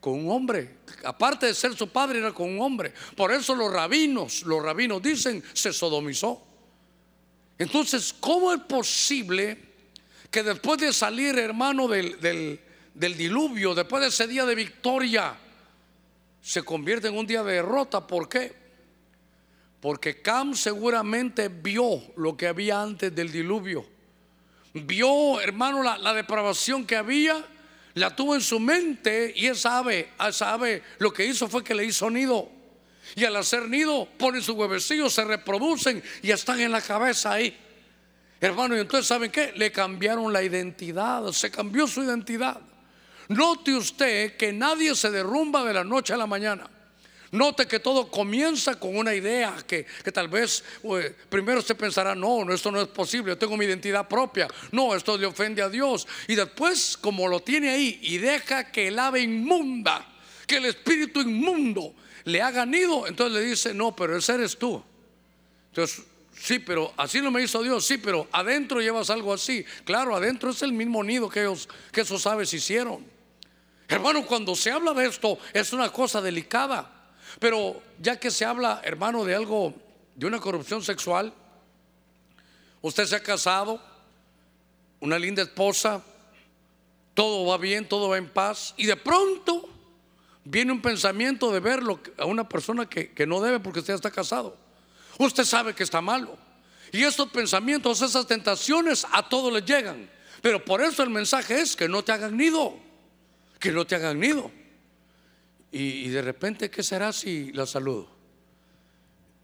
con 0.00 0.14
un 0.14 0.30
hombre. 0.30 0.78
Aparte 1.04 1.46
de 1.46 1.54
ser 1.54 1.76
su 1.76 1.88
padre, 1.88 2.18
era 2.18 2.32
con 2.32 2.48
un 2.48 2.60
hombre. 2.60 2.92
Por 3.16 3.32
eso 3.32 3.54
los 3.54 3.72
rabinos, 3.72 4.42
los 4.42 4.62
rabinos 4.62 5.02
dicen, 5.02 5.42
se 5.52 5.72
sodomizó. 5.72 6.42
Entonces, 7.58 8.14
¿cómo 8.18 8.52
es 8.52 8.60
posible 8.62 9.58
que 10.30 10.42
después 10.42 10.80
de 10.80 10.92
salir, 10.92 11.38
hermano, 11.38 11.88
del, 11.88 12.18
del 12.94 13.16
diluvio, 13.16 13.74
después 13.74 14.02
de 14.02 14.08
ese 14.08 14.26
día 14.26 14.44
de 14.44 14.54
victoria, 14.54 15.36
se 16.42 16.62
convierte 16.62 17.08
en 17.08 17.16
un 17.16 17.26
día 17.26 17.42
de 17.42 17.54
derrota. 17.54 18.06
¿Por 18.06 18.28
qué? 18.28 18.54
Porque 19.80 20.20
Cam 20.20 20.54
seguramente 20.54 21.48
vio 21.48 22.02
lo 22.16 22.36
que 22.36 22.46
había 22.46 22.82
antes 22.82 23.14
del 23.14 23.30
diluvio. 23.30 23.86
Vio, 24.72 25.40
hermano, 25.40 25.82
la, 25.82 26.14
depravación 26.14 26.86
que 26.86 26.96
había, 26.96 27.44
la 28.00 28.14
tuvo 28.14 28.34
en 28.34 28.40
su 28.40 28.58
mente 28.58 29.32
y 29.36 29.46
esa 29.46 29.78
ave, 29.78 30.10
esa 30.26 30.52
ave 30.52 30.82
lo 30.98 31.12
que 31.12 31.24
hizo 31.24 31.48
fue 31.48 31.62
que 31.62 31.74
le 31.74 31.84
hizo 31.84 32.10
nido. 32.10 32.50
Y 33.14 33.24
al 33.24 33.36
hacer 33.36 33.68
nido, 33.68 34.08
ponen 34.18 34.42
sus 34.42 34.56
huevecillos, 34.56 35.12
se 35.12 35.24
reproducen 35.24 36.02
y 36.22 36.30
están 36.30 36.60
en 36.60 36.72
la 36.72 36.80
cabeza 36.80 37.32
ahí. 37.32 37.56
Hermano, 38.40 38.76
y 38.76 38.80
entonces, 38.80 39.06
¿saben 39.06 39.30
qué? 39.30 39.52
Le 39.54 39.70
cambiaron 39.70 40.32
la 40.32 40.42
identidad, 40.42 41.30
se 41.32 41.50
cambió 41.50 41.86
su 41.86 42.02
identidad. 42.02 42.60
Note 43.28 43.74
usted 43.74 44.36
que 44.36 44.52
nadie 44.52 44.94
se 44.94 45.10
derrumba 45.10 45.64
de 45.64 45.74
la 45.74 45.84
noche 45.84 46.14
a 46.14 46.16
la 46.16 46.26
mañana. 46.26 46.68
Note 47.32 47.66
que 47.66 47.78
todo 47.78 48.10
comienza 48.10 48.74
con 48.78 48.96
una 48.96 49.14
idea 49.14 49.56
que, 49.64 49.86
tal 50.12 50.26
vez 50.26 50.64
eh, 50.82 51.14
primero 51.28 51.62
se 51.62 51.76
pensará, 51.76 52.14
no, 52.14 52.44
no, 52.44 52.52
esto 52.52 52.72
no 52.72 52.80
es 52.80 52.88
posible, 52.88 53.30
yo 53.30 53.38
tengo 53.38 53.56
mi 53.56 53.66
identidad 53.66 54.08
propia, 54.08 54.48
no, 54.72 54.96
esto 54.96 55.16
le 55.16 55.26
ofende 55.26 55.62
a 55.62 55.68
Dios. 55.68 56.08
Y 56.26 56.34
después, 56.34 56.96
como 56.96 57.28
lo 57.28 57.40
tiene 57.40 57.70
ahí 57.70 58.00
y 58.02 58.18
deja 58.18 58.72
que 58.72 58.88
el 58.88 58.98
ave 58.98 59.20
inmunda, 59.20 60.08
que 60.44 60.56
el 60.56 60.66
espíritu 60.66 61.20
inmundo 61.20 61.94
le 62.24 62.42
haga 62.42 62.66
nido, 62.66 63.06
entonces 63.06 63.40
le 63.40 63.48
dice, 63.48 63.74
no, 63.74 63.94
pero 63.94 64.18
ese 64.18 64.34
eres 64.34 64.58
tú. 64.58 64.82
Entonces, 65.68 66.04
sí, 66.36 66.58
pero 66.58 66.92
así 66.96 67.20
no 67.20 67.30
me 67.30 67.42
hizo 67.42 67.62
Dios, 67.62 67.86
sí, 67.86 67.98
pero 67.98 68.26
adentro 68.32 68.80
llevas 68.80 69.08
algo 69.08 69.32
así. 69.32 69.64
Claro, 69.84 70.16
adentro 70.16 70.50
es 70.50 70.62
el 70.62 70.72
mismo 70.72 71.04
nido 71.04 71.28
que, 71.28 71.42
ellos, 71.42 71.68
que 71.92 72.00
esos 72.00 72.26
aves 72.26 72.52
hicieron. 72.52 73.06
Hermano, 73.86 74.26
cuando 74.26 74.56
se 74.56 74.72
habla 74.72 74.94
de 74.94 75.06
esto, 75.06 75.38
es 75.52 75.72
una 75.72 75.92
cosa 75.92 76.20
delicada. 76.20 76.99
Pero 77.38 77.82
ya 77.98 78.18
que 78.18 78.30
se 78.30 78.44
habla, 78.44 78.80
hermano, 78.84 79.24
de 79.24 79.34
algo, 79.34 79.74
de 80.14 80.26
una 80.26 80.40
corrupción 80.40 80.82
sexual, 80.82 81.32
usted 82.82 83.06
se 83.06 83.16
ha 83.16 83.22
casado, 83.22 83.80
una 85.00 85.18
linda 85.18 85.42
esposa, 85.42 86.02
todo 87.14 87.46
va 87.46 87.58
bien, 87.58 87.88
todo 87.88 88.08
va 88.08 88.18
en 88.18 88.28
paz, 88.28 88.74
y 88.76 88.86
de 88.86 88.96
pronto 88.96 89.68
viene 90.44 90.72
un 90.72 90.82
pensamiento 90.82 91.52
de 91.52 91.60
verlo 91.60 92.00
a 92.18 92.24
una 92.24 92.48
persona 92.48 92.86
que, 92.86 93.12
que 93.12 93.26
no 93.26 93.40
debe 93.40 93.60
porque 93.60 93.80
usted 93.80 93.94
está 93.94 94.10
casado. 94.10 94.56
Usted 95.18 95.44
sabe 95.44 95.74
que 95.74 95.82
está 95.82 96.00
malo. 96.00 96.36
Y 96.92 97.04
esos 97.04 97.28
pensamientos, 97.30 98.02
esas 98.02 98.26
tentaciones 98.26 99.06
a 99.12 99.28
todos 99.28 99.52
les 99.52 99.64
llegan. 99.64 100.10
Pero 100.42 100.64
por 100.64 100.82
eso 100.82 101.02
el 101.02 101.10
mensaje 101.10 101.60
es 101.60 101.76
que 101.76 101.88
no 101.88 102.02
te 102.02 102.12
hagan 102.12 102.36
nido, 102.36 102.74
que 103.58 103.70
no 103.70 103.86
te 103.86 103.94
hagan 103.94 104.18
nido. 104.18 104.50
Y, 105.72 106.08
de 106.08 106.22
repente, 106.22 106.68
¿qué 106.70 106.82
será 106.82 107.12
si 107.12 107.52
la 107.52 107.64
saludo? 107.64 108.08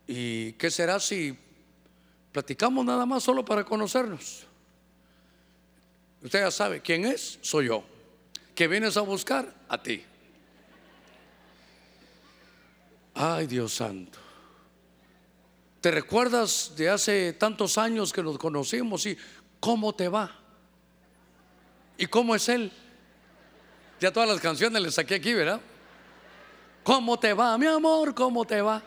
¿Y 0.09 0.53
qué 0.55 0.71
será 0.71 0.99
si 0.99 1.37
platicamos 2.33 2.85
nada 2.85 3.07
más 3.07 3.23
solo 3.23 3.45
para 3.45 3.65
conocernos? 3.65 4.45
Usted 6.23 6.41
ya 6.41 6.51
sabe 6.51 6.81
quién 6.81 7.05
es, 7.05 7.39
soy 7.43 7.67
yo. 7.67 7.85
¿Qué 8.55 8.67
vienes 8.67 8.97
a 8.97 9.03
buscar? 9.03 9.55
A 9.69 9.81
ti. 9.81 10.03
Ay, 13.15 13.47
Dios 13.47 13.75
santo. 13.75 14.19
¿Te 15.81 15.93
recuerdas 15.93 16.73
de 16.77 16.91
hace 16.91 17.33
tantos 17.35 17.79
años 17.79 18.13
que 18.13 18.23
nos 18.23 18.39
conocimos 18.39 19.07
y 19.07 19.17
cómo 19.61 19.95
te 19.95 20.09
va? 20.09 20.35
¿Y 21.97 22.07
cómo 22.07 22.35
es 22.35 22.49
él? 22.49 22.73
Ya 24.01 24.13
todas 24.13 24.29
las 24.29 24.41
canciones 24.41 24.83
les 24.83 24.95
saqué 24.95 25.15
aquí, 25.15 25.33
¿verdad? 25.33 25.61
¿Cómo 26.87 27.19
te 27.19 27.33
va, 27.33 27.59
mi 27.59 27.67
amor? 27.67 28.15
¿Cómo 28.15 28.45
te 28.45 28.61
va? 28.61 28.81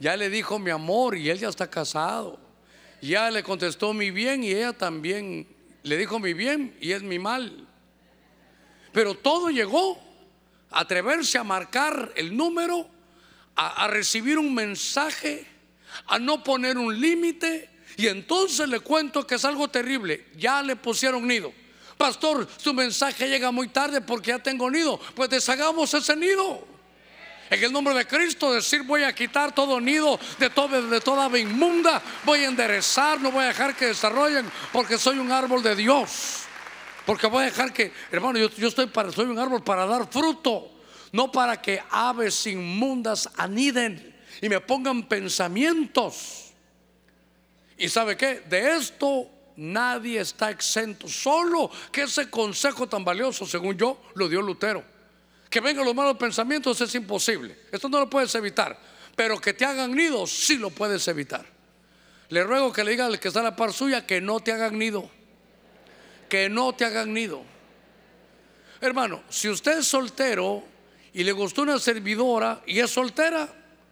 Ya 0.00 0.16
le 0.16 0.28
dijo 0.28 0.58
mi 0.58 0.72
amor 0.72 1.16
y 1.16 1.30
él 1.30 1.38
ya 1.38 1.50
está 1.50 1.70
casado. 1.70 2.36
Ya 3.00 3.30
le 3.30 3.44
contestó 3.44 3.94
mi 3.94 4.10
bien 4.10 4.42
y 4.42 4.50
ella 4.50 4.72
también 4.72 5.46
le 5.84 5.96
dijo 5.98 6.18
mi 6.18 6.34
bien 6.34 6.76
y 6.80 6.90
es 6.90 7.04
mi 7.04 7.20
mal. 7.20 7.64
Pero 8.92 9.14
todo 9.14 9.50
llegó 9.50 10.02
a 10.68 10.80
atreverse 10.80 11.38
a 11.38 11.44
marcar 11.44 12.12
el 12.16 12.36
número, 12.36 12.88
a, 13.54 13.84
a 13.84 13.86
recibir 13.86 14.36
un 14.36 14.52
mensaje, 14.52 15.46
a 16.08 16.18
no 16.18 16.42
poner 16.42 16.76
un 16.76 17.00
límite. 17.00 17.70
Y 17.96 18.08
entonces 18.08 18.68
le 18.68 18.80
cuento 18.80 19.24
que 19.24 19.36
es 19.36 19.44
algo 19.44 19.68
terrible. 19.68 20.26
Ya 20.36 20.60
le 20.60 20.74
pusieron 20.74 21.24
nido. 21.24 21.52
Pastor, 21.96 22.48
su 22.56 22.74
mensaje 22.74 23.28
llega 23.28 23.50
muy 23.50 23.68
tarde 23.68 24.00
porque 24.00 24.30
ya 24.30 24.38
tengo 24.38 24.70
nido. 24.70 24.98
Pues 25.14 25.30
deshagamos 25.30 25.92
ese 25.94 26.16
nido. 26.16 26.66
En 27.50 27.62
el 27.62 27.72
nombre 27.72 27.94
de 27.94 28.06
Cristo, 28.06 28.52
decir 28.52 28.82
voy 28.82 29.04
a 29.04 29.14
quitar 29.14 29.54
todo 29.54 29.80
nido 29.80 30.18
de, 30.38 30.50
todo, 30.50 30.80
de 30.82 31.00
toda 31.00 31.26
ave 31.26 31.40
inmunda, 31.40 32.02
voy 32.24 32.40
a 32.40 32.48
enderezar, 32.48 33.20
no 33.20 33.30
voy 33.30 33.44
a 33.44 33.48
dejar 33.48 33.76
que 33.76 33.86
desarrollen 33.86 34.50
porque 34.72 34.96
soy 34.98 35.18
un 35.18 35.30
árbol 35.30 35.62
de 35.62 35.76
Dios. 35.76 36.44
Porque 37.04 37.26
voy 37.26 37.42
a 37.42 37.46
dejar 37.46 37.72
que, 37.72 37.92
hermano, 38.10 38.38
yo, 38.38 38.48
yo 38.50 38.68
estoy 38.68 38.86
para, 38.86 39.12
soy 39.12 39.26
un 39.26 39.38
árbol 39.38 39.62
para 39.62 39.84
dar 39.86 40.10
fruto, 40.10 40.70
no 41.12 41.30
para 41.30 41.60
que 41.60 41.82
aves 41.90 42.46
inmundas 42.46 43.28
aniden 43.36 44.14
y 44.40 44.48
me 44.48 44.60
pongan 44.60 45.06
pensamientos. 45.06 46.52
¿Y 47.76 47.88
sabe 47.88 48.16
qué? 48.16 48.40
De 48.40 48.76
esto 48.76 49.30
nadie 49.56 50.20
está 50.20 50.50
exento. 50.50 51.08
Solo 51.08 51.70
que 51.92 52.02
ese 52.02 52.30
consejo 52.30 52.88
tan 52.88 53.04
valioso, 53.04 53.46
según 53.46 53.76
yo, 53.76 54.00
lo 54.14 54.28
dio 54.28 54.42
Lutero. 54.42 54.82
Que 55.48 55.60
vengan 55.60 55.84
los 55.84 55.94
malos 55.94 56.16
pensamientos 56.16 56.80
es 56.80 56.94
imposible. 56.94 57.56
Esto 57.70 57.88
no 57.88 58.00
lo 58.00 58.10
puedes 58.10 58.34
evitar. 58.34 58.76
Pero 59.14 59.40
que 59.40 59.54
te 59.54 59.64
hagan 59.64 59.94
nido, 59.94 60.26
sí 60.26 60.56
lo 60.56 60.70
puedes 60.70 61.06
evitar. 61.06 61.46
Le 62.28 62.42
ruego 62.42 62.72
que 62.72 62.82
le 62.82 62.92
diga 62.92 63.06
al 63.06 63.20
que 63.20 63.28
está 63.28 63.40
a 63.40 63.44
la 63.44 63.56
par 63.56 63.72
suya 63.72 64.06
que 64.06 64.20
no 64.20 64.40
te 64.40 64.52
hagan 64.52 64.78
nido. 64.78 65.08
Que 66.28 66.48
no 66.48 66.72
te 66.72 66.84
hagan 66.84 67.12
nido. 67.12 67.42
Hermano, 68.80 69.22
si 69.28 69.48
usted 69.48 69.78
es 69.78 69.86
soltero 69.86 70.64
y 71.12 71.22
le 71.22 71.32
gustó 71.32 71.62
una 71.62 71.78
servidora 71.78 72.62
y 72.66 72.80
es 72.80 72.90
soltera, 72.90 73.48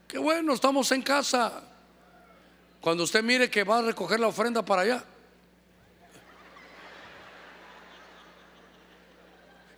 qué 0.09 0.19
bueno, 0.19 0.55
estamos 0.55 0.91
en 0.93 1.03
casa. 1.03 1.63
Cuando 2.81 3.05
usted 3.05 3.23
mire 3.23 3.49
que 3.49 3.63
va 3.63 3.79
a 3.79 3.83
recoger 3.83 4.19
la 4.19 4.27
ofrenda 4.27 4.65
para 4.65 4.83
allá, 4.83 5.05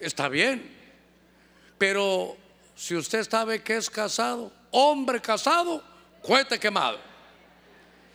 está 0.00 0.28
bien. 0.28 0.74
Pero 1.78 2.36
si 2.74 2.96
usted 2.96 3.28
sabe 3.28 3.62
que 3.62 3.76
es 3.76 3.90
casado, 3.90 4.52
hombre 4.70 5.20
casado, 5.20 5.82
cuete 6.22 6.58
quemado. 6.58 6.98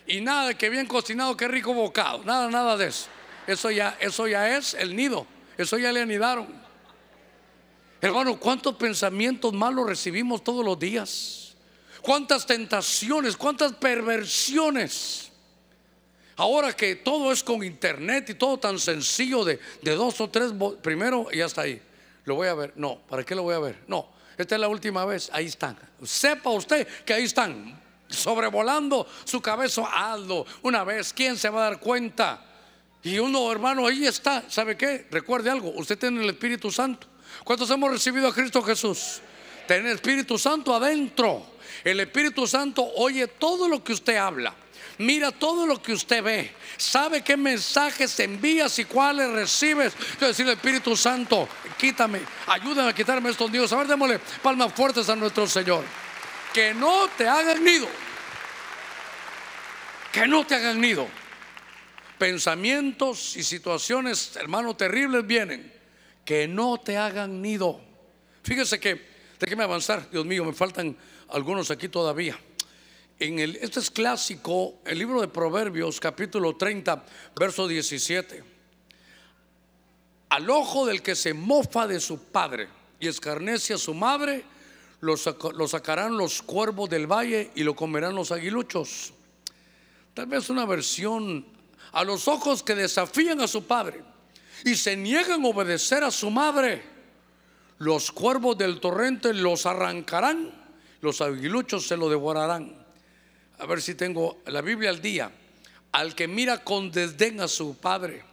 Y 0.08 0.22
nada 0.22 0.54
que 0.56 0.70
bien 0.70 0.88
cocinado, 0.88 1.38
que 1.38 1.48
rico 1.48 1.74
bocado. 1.74 2.24
Nada, 2.24 2.50
nada 2.50 2.76
de 2.76 2.88
eso. 2.88 3.08
Eso 3.46 3.70
ya, 3.72 3.98
eso 4.00 4.28
ya 4.28 4.58
es 4.58 4.74
el 4.74 4.96
nido. 4.96 5.26
Eso 5.58 5.78
ya 5.78 5.92
le 5.92 6.02
anidaron. 6.02 6.48
Hermano, 8.02 8.40
¿cuántos 8.40 8.76
pensamientos 8.76 9.54
malos 9.54 9.86
recibimos 9.88 10.44
todos 10.44 10.64
los 10.64 10.80
días? 10.80 11.56
¿Cuántas 12.02 12.46
tentaciones? 12.46 13.36
¿Cuántas 13.36 13.74
perversiones? 13.74 15.29
Ahora 16.40 16.74
que 16.74 16.96
todo 16.96 17.34
es 17.34 17.44
con 17.44 17.62
internet 17.66 18.30
y 18.30 18.34
todo 18.34 18.58
tan 18.58 18.80
sencillo 18.80 19.44
de, 19.44 19.60
dos 19.82 20.22
o 20.22 20.30
tres, 20.30 20.54
primero 20.82 21.28
y 21.34 21.42
hasta 21.42 21.64
ahí. 21.64 21.82
Lo 22.24 22.36
voy 22.36 22.48
a 22.48 22.54
ver. 22.54 22.72
No, 22.78 22.98
¿para 23.10 23.26
qué 23.26 23.36
lo 23.36 23.44
voy 23.44 23.56
a 23.56 23.60
ver? 23.60 23.80
No, 23.88 24.08
esta 24.38 24.56
es 24.56 24.62
la 24.62 24.70
última 24.70 25.04
vez. 25.04 25.30
Ahí 25.34 25.48
están. 25.48 25.78
Sepa 26.02 26.50
usted 26.52 26.88
que 27.04 27.14
ahí 27.14 27.26
están. 27.26 27.78
Sobrevolando 28.08 29.06
su 29.26 29.42
cabeza, 29.42 29.84
hazlo 29.92 30.46
una 30.62 30.86
vez. 30.86 31.12
¿Quién 31.12 31.36
se 31.36 31.50
va 31.50 31.60
a 31.60 31.70
dar 31.72 31.80
cuenta? 31.82 32.42
Y 33.04 33.20
uno, 33.20 33.52
hermano, 33.52 33.86
ahí 33.86 34.08
está. 34.08 34.50
¿Sabe 34.50 34.78
qué? 34.78 35.08
Recuerde 35.12 35.50
algo. 35.50 35.74
Usted 35.76 36.00
tiene 36.00 36.24
el 36.24 36.30
Espíritu 36.30 36.72
Santo. 36.72 37.06
¿Cuántos 37.44 37.70
hemos 37.70 37.92
recibido 37.92 38.30
a 38.30 38.34
Cristo 38.34 38.62
Jesús? 38.64 39.20
Tiene 39.68 39.90
el 39.90 39.96
Espíritu 39.96 40.38
Santo 40.38 40.74
adentro. 40.74 41.46
El 41.84 42.00
Espíritu 42.00 42.48
Santo 42.48 42.90
oye 42.96 43.28
todo 43.28 43.68
lo 43.68 43.84
que 43.84 43.92
usted 43.92 44.16
habla 44.16 44.56
mira 45.00 45.32
todo 45.32 45.66
lo 45.66 45.82
que 45.82 45.94
usted 45.94 46.22
ve, 46.22 46.52
sabe 46.78 47.24
qué 47.24 47.36
mensajes 47.36 48.20
envías 48.20 48.78
y 48.80 48.86
cuáles 48.86 49.30
recibes. 49.32 49.94
Yo 50.20 50.28
decirle, 50.28 50.54
Espíritu 50.54 50.96
Santo, 50.96 51.48
quítame, 51.78 52.22
ayúdame 52.48 52.90
a 52.90 52.94
quitarme 52.94 53.30
estos 53.30 53.50
nidos. 53.50 53.72
A 53.74 53.78
ver, 53.78 53.88
démosle 53.88 54.20
palmas 54.44 54.74
fuertes 54.74 55.10
a 55.10 55.16
nuestro 55.16 55.48
Señor. 55.48 55.84
Que 56.54 56.74
no 56.74 57.08
te 57.18 57.28
hagan 57.28 57.64
nido. 57.64 57.88
Que 60.12 60.28
no 60.28 60.46
te 60.46 60.56
hagan 60.56 60.82
nido. 60.82 61.08
Pensamientos 62.18 63.38
y 63.38 63.44
situaciones, 63.44 64.36
hermano, 64.36 64.76
terribles 64.76 65.26
vienen. 65.26 65.74
Que 66.26 66.48
no 66.48 66.78
te 66.78 66.98
hagan 66.98 67.42
nido. 67.42 67.80
Fíjese 68.44 68.80
que, 68.80 69.08
déjeme 69.40 69.64
avanzar, 69.64 70.10
Dios 70.10 70.26
mío, 70.26 70.44
me 70.44 70.54
faltan 70.54 70.98
algunos 71.30 71.72
aquí 71.72 71.88
todavía 71.88 72.38
en 73.20 73.38
el, 73.38 73.58
este 73.58 73.82
es 73.82 73.92
clásico, 73.92 74.80
el 74.86 74.98
libro 74.98 75.20
de 75.20 75.28
Proverbios, 75.28 76.00
capítulo 76.00 76.56
30, 76.56 77.04
verso 77.38 77.68
17. 77.68 78.44
Al 80.30 80.50
ojo 80.50 80.86
del 80.86 81.02
que 81.02 81.16
se 81.16 81.34
mofa 81.34 81.86
de 81.86 82.00
su 82.00 82.20
padre 82.20 82.70
y 83.00 83.08
escarnece 83.08 83.74
a 83.74 83.78
su 83.78 83.94
madre, 83.94 84.46
lo, 85.02 85.18
sacarán 85.18 86.18
los 86.18 86.42
cuervos 86.42 86.90
del 86.90 87.08
valle 87.08 87.52
y 87.56 87.64
lo 87.64 87.76
comerán 87.76 88.16
los 88.16 88.32
aguiluchos. 88.32 89.14
Tal 90.14 90.28
vez 90.28 90.50
una 90.50 90.66
versión 90.66 91.46
a 91.92 92.06
los 92.06 92.28
ojos 92.28 92.64
que 92.64 92.76
desafían 92.76 93.42
a 93.42 93.48
su 93.48 93.66
padre 93.66 94.02
y 94.64 94.76
se 94.76 94.96
niegan 94.96 95.44
a 95.44 95.48
obedecer 95.50 96.06
a 96.06 96.12
su 96.12 96.30
madre. 96.30 96.84
Los 97.80 98.12
cuervos 98.12 98.58
del 98.58 98.80
torrente 98.80 99.34
los 99.34 99.66
arrancarán, 99.66 100.54
los 101.02 101.22
aguiluchos 101.22 101.88
se 101.88 101.98
lo 101.98 102.10
devorarán 102.10 102.79
a 103.60 103.66
ver 103.66 103.82
si 103.82 103.94
tengo 103.94 104.42
la 104.48 104.62
Biblia 104.62 104.90
al 104.90 105.02
día, 105.02 105.32
al 105.92 106.16
que 106.16 106.28
mira 106.28 106.64
con 106.64 106.92
desdén 106.92 107.42
a 107.42 107.48
su 107.48 107.76
padre 107.76 108.24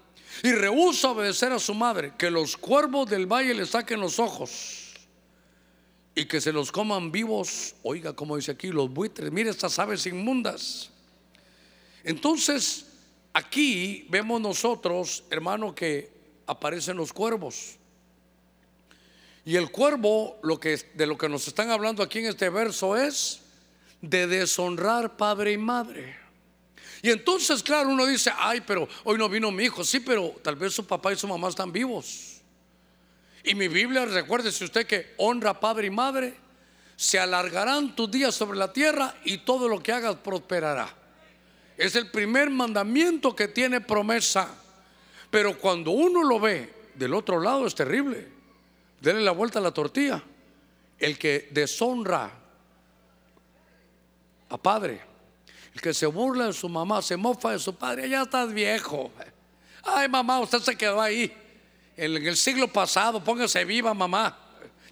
y 0.42 0.52
rehúsa 0.52 1.10
obedecer 1.10 1.52
a 1.52 1.58
su 1.58 1.74
madre, 1.74 2.12
que 2.16 2.30
los 2.30 2.56
cuervos 2.56 3.08
del 3.08 3.26
valle 3.26 3.54
le 3.54 3.66
saquen 3.66 4.00
los 4.00 4.18
ojos 4.18 4.94
y 6.14 6.26
que 6.26 6.40
se 6.40 6.52
los 6.52 6.70
coman 6.70 7.10
vivos. 7.10 7.74
Oiga, 7.82 8.12
como 8.14 8.36
dice 8.36 8.52
aquí, 8.52 8.68
los 8.68 8.90
buitres. 8.90 9.32
Mire 9.32 9.50
estas 9.50 9.78
aves 9.78 10.06
inmundas. 10.06 10.90
Entonces, 12.04 12.86
aquí 13.32 14.06
vemos 14.10 14.40
nosotros, 14.40 15.24
hermano, 15.30 15.74
que 15.74 16.10
aparecen 16.46 16.96
los 16.96 17.12
cuervos. 17.12 17.76
Y 19.44 19.56
el 19.56 19.70
cuervo, 19.70 20.38
lo 20.42 20.60
que, 20.60 20.76
de 20.94 21.06
lo 21.06 21.16
que 21.16 21.28
nos 21.28 21.48
están 21.48 21.70
hablando 21.70 22.02
aquí 22.02 22.18
en 22.18 22.26
este 22.26 22.48
verso 22.50 22.96
es 22.96 23.40
de 24.09 24.26
deshonrar 24.26 25.16
padre 25.16 25.52
y 25.52 25.59
madre. 25.59 26.16
Y 27.02 27.11
entonces, 27.11 27.62
claro, 27.62 27.90
uno 27.90 28.07
dice, 28.07 28.32
ay, 28.36 28.62
pero 28.66 28.88
hoy 29.04 29.18
no 29.18 29.28
vino 29.28 29.50
mi 29.50 29.64
hijo. 29.64 29.84
Sí, 29.84 30.00
pero 30.00 30.34
tal 30.42 30.57
vez 30.57 30.74
su 30.74 30.86
papá 30.86 31.12
y 31.12 31.16
su 31.16 31.28
mamá 31.28 31.48
están 31.48 31.70
vivos. 31.70 32.40
Y 33.44 33.54
mi 33.54 33.68
Biblia, 33.68 34.04
recuérdese 34.07 34.64
usted 34.64 34.86
que 34.86 35.14
honra 35.18 35.61
padre 35.61 35.86
y 35.86 35.90
madre, 35.90 36.34
se 36.96 37.18
alargarán 37.18 37.94
tus 37.94 38.11
días 38.11 38.34
sobre 38.34 38.59
la 38.59 38.72
tierra 38.72 39.14
y 39.24 39.38
todo 39.38 39.68
lo 39.68 39.82
que 39.82 39.92
hagas 39.92 40.16
prosperará. 40.16 40.92
Es 41.76 41.94
el 41.94 42.11
primer 42.11 42.50
mandamiento 42.50 43.36
que 43.36 43.48
tiene 43.48 43.80
promesa. 43.80 44.48
Pero 45.30 45.59
cuando 45.59 45.90
uno 45.90 46.24
lo 46.24 46.40
ve 46.40 46.72
del 46.94 47.12
otro 47.12 47.40
lado 47.40 47.66
es 47.66 47.74
terrible. 47.74 48.26
Dele 49.00 49.20
la 49.20 49.32
vuelta 49.32 49.59
a 49.59 49.62
la 49.62 49.72
tortilla. 49.72 50.22
El 50.98 51.18
que 51.18 51.48
deshonra 51.50 52.45
padre, 54.59 55.00
el 55.74 55.80
que 55.80 55.92
se 55.92 56.07
burla 56.07 56.46
de 56.46 56.52
su 56.52 56.68
mamá, 56.68 57.02
se 57.02 57.16
mofa 57.16 57.52
de 57.52 57.59
su 57.59 57.74
padre, 57.74 58.09
ya 58.09 58.22
estás 58.22 58.52
viejo. 58.52 59.11
Ay, 59.82 60.09
mamá, 60.09 60.40
usted 60.40 60.61
se 60.61 60.76
quedó 60.76 61.00
ahí 61.00 61.32
en 61.96 62.26
el 62.26 62.36
siglo 62.36 62.68
pasado, 62.68 63.22
póngase 63.22 63.64
viva 63.64 63.94
mamá, 63.94 64.36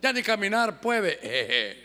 ya 0.00 0.12
ni 0.12 0.22
caminar 0.22 0.80
puede. 0.80 1.84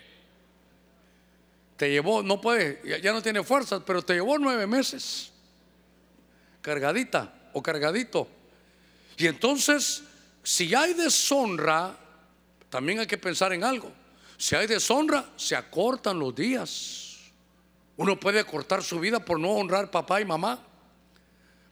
Te 1.76 1.90
llevó, 1.90 2.22
no 2.22 2.40
puede, 2.40 3.00
ya 3.00 3.12
no 3.12 3.22
tiene 3.22 3.42
fuerzas, 3.42 3.82
pero 3.86 4.02
te 4.02 4.12
llevó 4.12 4.38
nueve 4.38 4.66
meses, 4.66 5.32
cargadita 6.60 7.32
o 7.54 7.62
cargadito. 7.62 8.28
Y 9.16 9.26
entonces, 9.26 10.02
si 10.42 10.74
hay 10.74 10.92
deshonra, 10.92 11.96
también 12.68 12.98
hay 12.98 13.06
que 13.06 13.16
pensar 13.16 13.54
en 13.54 13.64
algo. 13.64 13.90
Si 14.36 14.54
hay 14.54 14.66
deshonra, 14.66 15.24
se 15.36 15.56
acortan 15.56 16.18
los 16.18 16.34
días. 16.34 17.09
Uno 18.00 18.18
puede 18.18 18.44
cortar 18.44 18.82
su 18.82 18.98
vida 18.98 19.22
por 19.22 19.38
no 19.38 19.50
honrar 19.50 19.90
papá 19.90 20.20
y 20.22 20.24
mamá 20.24 20.66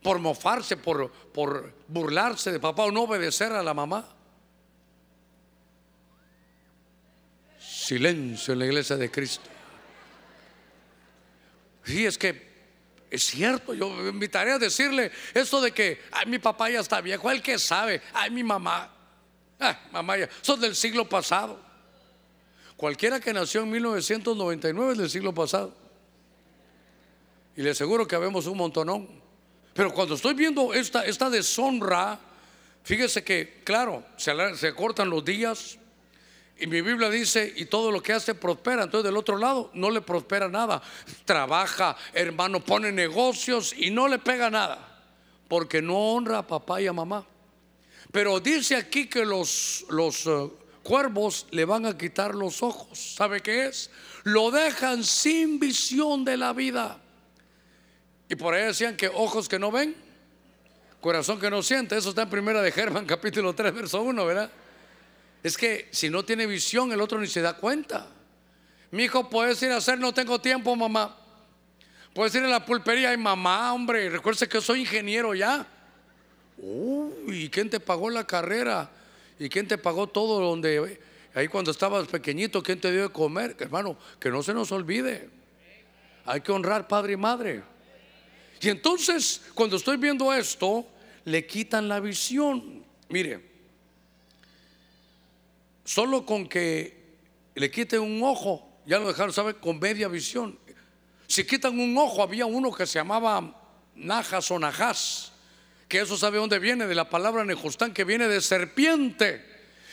por 0.03 0.19
mofarse, 0.19 0.77
por, 0.77 1.11
por 1.11 1.75
burlarse 1.89 2.53
de 2.53 2.61
papá 2.61 2.85
o 2.85 2.93
no 2.93 3.03
obedecer 3.03 3.53
a 3.53 3.63
la 3.63 3.75
mamá. 3.75 4.09
Silencio 7.59 8.53
en 8.53 8.59
la 8.59 8.67
iglesia 8.67 8.97
de 8.97 9.11
Cristo. 9.11 9.49
Sí, 11.85 12.05
es 12.05 12.19
que 12.19 12.49
es 13.11 13.25
cierto, 13.25 13.73
yo 13.73 13.89
me 13.89 14.11
invitaré 14.11 14.53
a 14.53 14.59
decirle 14.59 15.11
esto 15.33 15.61
de 15.63 15.73
que 15.73 16.03
ay, 16.13 16.27
mi 16.27 16.39
papá 16.39 16.69
ya 16.69 16.81
está 16.81 17.01
viejo, 17.01 17.31
el 17.31 17.43
que 17.43 17.59
sabe, 17.59 18.03
ay, 18.13 18.31
mi 18.31 18.45
mamá, 18.45 18.95
ah, 19.59 19.81
mamá 19.91 20.19
ya, 20.19 20.29
son 20.43 20.61
del 20.61 20.77
siglo 20.77 21.09
pasado. 21.09 21.59
Cualquiera 22.77 23.19
que 23.19 23.33
nació 23.33 23.63
en 23.63 23.71
1999 23.71 24.93
es 24.93 24.99
del 24.99 25.11
siglo 25.11 25.35
pasado. 25.35 25.88
Y 27.59 27.63
le 27.63 27.71
aseguro 27.71 28.07
que 28.07 28.15
habemos 28.15 28.47
un 28.47 28.57
montonón. 28.57 29.09
Pero 29.75 29.93
cuando 29.93 30.15
estoy 30.15 30.33
viendo 30.35 30.73
esta, 30.73 31.05
esta 31.05 31.29
deshonra, 31.29 32.17
fíjese 32.85 33.25
que, 33.25 33.63
claro, 33.65 34.05
se, 34.17 34.33
se 34.57 34.73
cortan 34.77 35.11
los 35.11 35.25
días. 35.25 35.77
Y 36.57 36.69
mi 36.69 36.83
Biblia 36.83 37.11
dice, 37.11 37.53
y 37.57 37.65
todo 37.65 37.91
lo 37.91 38.01
que 38.01 38.13
hace 38.13 38.37
prospera. 38.37 38.85
Entonces 38.85 39.07
del 39.07 39.17
otro 39.17 39.37
lado 39.37 39.73
no 39.75 39.91
le 39.91 40.01
prospera 40.01 40.49
nada. 40.49 40.81
Trabaja, 41.25 41.97
hermano, 42.13 42.65
pone 42.65 42.93
negocios 42.93 43.75
y 43.77 43.91
no 43.91 44.07
le 44.07 44.21
pega 44.21 44.51
nada. 44.51 45.03
Porque 45.49 45.83
no 45.83 45.97
honra 45.97 46.39
a 46.39 46.47
papá 46.47 46.81
y 46.81 46.87
a 46.87 46.93
mamá. 46.93 47.27
Pero 48.13 48.39
dice 48.39 48.77
aquí 48.77 49.09
que 49.09 49.25
los, 49.25 49.85
los 49.91 50.27
eh, 50.29 50.49
cuervos 50.85 51.49
le 51.51 51.65
van 51.65 51.87
a 51.87 51.99
quitar 51.99 52.37
los 52.37 52.63
ojos. 52.63 53.17
¿Sabe 53.17 53.41
qué 53.41 53.67
es? 53.67 53.91
Lo 54.23 54.53
dejan 54.53 55.03
sin 55.03 55.59
visión 55.59 56.25
de 56.25 56.37
la 56.37 56.53
vida. 56.53 57.01
Y 58.29 58.37
por 58.37 58.55
ahí 58.55 58.65
decían 58.65 58.97
que 58.97 59.09
ojos 59.09 59.49
que 59.49 59.59
no 59.59 59.71
ven, 59.71 59.97
corazón 61.01 61.41
que 61.41 61.51
no 61.51 61.63
siente. 61.63 61.97
Eso 61.97 62.11
está 62.11 62.23
en 62.23 62.31
primera 62.31 62.61
de 62.61 62.71
Germán, 62.71 63.07
capítulo 63.07 63.55
3, 63.55 63.75
verso 63.75 64.03
1, 64.03 64.27
¿verdad? 64.27 64.51
Es 65.43 65.57
que 65.57 65.89
si 65.91 66.11
no 66.11 66.25
tiene 66.25 66.47
visión, 66.47 66.93
el 66.93 67.01
otro 67.01 67.19
ni 67.19 67.27
se 67.27 67.41
da 67.41 67.57
cuenta. 67.57 68.09
Mi 68.91 69.05
hijo, 69.05 69.29
puedes 69.29 69.63
ir 69.63 69.71
a 69.71 69.77
hacer, 69.77 69.99
no 69.99 70.13
tengo 70.13 70.41
tiempo, 70.41 70.75
mamá. 70.75 71.17
Puedes 72.15 72.35
ir 72.35 72.43
a 72.43 72.49
la 72.49 72.65
pulpería, 72.65 73.13
y 73.13 73.17
mamá, 73.17 73.73
hombre, 73.73 74.11
recuerde 74.11 74.49
que 74.49 74.61
soy 74.61 74.81
ingeniero 74.81 75.35
ya. 75.35 75.67
Uy, 76.59 77.45
¿y 77.45 77.49
quién 77.49 77.71
te 77.71 77.79
pagó 77.79 78.11
la 78.11 78.27
carrera? 78.27 78.91
¿Y 79.39 79.49
quién 79.49 79.69
te 79.69 79.79
pagó 79.79 80.09
todo 80.09 80.41
donde 80.41 80.99
ahí 81.35 81.47
cuando 81.47 81.71
estabas 81.71 82.09
pequeñito, 82.09 82.63
quién 82.63 82.81
te 82.81 82.91
dio 82.91 83.03
de 83.03 83.09
comer? 83.11 83.57
Hermano, 83.61 83.97
que 84.19 84.31
no 84.31 84.43
se 84.43 84.53
nos 84.53 84.73
olvide. 84.73 85.31
Hay 86.25 86.41
que 86.41 86.51
honrar 86.51 86.89
padre 86.89 87.13
y 87.13 87.17
madre. 87.17 87.63
Y 88.61 88.69
entonces, 88.69 89.43
cuando 89.55 89.77
estoy 89.77 89.97
viendo 89.97 90.33
esto, 90.33 90.87
le 91.25 91.47
quitan 91.47 91.89
la 91.89 92.01
visión. 92.01 92.85
Mire, 93.09 93.41
solo 95.85 96.27
con 96.27 96.49
que 96.49 96.97
le 97.55 97.71
quiten 97.71 98.01
un 98.01 98.23
ojo, 98.23 98.69
ya 98.87 98.99
lo 98.99 99.09
dejaron, 99.09 99.33
¿sabe? 99.33 99.55
Con 99.55 99.79
media 99.79 100.09
visión. 100.09 100.59
Si 101.27 101.45
quitan 101.45 101.79
un 101.79 101.97
ojo, 101.97 102.23
había 102.23 102.47
uno 102.47 102.73
que 102.73 102.87
se 102.87 102.99
llamaba 102.99 103.55
Najas 103.95 104.51
o 104.51 104.59
Najas, 104.59 105.33
que 105.87 106.01
eso 106.01 106.17
sabe 106.17 106.39
dónde 106.39 106.59
viene, 106.59 106.87
de 106.87 106.95
la 106.95 107.09
palabra 107.09 107.45
Nejustán, 107.45 107.93
que 107.93 108.05
viene 108.05 108.27
de 108.29 108.41
serpiente. 108.41 109.45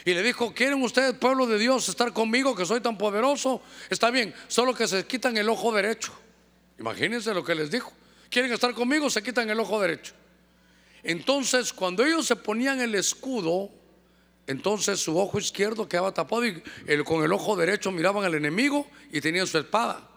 Y 0.06 0.14
le 0.14 0.24
dijo, 0.24 0.54
¿quieren 0.54 0.82
ustedes, 0.82 1.16
pueblo 1.16 1.48
de 1.48 1.58
Dios, 1.58 1.90
estar 1.90 2.14
conmigo, 2.14 2.56
que 2.56 2.66
soy 2.66 2.80
tan 2.80 2.98
poderoso? 2.98 3.62
Está 3.90 4.12
bien, 4.12 4.34
solo 4.48 4.74
que 4.74 4.88
se 4.88 5.06
quitan 5.06 5.36
el 5.38 5.50
ojo 5.50 5.72
derecho. 5.72 6.14
Imagínense 6.80 7.34
lo 7.34 7.44
que 7.44 7.56
les 7.56 7.72
dijo 7.72 7.92
quieren 8.30 8.52
estar 8.52 8.74
conmigo, 8.74 9.10
se 9.10 9.24
quitan 9.24 9.50
el 9.50 9.60
ojo 9.60 9.80
derecho. 9.82 10.14
Entonces, 11.04 11.72
cuando 11.72 12.04
ellos 12.04 12.26
se 12.26 12.36
ponían 12.36 12.82
el 12.82 12.96
escudo, 12.96 13.70
entonces 14.48 15.00
su 15.00 15.18
ojo 15.18 15.40
izquierdo 15.40 15.88
quedaba 15.88 16.14
tapado 16.14 16.46
y 16.46 16.62
con 17.06 17.24
el 17.24 17.32
ojo 17.32 17.56
derecho 17.56 17.92
miraban 17.92 18.26
al 18.26 18.36
enemigo 18.36 18.88
y 19.12 19.22
tenían 19.22 19.48
su 19.48 19.58
espada. 19.58 20.08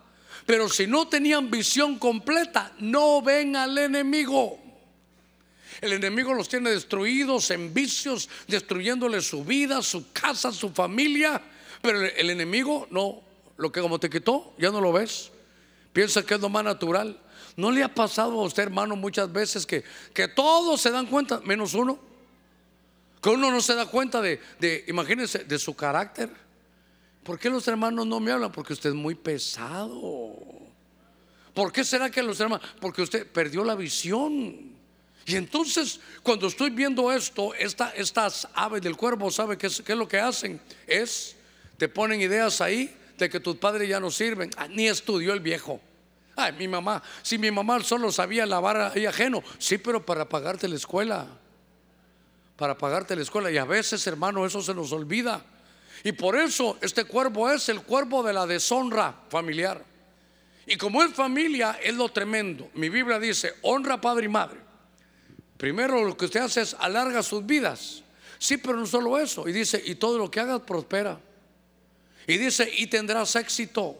Pero 0.46 0.68
si 0.68 0.86
no 0.86 1.08
tenían 1.08 1.50
visión 1.50 1.98
completa, 1.98 2.72
no 2.78 3.20
ven 3.20 3.56
al 3.56 3.76
enemigo. 3.76 4.58
El 5.80 5.92
enemigo 5.92 6.34
los 6.34 6.48
tiene 6.48 6.70
destruidos 6.70 7.50
en 7.50 7.72
vicios, 7.72 8.28
destruyéndole 8.46 9.20
su 9.20 9.44
vida, 9.44 9.82
su 9.82 10.10
casa, 10.12 10.52
su 10.52 10.70
familia. 10.70 11.40
Pero 11.82 12.00
el 12.02 12.30
enemigo 12.30 12.88
no, 12.90 13.22
lo 13.56 13.70
que 13.70 13.80
como 13.80 14.00
te 14.00 14.10
quitó, 14.10 14.54
ya 14.58 14.70
no 14.70 14.80
lo 14.80 14.92
ves. 14.92 15.30
Piensa 15.92 16.24
que 16.24 16.34
es 16.34 16.40
lo 16.40 16.48
más 16.48 16.64
natural. 16.64 17.20
¿No 17.58 17.72
le 17.72 17.82
ha 17.82 17.92
pasado 17.92 18.40
a 18.40 18.44
usted, 18.44 18.62
hermano, 18.62 18.94
muchas 18.94 19.32
veces 19.32 19.66
que, 19.66 19.82
que 20.14 20.28
todos 20.28 20.80
se 20.80 20.92
dan 20.92 21.06
cuenta, 21.06 21.40
menos 21.40 21.74
uno? 21.74 21.98
Que 23.20 23.30
uno 23.30 23.50
no 23.50 23.60
se 23.60 23.74
da 23.74 23.86
cuenta 23.86 24.22
de, 24.22 24.40
de, 24.60 24.84
imagínense, 24.86 25.40
de 25.40 25.58
su 25.58 25.74
carácter. 25.74 26.30
¿Por 27.24 27.36
qué 27.36 27.50
los 27.50 27.66
hermanos 27.66 28.06
no 28.06 28.20
me 28.20 28.30
hablan? 28.30 28.52
Porque 28.52 28.74
usted 28.74 28.90
es 28.90 28.94
muy 28.94 29.16
pesado. 29.16 30.36
¿Por 31.52 31.72
qué 31.72 31.82
será 31.82 32.08
que 32.08 32.22
los 32.22 32.38
hermanos? 32.38 32.64
Porque 32.80 33.02
usted 33.02 33.26
perdió 33.26 33.64
la 33.64 33.74
visión. 33.74 34.76
Y 35.26 35.34
entonces, 35.34 35.98
cuando 36.22 36.46
estoy 36.46 36.70
viendo 36.70 37.10
esto, 37.10 37.54
estas 37.54 38.46
aves 38.54 38.82
del 38.82 38.96
cuervo, 38.96 39.32
¿sabe 39.32 39.58
qué 39.58 39.66
es, 39.66 39.82
qué 39.82 39.94
es, 39.94 39.98
lo 39.98 40.06
que 40.06 40.20
hacen? 40.20 40.60
Es, 40.86 41.34
te 41.76 41.88
ponen 41.88 42.20
ideas 42.20 42.60
ahí 42.60 42.96
de 43.18 43.28
que 43.28 43.40
tus 43.40 43.56
padres 43.56 43.88
ya 43.88 43.98
no 43.98 44.12
sirven. 44.12 44.48
Ah, 44.56 44.68
ni 44.68 44.86
estudió 44.86 45.32
el 45.32 45.40
viejo. 45.40 45.80
Ay, 46.40 46.52
mi 46.52 46.68
mamá, 46.68 47.02
si 47.20 47.36
mi 47.36 47.50
mamá 47.50 47.82
solo 47.82 48.12
sabía 48.12 48.46
lavar 48.46 48.92
ahí 48.94 49.06
ajeno, 49.06 49.42
sí, 49.58 49.76
pero 49.76 50.06
para 50.06 50.28
pagarte 50.28 50.68
la 50.68 50.76
escuela, 50.76 51.26
para 52.54 52.78
pagarte 52.78 53.16
la 53.16 53.22
escuela. 53.22 53.50
Y 53.50 53.58
a 53.58 53.64
veces, 53.64 54.06
hermano, 54.06 54.46
eso 54.46 54.62
se 54.62 54.72
nos 54.72 54.92
olvida. 54.92 55.42
Y 56.04 56.12
por 56.12 56.36
eso 56.36 56.78
este 56.80 57.02
cuervo 57.02 57.50
es 57.50 57.68
el 57.68 57.82
cuervo 57.82 58.22
de 58.22 58.32
la 58.32 58.46
deshonra 58.46 59.16
familiar. 59.28 59.84
Y 60.64 60.76
como 60.76 61.02
es 61.02 61.12
familia, 61.12 61.80
es 61.82 61.96
lo 61.96 62.08
tremendo. 62.08 62.70
Mi 62.74 62.88
Biblia 62.88 63.18
dice, 63.18 63.54
honra 63.62 64.00
padre 64.00 64.26
y 64.26 64.28
madre. 64.28 64.60
Primero 65.56 66.04
lo 66.04 66.16
que 66.16 66.26
usted 66.26 66.38
hace 66.38 66.60
es 66.60 66.76
alarga 66.78 67.24
sus 67.24 67.44
vidas. 67.44 68.04
Sí, 68.38 68.58
pero 68.58 68.76
no 68.76 68.86
solo 68.86 69.18
eso. 69.18 69.48
Y 69.48 69.52
dice, 69.52 69.82
y 69.84 69.96
todo 69.96 70.18
lo 70.18 70.30
que 70.30 70.38
hagas 70.38 70.60
prospera. 70.60 71.18
Y 72.28 72.36
dice, 72.36 72.70
y 72.76 72.86
tendrás 72.86 73.34
éxito. 73.34 73.98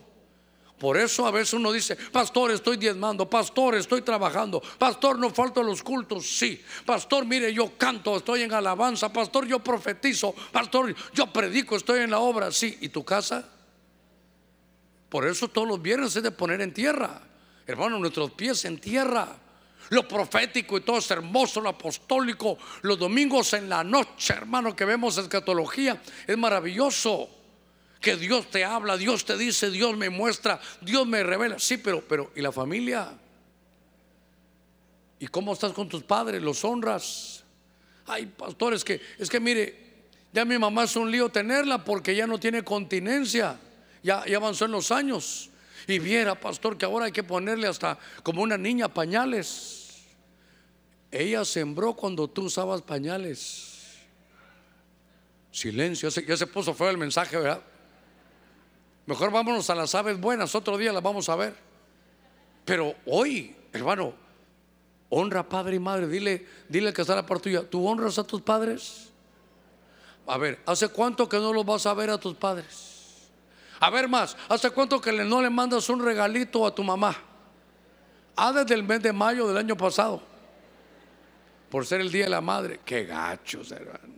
Por 0.79 0.97
eso 0.97 1.27
a 1.27 1.33
veces 1.33 1.55
uno 1.55 1.73
dice, 1.73 1.97
pastor, 1.97 2.53
estoy 2.53 2.77
diezmando, 2.77 3.29
pastor, 3.29 3.75
estoy 3.75 4.03
trabajando, 4.03 4.63
pastor, 4.79 5.19
no 5.19 5.31
falto 5.31 5.63
los 5.63 5.83
cultos, 5.83 6.25
sí, 6.25 6.63
pastor, 6.87 7.27
mire, 7.27 7.53
yo 7.53 7.77
canto, 7.77 8.17
estoy 8.17 8.43
en 8.43 8.53
alabanza, 8.53 9.13
pastor, 9.13 9.47
yo 9.47 9.59
profetizo, 9.59 10.33
pastor, 10.53 10.95
yo 11.13 11.33
predico, 11.33 11.75
estoy 11.77 12.01
en 12.03 12.13
la 12.13 12.21
obra, 12.21 12.53
sí, 12.53 12.79
¿y 12.81 12.91
tu 12.91 13.05
casa? 13.05 13.49
Por 15.09 15.27
eso 15.27 15.49
todos 15.49 15.67
los 15.67 15.83
viernes 15.83 16.15
es 16.15 16.23
de 16.23 16.31
poner 16.31 16.61
en 16.61 16.73
tierra, 16.73 17.23
hermano, 17.67 17.99
nuestros 17.99 18.31
pies 18.33 18.65
en 18.65 18.79
tierra. 18.79 19.37
Lo 19.91 20.07
profético 20.07 20.77
y 20.77 20.83
todo 20.83 20.99
es 20.99 21.11
hermoso, 21.11 21.63
lo 21.63 21.71
apostólico, 21.71 22.59
los 22.83 22.99
domingos 22.99 23.55
en 23.55 23.71
la 23.71 23.83
noche, 23.83 24.35
hermano, 24.35 24.77
que 24.77 24.85
vemos 24.85 25.17
escatología, 25.17 26.01
es 26.27 26.37
maravilloso 26.37 27.38
que 28.01 28.17
Dios 28.17 28.51
te 28.51 28.65
habla, 28.65 28.97
Dios 28.97 29.25
te 29.25 29.37
dice, 29.37 29.71
Dios 29.71 29.97
me 29.97 30.11
muestra, 30.11 30.61
Dios 30.81 31.07
me 31.07 31.23
revela. 31.23 31.59
Sí, 31.59 31.79
pero, 31.79 32.03
pero, 32.07 32.31
¿y 32.37 32.41
la 32.41 32.53
familia? 32.53 33.13
¿Y 35.19 35.27
cómo 35.27 35.53
estás 35.53 35.73
con 35.73 35.89
tus 35.89 36.05
padres? 36.05 36.43
¿Los 36.43 36.65
honras? 36.65 37.43
Ay, 38.07 38.27
pastores, 38.27 38.85
que 38.85 39.01
es 39.19 39.29
que 39.29 39.41
mire, 39.41 39.89
ya 40.33 40.45
mi 40.45 40.59
mamá 40.59 40.85
es 40.85 40.97
un 40.97 41.11
lío 41.11 41.29
tenerla 41.29 41.85
porque 41.85 42.15
ya 42.15 42.27
no 42.27 42.39
tiene 42.39 42.63
continencia, 42.63 43.59
ya, 44.03 44.25
ya 44.27 44.37
avanzó 44.37 44.67
en 44.67 44.73
los 44.73 44.91
años. 44.91 45.51
Y 45.87 45.99
viera, 45.99 46.39
pastor, 46.39 46.77
que 46.77 46.85
ahora 46.85 47.07
hay 47.07 47.13
que 47.13 47.23
ponerle 47.23 47.67
hasta 47.67 47.99
como 48.23 48.43
una 48.43 48.59
niña 48.59 48.89
pañales. 48.89 50.05
Ella 51.11 51.45
sembró 51.45 51.95
cuando 51.95 52.29
tú 52.29 52.45
usabas 52.45 52.83
pañales. 52.83 53.97
Silencio, 55.51 56.11
ya 56.11 56.37
se 56.37 56.47
puso 56.47 56.75
feo 56.75 56.91
el 56.91 56.99
mensaje, 56.99 57.37
¿verdad? 57.37 57.63
Mejor 59.09 59.31
vámonos 59.31 59.71
a 59.71 59.75
las 59.75 59.95
aves 59.95 60.21
buenas, 60.21 60.55
otro 60.55 60.77
día 60.77 60.93
las 60.93 61.03
vamos 61.03 61.31
a 61.31 61.35
ver. 61.35 61.55
Pero 62.67 62.95
hoy, 63.07 63.57
hermano, 63.73 64.13
honra 65.09 65.49
padre 65.49 65.77
y 65.77 65.79
madre. 65.79 66.07
Dile, 66.07 66.47
dile 66.69 66.93
que 66.93 67.01
está 67.01 67.15
la 67.15 67.25
parte 67.25 67.45
tuya. 67.45 67.63
¿Tú 67.63 67.89
honras 67.89 68.19
a 68.19 68.25
tus 68.25 68.43
padres? 68.43 69.09
A 70.27 70.37
ver, 70.37 70.61
¿hace 70.67 70.89
cuánto 70.89 71.27
que 71.27 71.39
no 71.39 71.55
los 71.55 71.65
vas 71.65 71.87
a 71.87 71.95
ver 71.95 72.11
a 72.11 72.19
tus 72.19 72.35
padres? 72.35 73.31
A 73.81 73.89
ver 73.89 74.09
más, 74.09 74.37
¿hace 74.47 74.69
cuánto 74.73 75.01
que 75.01 75.11
no 75.11 75.41
le 75.41 75.49
mandas 75.49 75.89
un 75.89 76.05
regalito 76.05 76.67
a 76.67 76.75
tu 76.75 76.85
mamá? 76.85 77.17
Ah, 78.37 78.53
desde 78.53 78.75
el 78.75 78.83
mes 78.83 79.03
de 79.03 79.15
mayo 79.15 79.49
del 79.49 79.57
año 79.57 79.75
pasado. 79.75 80.21
Por 81.71 81.87
ser 81.87 82.03
el 82.03 82.13
día 82.13 82.25
de 82.25 82.31
la 82.31 82.43
madre. 82.43 82.81
Qué 82.85 83.07
gachos, 83.07 83.73
hermano. 83.73 84.18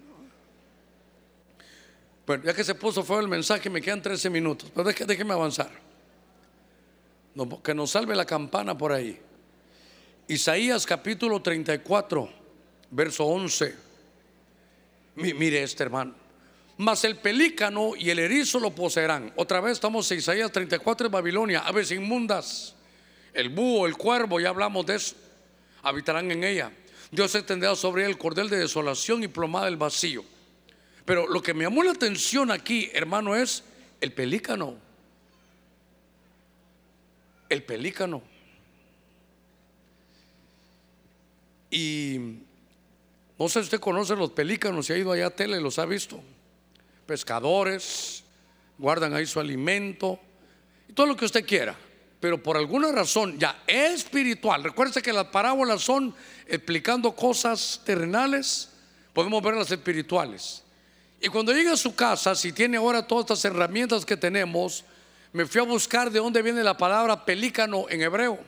Bueno, 2.31 2.45
ya 2.45 2.55
que 2.55 2.63
se 2.63 2.77
puso 2.77 3.03
fue 3.03 3.19
el 3.19 3.27
mensaje, 3.27 3.69
me 3.69 3.83
quedan 3.83 4.01
13 4.01 4.31
minutos, 4.31 4.71
pero 4.73 4.89
déjeme, 4.89 5.35
avanzar. 5.35 5.69
que 7.65 7.75
nos 7.75 7.91
salve 7.91 8.15
la 8.15 8.25
campana 8.25 8.79
por 8.79 8.93
ahí. 8.93 9.19
Isaías 10.29 10.87
capítulo 10.87 11.43
34, 11.43 12.31
verso 12.93 13.25
11. 13.25 13.75
Mire 15.17 15.65
este 15.65 15.83
hermano. 15.83 16.15
Mas 16.77 17.03
el 17.03 17.17
pelícano 17.17 17.97
y 17.97 18.11
el 18.11 18.21
erizo 18.21 18.61
lo 18.61 18.73
poseerán. 18.73 19.33
Otra 19.35 19.61
vez 19.61 19.73
estamos 19.73 20.09
en 20.13 20.19
Isaías 20.19 20.53
34 20.53 21.07
en 21.07 21.13
Babilonia, 21.13 21.63
aves 21.67 21.91
inmundas. 21.91 22.77
El 23.35 23.49
búho, 23.49 23.89
el 23.89 23.97
cuervo, 23.97 24.39
ya 24.39 24.51
hablamos 24.51 24.87
de 24.87 24.95
eso. 24.95 25.17
Habitarán 25.83 26.31
en 26.31 26.45
ella. 26.45 26.71
Dios 27.11 27.35
extenderá 27.35 27.75
sobre 27.75 28.05
él 28.05 28.11
el 28.11 28.19
cordel 28.19 28.49
de 28.49 28.59
desolación 28.59 29.25
y 29.25 29.27
plomada 29.27 29.65
del 29.65 29.77
vacío. 29.77 30.25
Pero 31.11 31.27
lo 31.27 31.43
que 31.43 31.55
me 31.55 31.65
llamó 31.65 31.83
la 31.83 31.91
atención 31.91 32.53
aquí, 32.53 32.89
hermano, 32.95 33.35
es 33.35 33.65
el 34.01 34.13
pelícano. 34.13 34.77
El 37.49 37.65
pelícano. 37.65 38.23
Y 41.69 42.17
no 43.37 43.49
sé 43.49 43.55
si 43.55 43.65
usted 43.65 43.81
conoce 43.81 44.15
los 44.15 44.31
pelícanos, 44.31 44.87
si 44.87 44.93
ha 44.93 44.99
ido 44.99 45.11
allá 45.11 45.27
a 45.27 45.31
tele, 45.31 45.61
los 45.61 45.81
ha 45.81 45.85
visto. 45.85 46.23
Pescadores, 47.07 48.23
guardan 48.79 49.13
ahí 49.13 49.27
su 49.27 49.41
alimento 49.41 50.21
y 50.89 50.93
todo 50.93 51.07
lo 51.07 51.17
que 51.17 51.25
usted 51.25 51.45
quiera. 51.45 51.75
Pero 52.21 52.41
por 52.41 52.57
alguna 52.57 52.93
razón 52.93 53.37
ya 53.37 53.65
espiritual, 53.67 54.63
recuerde 54.63 55.03
que 55.03 55.13
las 55.13 55.27
parábolas 55.27 55.83
son 55.83 56.15
explicando 56.47 57.17
cosas 57.17 57.83
terrenales, 57.85 58.71
podemos 59.13 59.43
ver 59.43 59.55
las 59.55 59.73
espirituales. 59.73 60.63
Y 61.21 61.29
cuando 61.29 61.53
llegue 61.53 61.71
a 61.71 61.77
su 61.77 61.95
casa, 61.95 62.35
si 62.35 62.53
tiene 62.53 62.79
ahora 62.79 63.07
todas 63.07 63.25
estas 63.25 63.45
herramientas 63.45 64.07
que 64.07 64.17
tenemos, 64.17 64.85
me 65.33 65.45
fui 65.45 65.61
a 65.61 65.65
buscar 65.65 66.11
de 66.11 66.19
dónde 66.19 66.41
viene 66.41 66.65
la 66.65 66.79
palabra 66.79 67.27
pelícano 67.27 67.87
en 67.91 68.01
hebreo. 68.01 68.39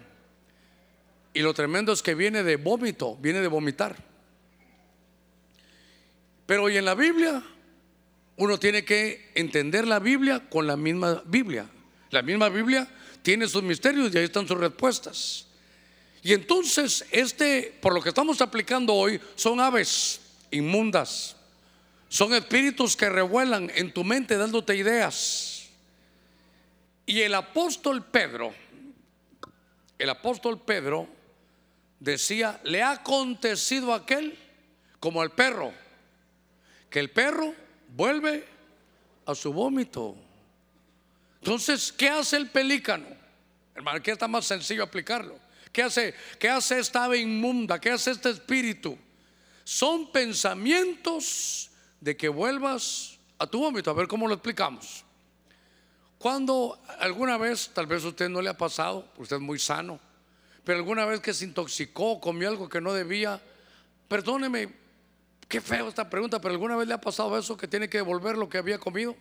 Y 1.34 1.40
lo 1.40 1.52
tremendo 1.52 1.92
es 1.92 2.02
que 2.02 2.14
viene 2.14 2.42
de 2.42 2.56
vómito, 2.56 3.16
viene 3.16 3.40
de 3.40 3.48
vomitar. 3.48 3.94
Pero 6.46 6.64
hoy 6.64 6.78
en 6.78 6.86
la 6.86 6.94
Biblia, 6.94 7.42
uno 8.36 8.58
tiene 8.58 8.84
que 8.84 9.30
entender 9.34 9.86
la 9.86 9.98
Biblia 9.98 10.48
con 10.48 10.66
la 10.66 10.76
misma 10.76 11.22
Biblia. 11.26 11.66
La 12.10 12.22
misma 12.22 12.48
Biblia 12.48 12.88
tiene 13.20 13.48
sus 13.48 13.62
misterios 13.62 14.14
y 14.14 14.18
ahí 14.18 14.24
están 14.24 14.48
sus 14.48 14.58
respuestas. 14.58 15.46
Y 16.22 16.32
entonces, 16.32 17.04
este, 17.10 17.78
por 17.82 17.92
lo 17.92 18.00
que 18.00 18.08
estamos 18.08 18.40
aplicando 18.40 18.94
hoy, 18.94 19.20
son 19.34 19.60
aves 19.60 20.20
inmundas 20.50 21.36
son 22.12 22.34
espíritus 22.34 22.94
que 22.94 23.08
revuelan 23.08 23.72
en 23.74 23.90
tu 23.90 24.04
mente 24.04 24.36
dándote 24.36 24.76
ideas. 24.76 25.70
Y 27.06 27.22
el 27.22 27.34
apóstol 27.34 28.04
Pedro, 28.04 28.52
el 29.98 30.10
apóstol 30.10 30.60
Pedro 30.60 31.08
decía, 32.00 32.60
le 32.64 32.82
ha 32.82 32.90
acontecido 32.90 33.94
a 33.94 33.96
aquel 33.96 34.38
como 35.00 35.22
al 35.22 35.32
perro, 35.32 35.72
que 36.90 37.00
el 37.00 37.10
perro 37.10 37.54
vuelve 37.96 38.44
a 39.24 39.34
su 39.34 39.50
vómito. 39.50 40.14
Entonces, 41.40 41.90
¿qué 41.92 42.10
hace 42.10 42.36
el 42.36 42.50
pelícano? 42.50 43.06
Hermano, 43.74 44.02
¿qué 44.02 44.10
está 44.10 44.28
más 44.28 44.44
sencillo 44.44 44.82
aplicarlo? 44.82 45.38
¿Qué 45.72 45.82
hace, 45.82 46.14
¿Qué 46.38 46.50
hace 46.50 46.78
esta 46.78 47.04
ave 47.04 47.20
inmunda? 47.20 47.80
¿Qué 47.80 47.90
hace 47.90 48.10
este 48.10 48.28
espíritu? 48.28 48.98
Son 49.64 50.12
pensamientos 50.12 51.70
de 52.02 52.16
que 52.16 52.28
vuelvas 52.28 53.20
a 53.38 53.46
tu 53.46 53.60
vómito. 53.60 53.90
A 53.90 53.94
ver 53.94 54.08
cómo 54.08 54.26
lo 54.26 54.34
explicamos. 54.34 55.04
Cuando 56.18 56.80
alguna 56.98 57.38
vez, 57.38 57.70
tal 57.72 57.86
vez 57.86 58.04
a 58.04 58.08
usted 58.08 58.28
no 58.28 58.42
le 58.42 58.50
ha 58.50 58.56
pasado, 58.56 59.08
usted 59.16 59.36
es 59.36 59.42
muy 59.42 59.58
sano, 59.58 59.98
pero 60.64 60.78
alguna 60.78 61.04
vez 61.04 61.20
que 61.20 61.32
se 61.32 61.44
intoxicó, 61.44 62.20
comió 62.20 62.48
algo 62.48 62.68
que 62.68 62.80
no 62.80 62.92
debía, 62.92 63.40
perdóneme, 64.08 64.68
qué 65.48 65.60
feo 65.60 65.88
esta 65.88 66.08
pregunta, 66.10 66.40
pero 66.40 66.54
alguna 66.54 66.76
vez 66.76 66.86
le 66.86 66.94
ha 66.94 67.00
pasado 67.00 67.36
eso 67.38 67.56
que 67.56 67.66
tiene 67.66 67.88
que 67.88 67.98
devolver 67.98 68.36
lo 68.36 68.48
que 68.48 68.58
había 68.58 68.78
comido. 68.78 69.16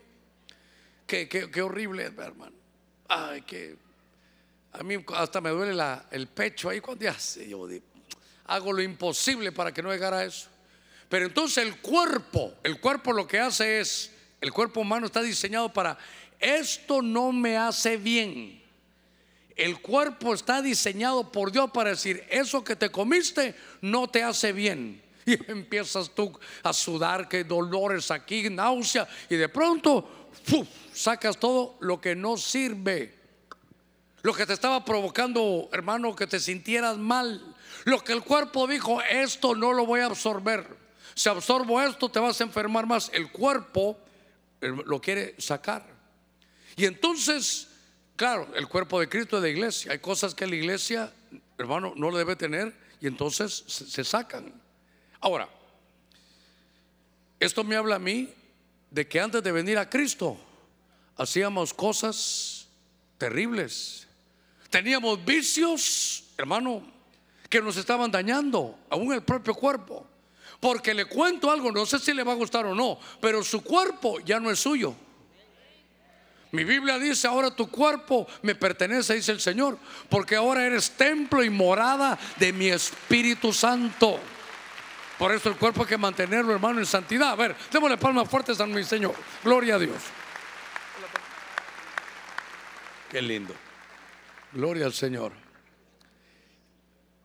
Qué, 1.05 1.27
qué, 1.27 1.61
horrible 1.61 2.05
es, 2.05 2.17
hermano. 2.17 2.55
Ay, 3.07 3.41
que 3.41 3.77
a 4.71 4.83
mí 4.83 5.03
hasta 5.15 5.41
me 5.41 5.49
duele 5.49 5.73
la, 5.73 6.05
el 6.11 6.27
pecho 6.27 6.69
ahí 6.69 6.79
cuando 6.79 7.03
ya 7.03 7.15
yo 7.47 7.67
hago 8.45 8.73
lo 8.73 8.81
imposible 8.81 9.51
para 9.51 9.71
que 9.71 9.83
no 9.83 9.91
llegara 9.91 10.19
a 10.19 10.25
eso. 10.25 10.50
Pero 11.11 11.25
entonces 11.25 11.65
el 11.65 11.75
cuerpo, 11.81 12.53
el 12.63 12.79
cuerpo 12.79 13.11
lo 13.11 13.27
que 13.27 13.37
hace 13.37 13.81
es, 13.81 14.11
el 14.39 14.53
cuerpo 14.53 14.79
humano 14.79 15.07
está 15.07 15.21
diseñado 15.21 15.67
para, 15.67 15.97
esto 16.39 17.01
no 17.01 17.33
me 17.33 17.57
hace 17.57 17.97
bien. 17.97 18.63
El 19.57 19.81
cuerpo 19.81 20.33
está 20.33 20.61
diseñado 20.61 21.29
por 21.29 21.51
Dios 21.51 21.69
para 21.71 21.89
decir, 21.89 22.23
eso 22.29 22.63
que 22.63 22.77
te 22.77 22.89
comiste 22.89 23.53
no 23.81 24.07
te 24.07 24.23
hace 24.23 24.53
bien. 24.53 25.03
Y 25.25 25.51
empiezas 25.51 26.09
tú 26.15 26.31
a 26.63 26.71
sudar, 26.71 27.27
que 27.27 27.43
dolores 27.43 28.09
aquí, 28.09 28.49
náusea, 28.49 29.05
y 29.29 29.35
de 29.35 29.49
pronto 29.49 30.29
sacas 30.93 31.37
todo 31.37 31.75
lo 31.81 31.99
que 31.99 32.15
no 32.15 32.37
sirve. 32.37 33.13
Lo 34.21 34.33
que 34.33 34.45
te 34.45 34.53
estaba 34.53 34.85
provocando, 34.85 35.67
hermano, 35.73 36.15
que 36.15 36.25
te 36.25 36.39
sintieras 36.39 36.97
mal. 36.97 37.53
Lo 37.83 38.01
que 38.01 38.13
el 38.13 38.23
cuerpo 38.23 38.65
dijo, 38.65 39.01
esto 39.01 39.53
no 39.55 39.73
lo 39.73 39.85
voy 39.85 39.99
a 39.99 40.05
absorber 40.05 40.80
si 41.13 41.29
absorbo 41.29 41.81
esto, 41.81 42.09
te 42.09 42.19
vas 42.19 42.39
a 42.39 42.43
enfermar 42.43 42.85
más. 42.85 43.09
El 43.13 43.31
cuerpo 43.31 43.97
lo 44.61 45.01
quiere 45.01 45.35
sacar. 45.39 45.85
Y 46.75 46.85
entonces, 46.85 47.67
claro, 48.15 48.47
el 48.55 48.67
cuerpo 48.67 48.99
de 48.99 49.09
Cristo 49.09 49.37
es 49.37 49.43
de 49.43 49.51
iglesia. 49.51 49.91
Hay 49.91 49.99
cosas 49.99 50.33
que 50.33 50.47
la 50.47 50.55
iglesia, 50.55 51.11
hermano, 51.57 51.93
no 51.95 52.11
lo 52.11 52.17
debe 52.17 52.35
tener 52.35 52.73
y 52.99 53.07
entonces 53.07 53.63
se 53.67 54.03
sacan. 54.03 54.53
Ahora, 55.19 55.49
esto 57.39 57.63
me 57.63 57.75
habla 57.75 57.95
a 57.95 57.99
mí 57.99 58.29
de 58.89 59.07
que 59.07 59.19
antes 59.19 59.41
de 59.41 59.51
venir 59.51 59.77
a 59.77 59.89
Cristo 59.89 60.37
hacíamos 61.17 61.73
cosas 61.73 62.67
terribles. 63.17 64.07
Teníamos 64.69 65.23
vicios, 65.25 66.23
hermano, 66.37 66.83
que 67.49 67.61
nos 67.61 67.77
estaban 67.77 68.09
dañando, 68.09 68.79
aún 68.89 69.13
el 69.13 69.23
propio 69.23 69.53
cuerpo. 69.53 70.07
Porque 70.61 70.93
le 70.93 71.05
cuento 71.05 71.51
algo, 71.51 71.71
no 71.71 71.85
sé 71.87 71.99
si 71.99 72.13
le 72.13 72.23
va 72.23 72.33
a 72.33 72.35
gustar 72.35 72.67
o 72.67 72.75
no, 72.75 72.99
pero 73.19 73.43
su 73.43 73.63
cuerpo 73.63 74.19
ya 74.19 74.39
no 74.39 74.51
es 74.51 74.59
suyo. 74.59 74.95
Mi 76.51 76.63
Biblia 76.63 76.99
dice, 76.99 77.27
ahora 77.27 77.49
tu 77.49 77.67
cuerpo 77.67 78.27
me 78.43 78.53
pertenece, 78.53 79.15
dice 79.15 79.31
el 79.31 79.41
Señor, 79.41 79.77
porque 80.07 80.35
ahora 80.35 80.65
eres 80.65 80.91
templo 80.91 81.43
y 81.43 81.49
morada 81.49 82.19
de 82.37 82.53
mi 82.53 82.67
Espíritu 82.67 83.51
Santo. 83.51 84.19
Por 85.17 85.31
eso 85.31 85.49
el 85.49 85.55
cuerpo 85.55 85.81
hay 85.81 85.87
que 85.87 85.97
mantenerlo, 85.97 86.53
hermano, 86.53 86.79
en 86.79 86.85
santidad. 86.85 87.31
A 87.31 87.35
ver, 87.35 87.55
démosle 87.71 87.97
palmas 87.97 88.29
fuertes 88.29 88.59
a 88.59 88.67
mi 88.67 88.83
Señor. 88.83 89.15
Gloria 89.43 89.75
a 89.75 89.79
Dios. 89.79 89.97
Qué 93.09 93.21
lindo. 93.21 93.55
Gloria 94.51 94.85
al 94.85 94.93
Señor. 94.93 95.31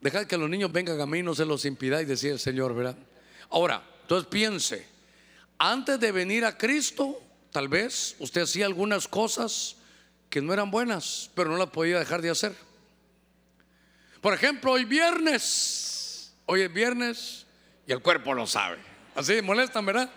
Dejad 0.00 0.26
que 0.26 0.38
los 0.38 0.48
niños 0.48 0.72
vengan 0.72 1.00
a 1.00 1.06
mí, 1.06 1.22
no 1.22 1.34
se 1.34 1.44
los 1.44 1.64
impidáis, 1.66 2.08
decía 2.08 2.32
el 2.32 2.38
Señor, 2.38 2.74
¿verdad? 2.74 2.96
Ahora, 3.50 3.82
entonces 4.02 4.28
piense, 4.28 4.86
antes 5.58 5.98
de 5.98 6.12
venir 6.12 6.44
a 6.44 6.56
Cristo, 6.56 7.20
tal 7.50 7.68
vez 7.68 8.16
usted 8.18 8.42
hacía 8.42 8.66
algunas 8.66 9.08
cosas 9.08 9.76
que 10.28 10.42
no 10.42 10.52
eran 10.52 10.70
buenas, 10.70 11.30
pero 11.34 11.50
no 11.50 11.56
las 11.56 11.70
podía 11.70 11.98
dejar 11.98 12.22
de 12.22 12.30
hacer. 12.30 12.54
Por 14.20 14.34
ejemplo, 14.34 14.72
hoy 14.72 14.84
viernes, 14.84 16.32
hoy 16.46 16.62
es 16.62 16.72
viernes 16.72 17.46
y 17.86 17.92
el 17.92 18.02
cuerpo 18.02 18.34
lo 18.34 18.46
sabe. 18.46 18.78
Así 19.14 19.40
molestan, 19.40 19.86
¿verdad? 19.86 20.10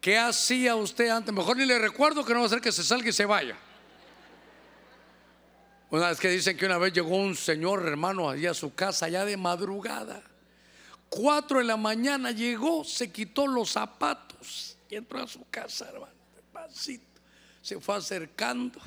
¿Qué 0.00 0.18
hacía 0.18 0.74
usted 0.74 1.08
antes? 1.08 1.32
Mejor 1.32 1.56
ni 1.56 1.64
le 1.64 1.78
recuerdo 1.78 2.24
que 2.24 2.32
no 2.32 2.40
va 2.40 2.44
a 2.44 2.46
hacer 2.46 2.60
que 2.60 2.72
se 2.72 2.82
salga 2.82 3.08
y 3.08 3.12
se 3.12 3.24
vaya. 3.24 3.56
Una 5.90 6.08
vez 6.08 6.18
que 6.18 6.28
dicen 6.28 6.56
que 6.56 6.66
una 6.66 6.78
vez 6.78 6.92
llegó 6.92 7.16
un 7.16 7.36
señor 7.36 7.86
hermano 7.86 8.28
allí 8.28 8.46
a 8.46 8.54
su 8.54 8.74
casa, 8.74 9.08
ya 9.08 9.24
de 9.24 9.36
madrugada. 9.36 10.22
Cuatro 11.14 11.58
de 11.58 11.64
la 11.64 11.76
mañana 11.76 12.30
llegó, 12.30 12.84
se 12.84 13.12
quitó 13.12 13.46
los 13.46 13.72
zapatos 13.72 14.78
y 14.88 14.94
entró 14.94 15.22
a 15.22 15.28
su 15.28 15.44
casa, 15.50 15.86
hermano. 15.90 16.10
Se 17.60 17.78
fue 17.80 17.96
acercando. 17.96 18.80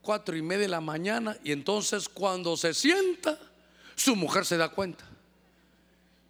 Cuatro 0.00 0.36
y 0.36 0.42
media 0.42 0.62
de 0.62 0.68
la 0.68 0.80
mañana. 0.80 1.36
Y 1.42 1.50
entonces 1.50 2.08
cuando 2.08 2.56
se 2.56 2.72
sienta, 2.72 3.36
su 3.96 4.14
mujer 4.14 4.46
se 4.46 4.56
da 4.56 4.68
cuenta. 4.68 5.04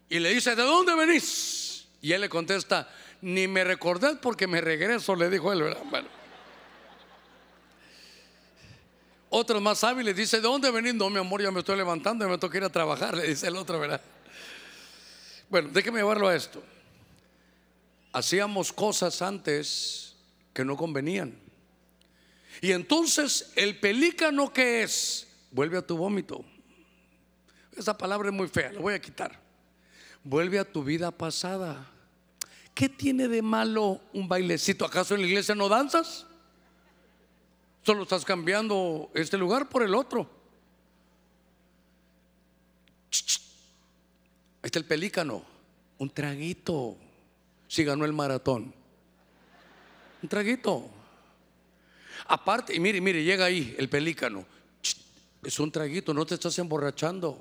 Y 0.09 0.21
le 0.21 0.31
dice, 0.31 0.57
¿de 0.57 0.63
dónde 0.63 0.95
venís? 0.95 1.87
Y 2.01 2.13
él 2.13 2.23
le 2.23 2.31
contesta, 2.31 2.89
ni 3.21 3.47
me 3.47 3.63
recordé 3.63 4.17
porque 4.17 4.47
me 4.47 4.63
regreso, 4.63 5.15
le 5.15 5.29
dijo 5.29 5.53
él, 5.53 5.65
¿verdad? 5.65 5.83
Bueno. 5.91 6.09
Otros 9.29 9.61
más 9.61 9.85
hábiles 9.85 10.17
dice, 10.17 10.39
¿de 10.39 10.45
dónde 10.45 10.71
venís? 10.71 10.95
No, 10.95 11.11
mi 11.11 11.19
amor, 11.19 11.43
ya 11.43 11.51
me 11.51 11.59
estoy 11.59 11.77
levantando, 11.77 12.27
me 12.27 12.39
toca 12.39 12.57
ir 12.57 12.65
a 12.65 12.71
trabajar, 12.71 13.15
le 13.15 13.27
dice 13.27 13.49
el 13.49 13.57
otro, 13.57 13.79
¿verdad? 13.79 14.01
Bueno, 15.55 15.71
déjeme 15.73 16.01
llevarlo 16.01 16.27
a 16.27 16.35
esto. 16.35 16.61
Hacíamos 18.13 18.73
cosas 18.73 19.23
antes 19.23 20.17
que 20.53 20.65
no 20.65 20.77
convenían. 20.77 21.33
Y 22.61 22.73
entonces 22.73 23.53
el 23.55 23.79
pelícano 23.79 24.53
que 24.53 24.83
es, 24.83 25.29
vuelve 25.53 25.79
a 25.79 25.87
tu 25.87 25.97
vómito. 25.97 26.45
Esa 27.77 27.97
palabra 27.97 28.31
es 28.31 28.35
muy 28.35 28.49
fea, 28.49 28.73
la 28.73 28.81
voy 28.81 28.95
a 28.95 29.01
quitar. 29.01 29.39
Vuelve 30.25 30.59
a 30.59 30.65
tu 30.65 30.83
vida 30.83 31.13
pasada. 31.13 31.89
¿Qué 32.75 32.89
tiene 32.89 33.29
de 33.29 33.41
malo 33.41 34.01
un 34.13 34.27
bailecito? 34.27 34.85
¿Acaso 34.85 35.15
en 35.15 35.21
la 35.21 35.29
iglesia 35.29 35.55
no 35.55 35.69
danzas? 35.69 36.27
Solo 37.85 38.03
estás 38.03 38.25
cambiando 38.25 39.09
este 39.15 39.39
lugar 39.39 39.69
por 39.69 39.85
el 39.85 39.95
otro. 39.95 40.29
Ahí 44.65 44.69
está 44.69 44.79
el 44.79 44.87
pelícano. 44.87 45.45
Un 45.99 46.09
traguito. 46.09 46.97
Si 47.69 47.85
ganó 47.85 48.07
el 48.07 48.15
maratón. 48.15 48.73
Un 50.23 50.29
traguito. 50.31 50.89
Aparte, 52.29 52.75
y 52.75 52.81
mire, 52.81 52.99
mire, 53.03 53.23
llega 53.23 53.45
ahí 53.45 53.75
el 53.77 53.91
pelícano. 53.91 54.47
Es 55.43 55.59
un 55.59 55.71
traguito, 55.71 56.15
no 56.15 56.25
te 56.25 56.37
estás 56.37 56.59
emborrachando. 56.59 57.39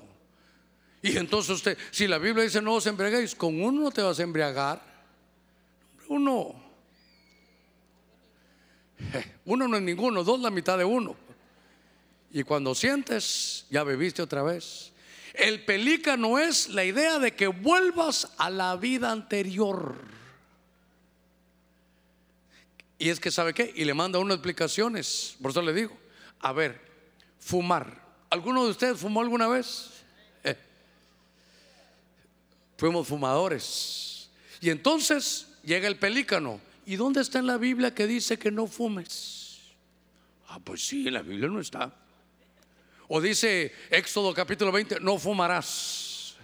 Y 1.00 1.16
entonces 1.16 1.56
usted, 1.56 1.78
si 1.90 2.06
la 2.06 2.18
Biblia 2.18 2.44
dice 2.44 2.60
no 2.60 2.74
os 2.74 2.86
embriaguéis, 2.86 3.34
con 3.34 3.58
uno 3.58 3.84
no 3.84 3.90
te 3.90 4.02
vas 4.02 4.20
a 4.20 4.22
embriagar. 4.22 4.82
Uno. 6.08 6.62
Uno 9.46 9.66
no 9.66 9.78
es 9.78 9.82
ninguno, 9.82 10.22
dos 10.22 10.40
la 10.40 10.50
mitad 10.50 10.76
de 10.76 10.84
uno. 10.84 11.16
Y 12.32 12.42
cuando 12.42 12.74
sientes, 12.74 13.64
ya 13.70 13.82
bebiste 13.82 14.20
otra 14.20 14.42
vez. 14.42 14.92
El 15.34 15.64
pelícano 15.64 16.38
es 16.38 16.68
la 16.68 16.84
idea 16.84 17.18
de 17.18 17.34
que 17.34 17.48
vuelvas 17.48 18.32
a 18.38 18.48
la 18.48 18.76
vida 18.76 19.10
anterior. 19.10 19.96
Y 22.98 23.10
es 23.10 23.20
que 23.20 23.30
sabe 23.30 23.52
qué, 23.52 23.72
y 23.76 23.84
le 23.84 23.92
manda 23.92 24.18
unas 24.18 24.36
explicaciones, 24.36 25.36
por 25.42 25.50
eso 25.50 25.60
le 25.60 25.74
digo, 25.74 25.94
a 26.40 26.52
ver, 26.52 26.80
fumar. 27.38 28.02
¿Alguno 28.30 28.64
de 28.64 28.70
ustedes 28.70 28.98
fumó 28.98 29.20
alguna 29.20 29.48
vez? 29.48 29.90
Eh. 30.42 30.56
Fuimos 32.78 33.06
fumadores. 33.06 34.30
Y 34.60 34.70
entonces 34.70 35.48
llega 35.62 35.88
el 35.88 35.98
pelícano 35.98 36.60
¿Y 36.86 36.96
dónde 36.96 37.20
está 37.20 37.38
en 37.38 37.46
la 37.46 37.56
Biblia 37.56 37.94
que 37.94 38.06
dice 38.06 38.38
que 38.38 38.50
no 38.50 38.66
fumes? 38.66 39.58
Ah, 40.48 40.58
pues 40.62 40.86
sí, 40.86 41.08
en 41.08 41.14
la 41.14 41.22
Biblia 41.22 41.48
no 41.48 41.60
está. 41.60 41.94
O 43.08 43.20
dice 43.20 43.72
Éxodo 43.90 44.32
capítulo 44.32 44.72
20, 44.72 45.00
no 45.00 45.18
fumarás. 45.18 46.36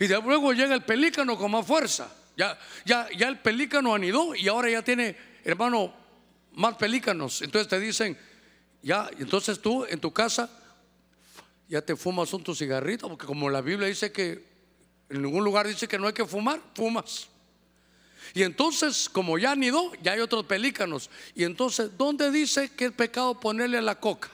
Y 0.00 0.06
de 0.06 0.20
luego 0.20 0.52
llega 0.52 0.74
el 0.74 0.84
pelícano 0.84 1.36
con 1.36 1.50
más 1.50 1.66
fuerza. 1.66 2.14
Ya, 2.36 2.58
ya, 2.84 3.08
ya 3.16 3.28
el 3.28 3.40
pelícano 3.40 3.94
anidó 3.94 4.34
y 4.34 4.46
ahora 4.46 4.70
ya 4.70 4.82
tiene, 4.82 5.16
hermano, 5.44 5.92
más 6.52 6.76
pelícanos. 6.76 7.42
Entonces 7.42 7.68
te 7.68 7.80
dicen, 7.80 8.16
ya, 8.82 9.10
entonces 9.18 9.60
tú 9.60 9.84
en 9.84 9.98
tu 10.00 10.12
casa 10.12 10.48
ya 11.68 11.82
te 11.82 11.96
fumas 11.96 12.32
un 12.32 12.42
tu 12.42 12.54
cigarrito, 12.54 13.08
porque 13.08 13.26
como 13.26 13.50
la 13.50 13.60
Biblia 13.60 13.88
dice 13.88 14.12
que 14.12 14.46
en 15.10 15.22
ningún 15.22 15.44
lugar 15.44 15.66
dice 15.66 15.88
que 15.88 15.98
no 15.98 16.06
hay 16.06 16.12
que 16.12 16.24
fumar, 16.24 16.60
fumas. 16.74 17.28
Y 18.34 18.42
entonces, 18.42 19.08
como 19.08 19.38
ya 19.38 19.52
anidó, 19.52 19.92
ya 20.02 20.12
hay 20.12 20.20
otros 20.20 20.44
pelícanos. 20.44 21.10
Y 21.34 21.44
entonces, 21.44 21.96
¿dónde 21.96 22.30
dice 22.30 22.70
que 22.70 22.86
es 22.86 22.92
pecado 22.92 23.38
ponerle 23.38 23.78
a 23.78 23.82
la 23.82 23.98
coca? 23.98 24.30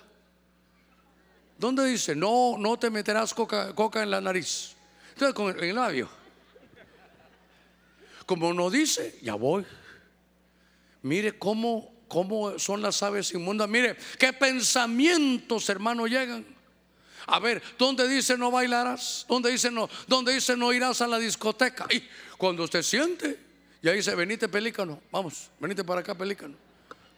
¿Dónde 1.58 1.86
dice? 1.86 2.14
No, 2.14 2.56
no 2.58 2.78
te 2.78 2.90
meterás 2.90 3.32
coca, 3.32 3.74
coca 3.74 4.02
en 4.02 4.10
la 4.10 4.20
nariz. 4.20 4.74
Entonces, 5.12 5.34
con 5.34 5.58
el, 5.58 5.74
labio. 5.74 6.08
Como 8.26 8.52
no 8.52 8.70
dice, 8.70 9.18
ya 9.22 9.34
voy. 9.34 9.64
Mire 11.02 11.38
cómo, 11.38 11.94
cómo 12.08 12.58
son 12.58 12.82
las 12.82 13.02
aves 13.02 13.32
inmundas. 13.32 13.68
Mire 13.68 13.96
qué 14.18 14.32
pensamientos, 14.32 15.68
hermano, 15.68 16.06
llegan. 16.06 16.44
A 17.26 17.38
ver, 17.38 17.62
¿dónde 17.78 18.06
dice 18.08 18.36
no 18.36 18.50
bailarás? 18.50 19.24
¿Dónde 19.28 19.50
dice 19.50 19.70
no? 19.70 19.88
¿Dónde 20.06 20.34
dice 20.34 20.56
no 20.56 20.72
irás 20.72 21.00
a 21.00 21.06
la 21.06 21.18
discoteca? 21.18 21.86
Y 21.90 22.02
cuando 22.36 22.64
usted 22.64 22.82
siente, 22.82 23.38
y 23.82 23.88
ahí 23.88 23.96
dice, 23.96 24.14
venite 24.14 24.48
pelícano, 24.48 25.00
vamos, 25.10 25.50
venite 25.58 25.84
para 25.84 26.00
acá 26.00 26.14
pelícano. 26.14 26.54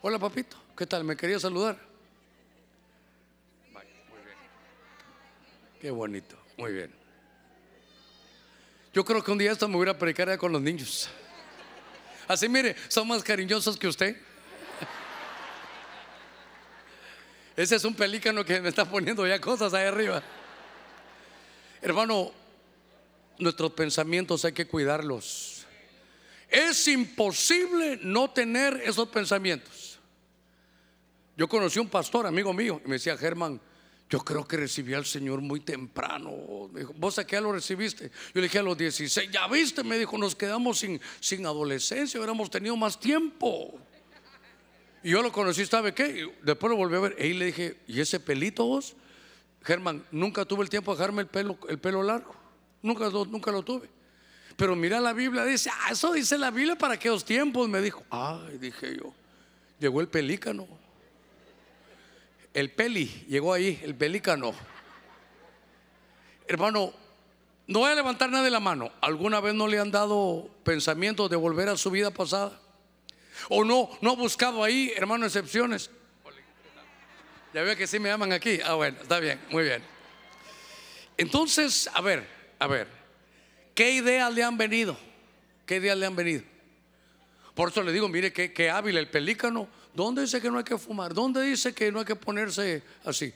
Hola 0.03 0.19
papito, 0.19 0.57
¿qué 0.77 0.87
tal? 0.87 1.05
¿Me 1.05 1.17
quería 1.17 1.41
saludar? 1.41 1.79
muy 3.73 3.83
bien. 4.25 4.37
Qué 5.87 5.93
bonito, 5.93 6.37
muy 6.57 6.73
bien. 6.73 6.93
Yo 8.93 9.05
creo 9.05 9.23
que 9.23 9.31
un 9.31 9.39
día 9.39 9.53
esto 9.53 9.69
me 9.69 9.77
hubiera 9.77 9.93
a 9.93 9.97
predicar 9.97 10.37
con 10.37 10.51
los 10.51 10.61
niños. 10.61 11.09
Así 12.27 12.49
mire, 12.49 12.75
son 12.89 13.07
más 13.07 13.23
cariñosos 13.23 13.77
que 13.77 13.87
usted. 13.87 14.17
Ese 17.57 17.77
es 17.77 17.85
un 17.85 17.95
pelícano 17.95 18.45
que 18.45 18.61
me 18.61 18.69
está 18.69 18.85
poniendo 18.85 19.25
ya 19.29 19.41
cosas 19.41 19.73
ahí 19.75 19.87
arriba. 19.87 20.25
Hermano, 21.81 22.33
nuestros 23.39 23.71
pensamientos 23.71 24.45
hay 24.45 24.55
que 24.55 24.67
cuidarlos. 24.67 25.67
Es 26.49 26.89
imposible 26.89 28.01
no 28.03 28.29
tener 28.29 28.75
esos 28.85 29.07
pensamientos. 29.07 30.01
Yo 31.37 31.49
conocí 31.49 31.79
un 31.79 31.89
pastor, 31.89 32.27
amigo 32.27 32.53
mío, 32.53 32.81
y 32.85 32.89
me 32.89 32.95
decía, 32.95 33.17
Germán, 33.17 33.61
yo 34.09 34.21
creo 34.21 34.47
que 34.47 34.57
recibí 34.57 34.95
al 34.95 35.05
Señor 35.05 35.41
muy 35.41 35.61
temprano. 35.61 36.69
Me 36.73 36.81
dijo, 36.81 36.95
¿vos 36.97 37.19
a 37.19 37.27
qué 37.27 37.41
lo 37.41 37.53
recibiste? 37.53 38.11
Yo 38.35 38.41
le 38.41 38.43
dije 38.43 38.61
a 38.61 38.63
los 38.63 38.79
16, 38.79 39.31
ya 39.31 39.49
viste, 39.49 39.83
me 39.83 39.99
dijo, 39.99 40.17
nos 40.17 40.37
quedamos 40.37 40.79
sin, 40.79 41.01
sin 41.19 41.45
adolescencia, 41.45 42.21
hubiéramos 42.21 42.49
tenido 42.49 42.77
más 42.77 43.01
tiempo. 43.01 43.79
Y 45.03 45.11
yo 45.11 45.23
lo 45.23 45.33
conocí, 45.33 45.67
¿sabe 45.67 45.93
qué? 45.93 46.29
después 46.43 46.71
lo 46.71 46.77
volví 46.77 46.97
a 46.97 47.01
ver. 47.01 47.17
Y 47.25 47.35
le 47.35 47.47
dije, 47.47 47.79
¿y 47.89 48.01
ese 48.01 48.21
pelito 48.21 48.65
vos? 48.65 48.95
Germán, 49.63 50.05
nunca 50.13 50.45
tuve 50.45 50.63
el 50.63 50.71
tiempo 50.71 50.93
de 50.93 50.99
dejarme 50.99 51.23
el 51.23 51.29
pelo, 51.29 51.59
el 51.69 51.79
pelo 51.79 52.03
largo. 52.03 52.35
Nunca, 52.83 53.11
nunca 53.11 53.51
lo 53.51 53.65
tuve. 53.65 53.89
Pero 54.57 54.77
mira 54.77 55.01
la 55.01 55.13
Biblia, 55.13 55.45
dice, 55.45 55.71
ah, 55.71 55.91
eso 55.91 56.13
dice 56.13 56.39
la 56.39 56.51
Biblia 56.51 56.79
para 56.79 56.95
aquellos 56.95 57.25
tiempos. 57.25 57.69
Me 57.69 57.81
dijo, 57.81 58.05
ay, 58.11 58.59
dije 58.59 58.97
yo, 58.97 59.13
llegó 59.81 60.01
el 60.01 60.09
pelícano. 60.09 60.67
El 62.57 62.71
peli, 62.71 63.27
llegó 63.29 63.53
ahí, 63.53 63.79
el 63.83 63.95
pelícano. 63.95 64.55
Hermano, 66.49 66.91
no 67.67 67.81
voy 67.81 67.91
a 67.91 67.95
levantar 67.95 68.31
nada 68.31 68.43
de 68.45 68.51
la 68.51 68.61
mano. 68.61 68.91
¿Alguna 69.03 69.41
vez 69.41 69.53
no 69.53 69.69
le 69.69 69.79
han 69.79 69.91
dado 69.91 70.49
pensamientos 70.65 71.29
de 71.29 71.37
volver 71.37 71.69
a 71.69 71.77
su 71.77 71.91
vida 71.91 72.11
pasada? 72.11 72.59
O 73.51 73.63
no, 73.63 73.91
no 74.01 74.13
ha 74.13 74.17
buscado 74.17 74.65
ahí, 74.65 74.91
hermano, 74.97 75.27
excepciones. 75.27 75.91
Ya 77.53 77.61
veo 77.61 77.77
que 77.77 77.87
sí 77.87 77.99
me 77.99 78.09
llaman 78.09 78.33
aquí. 78.33 78.59
Ah, 78.65 78.73
bueno, 78.73 78.97
está 79.03 79.21
bien, 79.21 79.39
muy 79.51 79.63
bien. 79.63 79.83
Entonces, 81.19 81.91
a 81.93 82.01
ver, 82.01 82.27
a 82.59 82.67
ver, 82.67 82.89
¿qué 83.75 83.91
ideas 83.91 84.33
le 84.33 84.43
han 84.43 84.57
venido? 84.57 84.97
¿Qué 85.67 85.77
ideas 85.77 85.99
le 85.99 86.07
han 86.07 86.17
venido? 86.17 86.43
Por 87.57 87.71
eso 87.71 87.83
le 87.83 87.91
digo, 87.91 88.07
mire 88.09 88.33
qué, 88.33 88.71
hábil 88.71 88.97
el 88.97 89.09
pelícano. 89.09 89.69
¿Dónde 89.97 90.23
dice 90.23 90.41
que 90.41 90.51
no 90.51 90.59
hay 90.59 90.65
que 90.65 90.77
fumar? 90.77 91.15
¿Dónde 91.15 91.43
dice 91.43 91.75
que 91.75 91.91
no 91.91 92.01
hay 92.01 92.05
que 92.05 92.15
ponerse 92.15 92.83
así? 93.05 93.33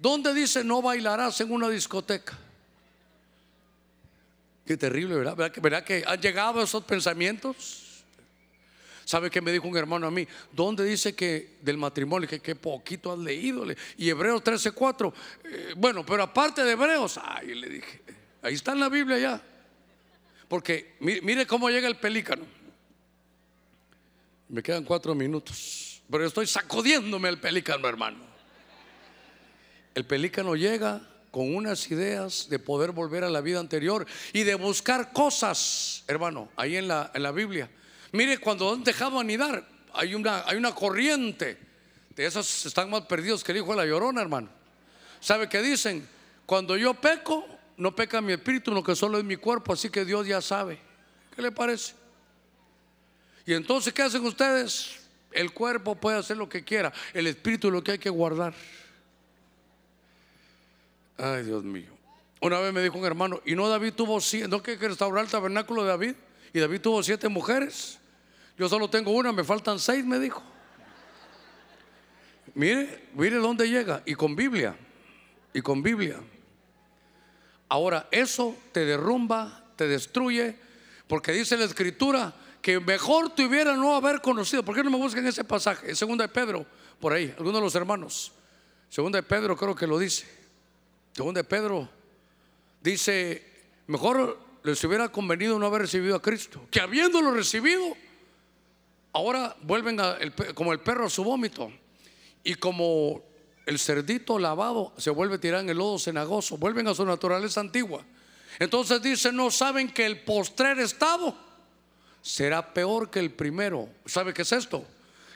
¿Dónde 0.00 0.34
dice 0.34 0.64
no 0.64 0.82
bailarás 0.82 1.40
en 1.40 1.52
una 1.52 1.68
discoteca? 1.68 2.36
Qué 4.66 4.76
terrible, 4.76 5.14
¿verdad? 5.14 5.36
¿Verdad 5.36 5.52
que, 5.52 5.60
¿verdad 5.60 5.84
que 5.84 6.04
han 6.06 6.20
llegado 6.20 6.60
esos 6.60 6.82
pensamientos? 6.84 8.04
¿Sabe 9.04 9.30
qué 9.30 9.40
me 9.40 9.52
dijo 9.52 9.68
un 9.68 9.76
hermano 9.76 10.06
a 10.06 10.10
mí? 10.10 10.26
¿Dónde 10.52 10.84
dice 10.84 11.14
que 11.14 11.58
del 11.60 11.76
matrimonio, 11.76 12.28
que, 12.28 12.40
qué 12.40 12.54
poquito 12.54 13.12
has 13.12 13.18
leído? 13.18 13.64
Y 13.96 14.08
Hebreos 14.08 14.42
13:4. 14.42 15.12
Eh, 15.44 15.74
bueno, 15.76 16.04
pero 16.04 16.22
aparte 16.22 16.64
de 16.64 16.72
Hebreos, 16.72 17.20
ay, 17.22 17.54
le 17.54 17.68
dije, 17.68 18.00
ahí 18.42 18.54
está 18.54 18.72
en 18.72 18.80
la 18.80 18.88
Biblia 18.88 19.18
ya. 19.18 19.42
Porque 20.48 20.96
mire, 21.00 21.46
cómo 21.46 21.70
llega 21.70 21.86
el 21.86 21.96
pelícano. 21.96 22.44
Me 24.48 24.62
quedan 24.62 24.84
cuatro 24.84 25.14
minutos, 25.14 25.91
pero 26.12 26.26
estoy 26.26 26.46
sacudiéndome 26.46 27.28
el 27.30 27.40
pelícano, 27.40 27.88
hermano. 27.88 28.18
El 29.94 30.04
pelícano 30.04 30.54
llega 30.54 31.00
con 31.30 31.54
unas 31.54 31.90
ideas 31.90 32.48
de 32.50 32.58
poder 32.58 32.92
volver 32.92 33.24
a 33.24 33.30
la 33.30 33.40
vida 33.40 33.58
anterior 33.58 34.06
y 34.32 34.42
de 34.42 34.54
buscar 34.54 35.12
cosas, 35.12 36.04
hermano, 36.06 36.50
ahí 36.56 36.76
en 36.76 36.86
la, 36.86 37.10
en 37.14 37.22
la 37.22 37.32
Biblia 37.32 37.68
Mire, 38.12 38.36
cuando 38.36 38.70
han 38.70 38.84
dejado 38.84 39.18
anidar, 39.18 39.66
hay 39.94 40.14
una, 40.14 40.46
hay 40.46 40.58
una 40.58 40.74
corriente. 40.74 41.58
De 42.14 42.26
esos 42.26 42.66
están 42.66 42.90
más 42.90 43.06
perdidos 43.06 43.42
que 43.42 43.52
el 43.52 43.58
hijo 43.58 43.74
la 43.74 43.86
llorona, 43.86 44.20
hermano. 44.20 44.50
¿Sabe 45.18 45.48
qué 45.48 45.62
dicen? 45.62 46.06
Cuando 46.44 46.76
yo 46.76 46.92
peco, 46.92 47.46
no 47.78 47.96
peca 47.96 48.20
mi 48.20 48.34
espíritu, 48.34 48.70
lo 48.70 48.82
que 48.82 48.94
solo 48.94 49.16
es 49.16 49.24
mi 49.24 49.36
cuerpo, 49.36 49.72
así 49.72 49.88
que 49.88 50.04
Dios 50.04 50.26
ya 50.26 50.42
sabe. 50.42 50.78
¿Qué 51.34 51.40
le 51.40 51.52
parece? 51.52 51.94
Y 53.46 53.54
entonces, 53.54 53.94
¿qué 53.94 54.02
hacen 54.02 54.24
ustedes? 54.26 55.01
El 55.32 55.52
cuerpo 55.52 55.94
puede 55.94 56.18
hacer 56.18 56.36
lo 56.36 56.48
que 56.48 56.64
quiera, 56.64 56.92
el 57.14 57.26
espíritu 57.26 57.68
es 57.68 57.72
lo 57.72 57.82
que 57.82 57.92
hay 57.92 57.98
que 57.98 58.10
guardar. 58.10 58.54
Ay, 61.18 61.44
Dios 61.44 61.62
mío. 61.62 61.90
Una 62.40 62.58
vez 62.58 62.72
me 62.72 62.82
dijo 62.82 62.98
un 62.98 63.04
hermano, 63.04 63.40
¿y 63.44 63.54
no 63.54 63.68
David 63.68 63.92
tuvo, 63.94 64.18
no 64.48 64.62
que 64.62 64.76
restaurar 64.76 65.24
el 65.24 65.30
tabernáculo 65.30 65.82
de 65.82 65.88
David? 65.88 66.14
Y 66.52 66.58
David 66.58 66.80
tuvo 66.80 67.02
siete 67.02 67.28
mujeres. 67.28 67.98
Yo 68.58 68.68
solo 68.68 68.90
tengo 68.90 69.12
una, 69.12 69.32
me 69.32 69.44
faltan 69.44 69.78
seis, 69.78 70.04
me 70.04 70.18
dijo. 70.18 70.42
Mire, 72.54 73.08
mire 73.14 73.36
dónde 73.36 73.68
llega. 73.68 74.02
Y 74.04 74.14
con 74.14 74.34
Biblia. 74.34 74.76
Y 75.54 75.62
con 75.62 75.82
Biblia. 75.82 76.18
Ahora, 77.68 78.08
eso 78.10 78.56
te 78.72 78.84
derrumba, 78.84 79.64
te 79.76 79.86
destruye, 79.86 80.56
porque 81.06 81.32
dice 81.32 81.56
la 81.56 81.64
escritura 81.64 82.34
que 82.62 82.80
mejor 82.80 83.34
te 83.34 83.44
hubiera 83.44 83.76
no 83.76 83.94
haber 83.94 84.22
conocido. 84.22 84.64
¿Por 84.64 84.74
qué 84.74 84.82
no 84.82 84.90
me 84.90 84.96
buscan 84.96 85.26
ese 85.26 85.44
pasaje? 85.44 85.94
Segunda 85.94 86.26
de 86.26 86.32
Pedro, 86.32 86.64
por 87.00 87.12
ahí, 87.12 87.34
algunos 87.36 87.54
de 87.54 87.60
los 87.60 87.74
hermanos. 87.74 88.32
Segunda 88.88 89.18
de 89.18 89.24
Pedro 89.24 89.56
creo 89.56 89.74
que 89.74 89.86
lo 89.86 89.98
dice. 89.98 90.26
Segunda 91.12 91.40
de 91.40 91.44
Pedro 91.44 91.88
dice, 92.80 93.44
mejor 93.88 94.38
les 94.62 94.82
hubiera 94.84 95.10
convenido 95.10 95.58
no 95.58 95.66
haber 95.66 95.82
recibido 95.82 96.16
a 96.16 96.22
Cristo, 96.22 96.66
que 96.70 96.80
habiéndolo 96.80 97.32
recibido, 97.32 97.96
Ahora 99.12 99.54
vuelven 99.62 99.98
como 100.54 100.72
el 100.72 100.80
perro 100.80 101.06
a 101.06 101.10
su 101.10 101.22
vómito 101.22 101.70
y 102.42 102.54
como 102.54 103.22
el 103.66 103.78
cerdito 103.78 104.38
lavado 104.38 104.92
se 104.96 105.10
vuelve 105.10 105.34
a 105.34 105.40
tirar 105.40 105.60
en 105.60 105.68
el 105.68 105.76
lodo 105.76 105.98
cenagoso, 105.98 106.56
vuelven 106.56 106.88
a 106.88 106.94
su 106.94 107.04
naturaleza 107.04 107.60
antigua. 107.60 108.04
Entonces 108.58 109.02
dice, 109.02 109.30
no 109.30 109.50
saben 109.50 109.90
que 109.90 110.06
el 110.06 110.20
postrer 110.20 110.78
estado 110.78 111.36
será 112.22 112.72
peor 112.72 113.10
que 113.10 113.18
el 113.18 113.32
primero. 113.32 113.88
¿Sabe 114.06 114.32
qué 114.32 114.42
es 114.42 114.52
esto? 114.52 114.86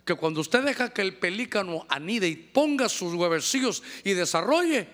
Que 0.05 0.15
cuando 0.15 0.41
usted 0.41 0.63
deja 0.63 0.91
que 0.91 1.03
el 1.03 1.19
pelícano 1.19 1.85
anide 1.89 2.29
y 2.29 2.37
ponga 2.37 2.89
sus 2.89 3.13
huevecillos 3.13 3.83
y 4.05 4.15
desarrolle, 4.15 4.89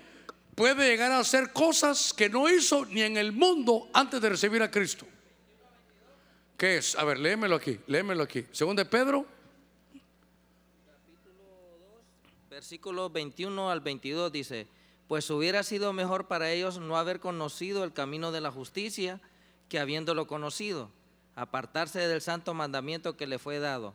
puede 0.54 0.88
llegar 0.88 1.12
a 1.12 1.18
hacer 1.18 1.52
cosas 1.52 2.12
que 2.12 2.28
no 2.28 2.48
hizo 2.48 2.86
ni 2.86 3.02
en 3.02 3.18
el 3.18 3.32
mundo 3.32 3.88
antes 3.92 4.20
de 4.20 4.30
recibir 4.30 4.62
a 4.62 4.70
Cristo. 4.70 5.06
¿Qué 6.56 6.78
es? 6.78 6.96
A 6.96 7.04
ver, 7.04 7.18
léemelo 7.18 7.56
aquí, 7.56 7.78
léemelo 7.86 8.22
aquí. 8.22 8.46
Según 8.52 8.76
Pedro. 8.76 9.26
Capítulo 10.86 11.44
2, 11.78 12.50
versículo 12.50 13.10
21 13.10 13.70
al 13.70 13.80
22 13.80 14.32
dice, 14.32 14.66
pues 15.08 15.28
hubiera 15.28 15.62
sido 15.62 15.92
mejor 15.92 16.26
para 16.26 16.50
ellos 16.52 16.78
no 16.78 16.96
haber 16.96 17.20
conocido 17.20 17.84
el 17.84 17.92
camino 17.92 18.32
de 18.32 18.40
la 18.40 18.50
justicia 18.50 19.20
que 19.68 19.78
habiéndolo 19.78 20.26
conocido, 20.26 20.90
apartarse 21.34 22.06
del 22.06 22.20
santo 22.20 22.54
mandamiento 22.54 23.16
que 23.16 23.26
le 23.26 23.38
fue 23.38 23.58
dado. 23.58 23.94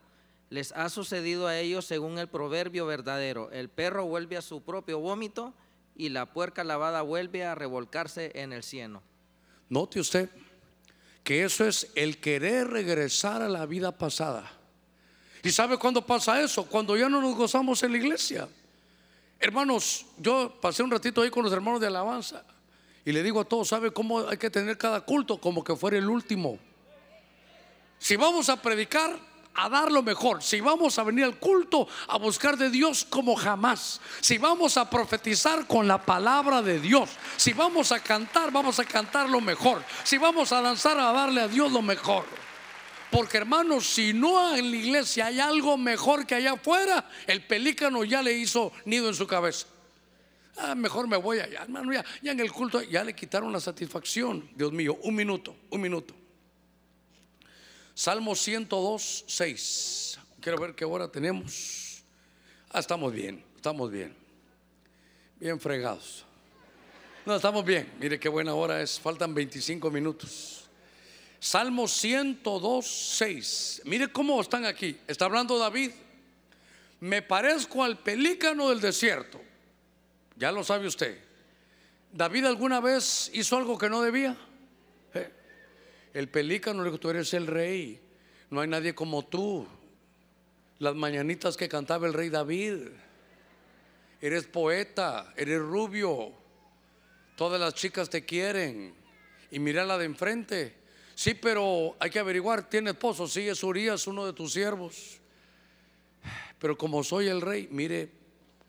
Les 0.50 0.72
ha 0.72 0.90
sucedido 0.90 1.48
a 1.48 1.58
ellos 1.58 1.86
según 1.86 2.18
el 2.20 2.28
proverbio 2.28 2.86
verdadero, 2.86 3.52
el 3.52 3.70
perro 3.70 4.06
vuelve 4.06 4.38
a 4.38 4.42
su 4.42 4.62
propio 4.62 5.00
vómito 5.00 5.54
y 5.96 6.10
la 6.10 6.28
puerca 6.28 6.64
lavada 6.64 7.02
vuelve 7.02 7.44
a 7.44 7.56
revolcarse 7.56 8.32
en 8.36 8.54
el 8.54 8.64
cieno. 8.64 9.02
Note 9.70 10.00
usted 10.00 10.30
que 11.24 11.44
eso 11.44 11.66
es 11.68 11.92
el 11.96 12.20
querer 12.20 12.70
regresar 12.70 13.42
a 13.42 13.50
la 13.50 13.66
vida 13.66 13.92
pasada. 13.92 14.50
¿Y 15.44 15.52
sabe 15.52 15.78
cuándo 15.78 16.06
pasa 16.06 16.42
eso? 16.42 16.66
Cuando 16.66 16.96
ya 16.96 17.10
no 17.10 17.22
nos 17.22 17.36
gozamos 17.36 17.84
en 17.84 17.92
la 17.92 17.98
iglesia. 17.98 18.48
Hermanos, 19.40 20.06
yo 20.18 20.58
pasé 20.62 20.84
un 20.84 20.92
ratito 20.92 21.22
ahí 21.22 21.30
con 21.30 21.44
los 21.44 21.52
hermanos 21.52 21.82
de 21.82 21.88
alabanza 21.88 22.44
y 23.04 23.12
le 23.12 23.24
digo 23.24 23.42
a 23.42 23.46
todos, 23.46 23.68
¿sabe 23.68 23.92
cómo 23.92 24.28
hay 24.28 24.38
que 24.38 24.50
tener 24.50 24.78
cada 24.78 25.02
culto? 25.02 25.40
Como 25.40 25.64
que 25.64 25.76
fuera 25.76 25.98
el 25.98 26.10
último. 26.10 26.60
Si 28.00 28.16
vamos 28.16 28.50
a 28.50 28.62
predicar, 28.62 29.20
a 29.58 29.70
dar 29.70 29.92
lo 29.92 30.04
mejor, 30.04 30.44
si 30.44 30.62
vamos 30.62 31.00
a 31.00 31.04
venir 31.04 31.26
al 31.26 31.40
culto 31.40 31.88
a 32.08 32.18
buscar 32.18 32.58
de 32.58 32.70
Dios 32.70 33.06
como 33.10 33.36
jamás, 33.36 34.00
si 34.22 34.38
vamos 34.38 34.78
a 34.78 34.88
profetizar 34.88 35.66
con 35.66 35.88
la 35.88 35.98
palabra 35.98 36.62
de 36.62 36.80
Dios, 36.80 37.10
si 37.38 37.54
vamos 37.54 37.92
a 37.92 38.00
cantar, 38.00 38.52
vamos 38.52 38.80
a 38.80 38.86
cantar 38.86 39.28
lo 39.28 39.42
mejor, 39.42 39.84
si 40.04 40.20
vamos 40.20 40.52
a 40.52 40.62
danzar, 40.62 41.00
a 41.00 41.12
darle 41.12 41.42
a 41.42 41.48
Dios 41.48 41.72
lo 41.72 41.82
mejor. 41.82 42.26
Porque 43.10 43.38
hermanos, 43.38 43.88
si 43.88 44.14
no 44.14 44.56
en 44.56 44.70
la 44.70 44.78
iglesia 44.78 45.28
hay 45.28 45.40
algo 45.40 45.76
mejor 45.76 46.28
que 46.28 46.36
allá 46.36 46.54
afuera, 46.54 47.10
el 47.26 47.44
pelícano 47.44 48.04
ya 48.04 48.22
le 48.22 48.34
hizo 48.34 48.72
nido 48.86 49.08
en 49.08 49.16
su 49.16 49.26
cabeza. 49.26 49.66
Ah, 50.58 50.76
mejor 50.76 51.08
me 51.08 51.18
voy 51.18 51.40
allá, 51.40 51.64
hermano, 51.64 51.92
ya, 51.94 52.06
ya 52.22 52.32
en 52.32 52.40
el 52.40 52.52
culto 52.52 52.82
ya 52.84 53.04
le 53.04 53.16
quitaron 53.16 53.52
la 53.52 53.60
satisfacción. 53.60 54.48
Dios 54.56 54.72
mío, 54.72 55.00
un 55.02 55.16
minuto, 55.16 55.56
un 55.72 55.82
minuto. 55.82 56.14
Salmo 57.98 58.36
102, 58.36 59.24
6. 59.26 60.20
Quiero 60.40 60.60
ver 60.60 60.76
qué 60.76 60.86
hora 60.86 61.08
tenemos. 61.08 62.04
Ah, 62.70 62.78
estamos 62.78 63.12
bien, 63.12 63.44
estamos 63.56 63.92
bien. 63.92 64.16
Bien 65.40 65.60
fregados. 65.60 66.24
No, 67.26 67.36
estamos 67.36 67.66
bien. 67.66 67.92
Mire 68.00 68.20
qué 68.20 68.30
buena 68.30 68.54
hora 68.54 68.84
es. 68.84 69.00
Faltan 69.00 69.34
25 69.34 69.90
minutos. 69.90 70.66
Salmo 71.40 71.88
102, 71.88 72.86
6. 72.86 73.82
Mire 73.86 74.12
cómo 74.12 74.40
están 74.42 74.66
aquí. 74.66 74.96
Está 75.08 75.26
hablando 75.26 75.58
David. 75.58 75.90
Me 77.00 77.24
parezco 77.24 77.84
al 77.84 77.98
pelícano 77.98 78.70
del 78.70 78.80
desierto. 78.80 79.42
Ya 80.36 80.52
lo 80.52 80.64
sabe 80.64 80.86
usted. 80.86 81.20
David 82.14 82.46
alguna 82.46 82.80
vez 82.80 83.32
hizo 83.34 83.58
algo 83.58 83.76
que 83.76 83.90
no 83.90 84.04
debía. 84.04 84.38
El 86.18 86.30
pelícano 86.30 86.82
le 86.82 86.90
dijo, 86.90 87.00
tú 87.00 87.12
eres 87.12 87.32
el 87.36 87.46
rey, 87.46 88.02
no 88.50 88.62
hay 88.62 88.68
nadie 88.68 88.96
como 88.96 89.24
tú. 89.24 89.68
Las 90.80 90.96
mañanitas 90.96 91.56
que 91.56 91.70
cantaba 91.70 92.08
el 92.08 92.14
rey 92.14 92.30
David. 92.30 92.88
Eres 94.20 94.48
poeta, 94.48 95.32
eres 95.38 95.60
rubio. 95.60 96.32
Todas 97.36 97.62
las 97.62 97.76
chicas 97.76 98.10
te 98.10 98.26
quieren. 98.26 98.96
Y 99.52 99.60
mira 99.60 99.86
la 99.86 99.96
de 100.00 100.06
enfrente. 100.06 100.74
Sí, 101.14 101.36
pero 101.36 101.96
hay 102.00 102.10
que 102.10 102.18
averiguar, 102.18 102.68
¿tiene 102.68 102.90
esposo? 102.90 103.28
Sí, 103.28 103.48
es 103.48 103.64
Urias, 103.64 104.08
uno 104.08 104.26
de 104.26 104.34
tus 104.34 104.54
siervos. 104.54 105.20
Pero 106.58 106.76
como 106.76 107.04
soy 107.04 107.28
el 107.28 107.42
rey, 107.42 107.68
mire 107.70 108.10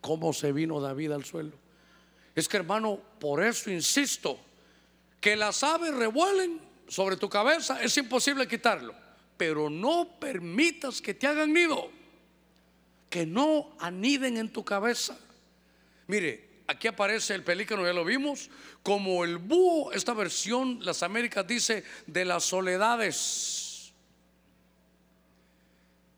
cómo 0.03 0.34
se 0.34 0.53
vino 0.53 0.82
David 0.82 1.12
al 1.12 1.24
suelo. 1.24 1.53
Es 2.34 2.46
que 2.46 2.59
hermano, 2.59 3.01
por 3.18 3.42
eso 3.42 3.70
insisto, 3.70 4.38
que 5.18 5.34
las 5.34 5.62
aves 5.62 5.94
revuelen 5.94 6.67
sobre 6.89 7.16
tu 7.16 7.28
cabeza, 7.28 7.80
es 7.82 7.97
imposible 7.97 8.49
quitarlo. 8.49 8.95
Pero 9.36 9.70
no 9.70 10.18
permitas 10.18 11.01
que 11.01 11.14
te 11.14 11.26
hagan 11.26 11.53
nido. 11.53 11.91
Que 13.09 13.24
no 13.24 13.76
aniden 13.78 14.36
en 14.36 14.53
tu 14.53 14.64
cabeza. 14.64 15.16
Mire, 16.09 16.49
aquí 16.66 16.89
aparece 16.89 17.34
el 17.34 17.45
pelícano, 17.45 17.86
ya 17.86 17.93
lo 17.93 18.05
vimos, 18.05 18.51
como 18.82 19.24
el 19.24 19.36
búho, 19.36 19.93
esta 19.93 20.14
versión, 20.14 20.78
las 20.82 21.03
Américas 21.03 21.47
dice, 21.47 21.84
de 22.07 22.24
las 22.24 22.45
soledades. 22.45 23.93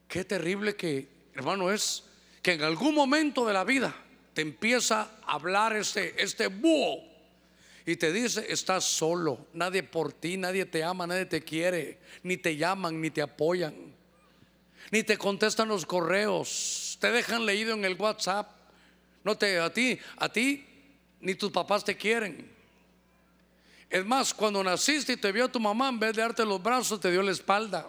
qué 0.09 0.25
terrible 0.25 0.75
que, 0.75 1.09
hermano, 1.35 1.71
es 1.71 2.05
que 2.43 2.53
en 2.55 2.63
algún 2.63 2.95
momento 2.95 3.47
de 3.47 3.53
la 3.53 3.65
vida 3.65 3.95
te 4.35 4.43
empieza 4.43 5.11
a 5.25 5.35
hablar 5.35 5.77
este, 5.77 6.21
este 6.21 6.49
búho 6.49 7.10
y 7.91 7.97
te 7.97 8.13
dice, 8.13 8.47
estás 8.49 8.85
solo, 8.85 9.49
nadie 9.53 9.83
por 9.83 10.13
ti, 10.13 10.37
nadie 10.37 10.65
te 10.65 10.85
ama, 10.85 11.09
nadie 11.09 11.27
te 11.27 11.43
quiere, 11.43 11.99
ni 12.23 12.37
te 12.37 12.57
llaman, 12.57 13.01
ni 13.01 13.11
te 13.11 13.21
apoyan, 13.21 13.75
ni 14.93 15.03
te 15.03 15.19
contestan 15.19 15.67
los 15.67 15.85
correos, 15.85 16.97
te 17.01 17.11
dejan 17.11 17.45
leído 17.45 17.75
en 17.75 17.85
el 17.85 17.95
WhatsApp, 17.95 18.49
no 19.25 19.37
te, 19.37 19.59
a 19.59 19.73
ti, 19.73 19.99
a 20.19 20.29
ti, 20.29 20.65
ni 21.21 21.35
tus 21.35 21.51
papás 21.51 21.83
te 21.85 21.97
quieren. 21.97 22.49
Es 23.89 24.07
más, 24.07 24.33
cuando 24.33 24.63
naciste 24.63 25.15
y 25.15 25.17
te 25.17 25.33
vio 25.33 25.49
tu 25.49 25.59
mamá, 25.59 25.89
en 25.89 25.99
vez 25.99 26.15
de 26.15 26.23
darte 26.23 26.45
los 26.45 26.63
brazos, 26.63 27.01
te 27.01 27.11
dio 27.11 27.23
la 27.23 27.33
espalda. 27.33 27.89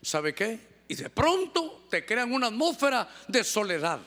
¿Sabe 0.00 0.32
qué? 0.32 0.60
Y 0.86 0.94
de 0.94 1.10
pronto 1.10 1.88
te 1.90 2.06
crean 2.06 2.32
una 2.32 2.46
atmósfera 2.46 3.08
de 3.26 3.42
soledad. 3.42 3.98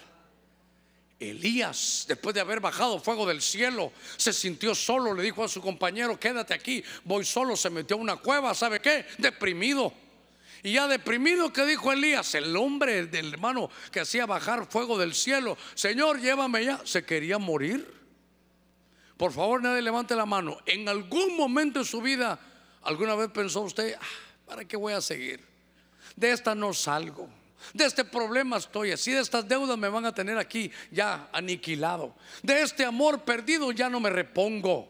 Elías, 1.22 2.06
después 2.08 2.34
de 2.34 2.42
haber 2.42 2.60
bajado 2.60 3.00
fuego 3.00 3.28
del 3.28 3.42
cielo, 3.42 3.92
se 4.18 4.34
sintió 4.34 4.74
solo, 4.74 5.14
le 5.14 5.22
dijo 5.22 5.44
a 5.44 5.48
su 5.48 5.62
compañero, 5.62 6.20
quédate 6.20 6.56
aquí, 6.56 6.84
voy 7.04 7.24
solo, 7.24 7.56
se 7.56 7.70
metió 7.70 7.96
a 7.96 8.00
una 8.00 8.16
cueva, 8.18 8.56
¿sabe 8.56 8.80
qué? 8.80 9.06
Deprimido. 9.20 9.94
Y 10.64 10.74
ya 10.74 10.88
deprimido, 10.88 11.54
¿qué 11.54 11.66
dijo 11.66 11.92
Elías? 11.92 12.34
El 12.34 12.56
hombre 12.58 13.06
del 13.06 13.34
hermano 13.34 13.70
que 13.92 14.00
hacía 14.00 14.26
bajar 14.26 14.66
fuego 14.66 14.98
del 14.98 15.14
cielo, 15.14 15.58
Señor, 15.76 16.20
llévame 16.20 16.66
ya, 16.66 16.82
se 16.86 17.04
quería 17.04 17.38
morir. 17.38 18.02
Por 19.16 19.32
favor, 19.32 19.62
nadie 19.62 19.84
levante 19.84 20.16
la 20.16 20.26
mano. 20.26 20.58
En 20.66 20.90
algún 20.90 21.38
momento 21.38 21.80
de 21.80 21.86
su 21.86 22.02
vida, 22.02 22.40
¿alguna 22.82 23.14
vez 23.14 23.30
pensó 23.30 23.62
usted, 23.62 23.96
ah, 24.00 24.06
¿para 24.48 24.66
qué 24.66 24.76
voy 24.76 24.94
a 24.94 25.02
seguir? 25.02 25.44
De 26.16 26.32
esta 26.32 26.56
no 26.56 26.74
salgo. 26.74 27.30
De 27.74 27.86
este 27.86 28.04
problema 28.04 28.58
estoy 28.58 28.92
así, 28.92 29.12
de 29.12 29.22
estas 29.22 29.48
deudas 29.48 29.78
me 29.78 29.90
van 29.90 30.06
a 30.06 30.14
tener 30.14 30.38
aquí 30.38 30.72
ya 30.92 31.30
aniquilado. 31.32 32.16
De 32.42 32.62
este 32.62 32.84
amor 32.84 33.24
perdido 33.24 33.72
ya 33.72 33.90
no 33.90 34.00
me 34.00 34.10
repongo. 34.10 34.90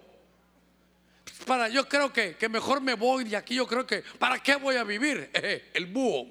Para, 1.46 1.70
yo 1.70 1.88
creo 1.88 2.12
que, 2.12 2.36
que 2.36 2.50
mejor 2.50 2.82
me 2.82 2.94
voy 2.94 3.24
de 3.24 3.38
aquí. 3.38 3.56
Yo 3.56 3.68
creo 3.68 3.86
que, 3.86 4.04
¿para 4.20 4.40
qué 4.40 4.56
voy 4.56 4.76
a 4.76 4.84
vivir? 4.84 5.30
el 5.74 5.86
búho. 5.88 6.28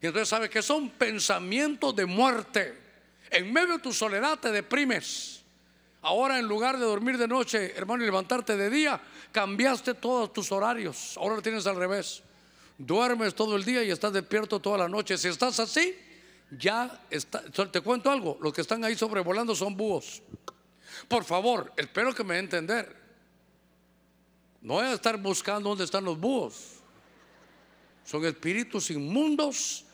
Y 0.00 0.06
entonces, 0.06 0.28
¿sabe 0.28 0.50
que 0.50 0.62
son 0.62 0.90
pensamientos 0.90 1.94
de 1.94 2.06
muerte? 2.06 2.78
En 3.30 3.52
medio 3.52 3.74
de 3.74 3.78
tu 3.78 3.92
soledad 3.92 4.38
te 4.38 4.50
deprimes. 4.50 5.42
Ahora, 6.02 6.38
en 6.38 6.46
lugar 6.46 6.78
de 6.78 6.84
dormir 6.84 7.16
de 7.16 7.28
noche, 7.28 7.72
hermano, 7.76 8.02
y 8.02 8.06
levantarte 8.06 8.56
de 8.56 8.68
día, 8.68 9.00
cambiaste 9.30 9.94
todos 9.94 10.32
tus 10.32 10.50
horarios. 10.50 11.16
Ahora 11.16 11.36
lo 11.36 11.42
tienes 11.42 11.66
al 11.66 11.76
revés 11.76 12.22
duermes 12.86 13.34
todo 13.34 13.56
el 13.56 13.64
día 13.64 13.82
y 13.82 13.90
estás 13.90 14.12
despierto 14.12 14.60
toda 14.60 14.78
la 14.78 14.88
noche. 14.88 15.16
Si 15.16 15.28
estás 15.28 15.58
así, 15.60 15.96
ya 16.50 17.04
está. 17.10 17.42
Te 17.50 17.80
cuento 17.80 18.10
algo: 18.10 18.38
los 18.40 18.52
que 18.52 18.60
están 18.60 18.84
ahí 18.84 18.96
sobrevolando 18.96 19.54
son 19.54 19.76
búhos. 19.76 20.22
Por 21.08 21.24
favor, 21.24 21.72
espero 21.76 22.14
que 22.14 22.24
me 22.24 22.38
entender. 22.38 23.00
No 24.60 24.74
voy 24.74 24.86
a 24.86 24.92
estar 24.92 25.16
buscando 25.16 25.70
dónde 25.70 25.84
están 25.84 26.04
los 26.04 26.18
búhos. 26.18 26.78
Son 28.04 28.24
espíritus 28.24 28.90
inmundos 28.90 29.84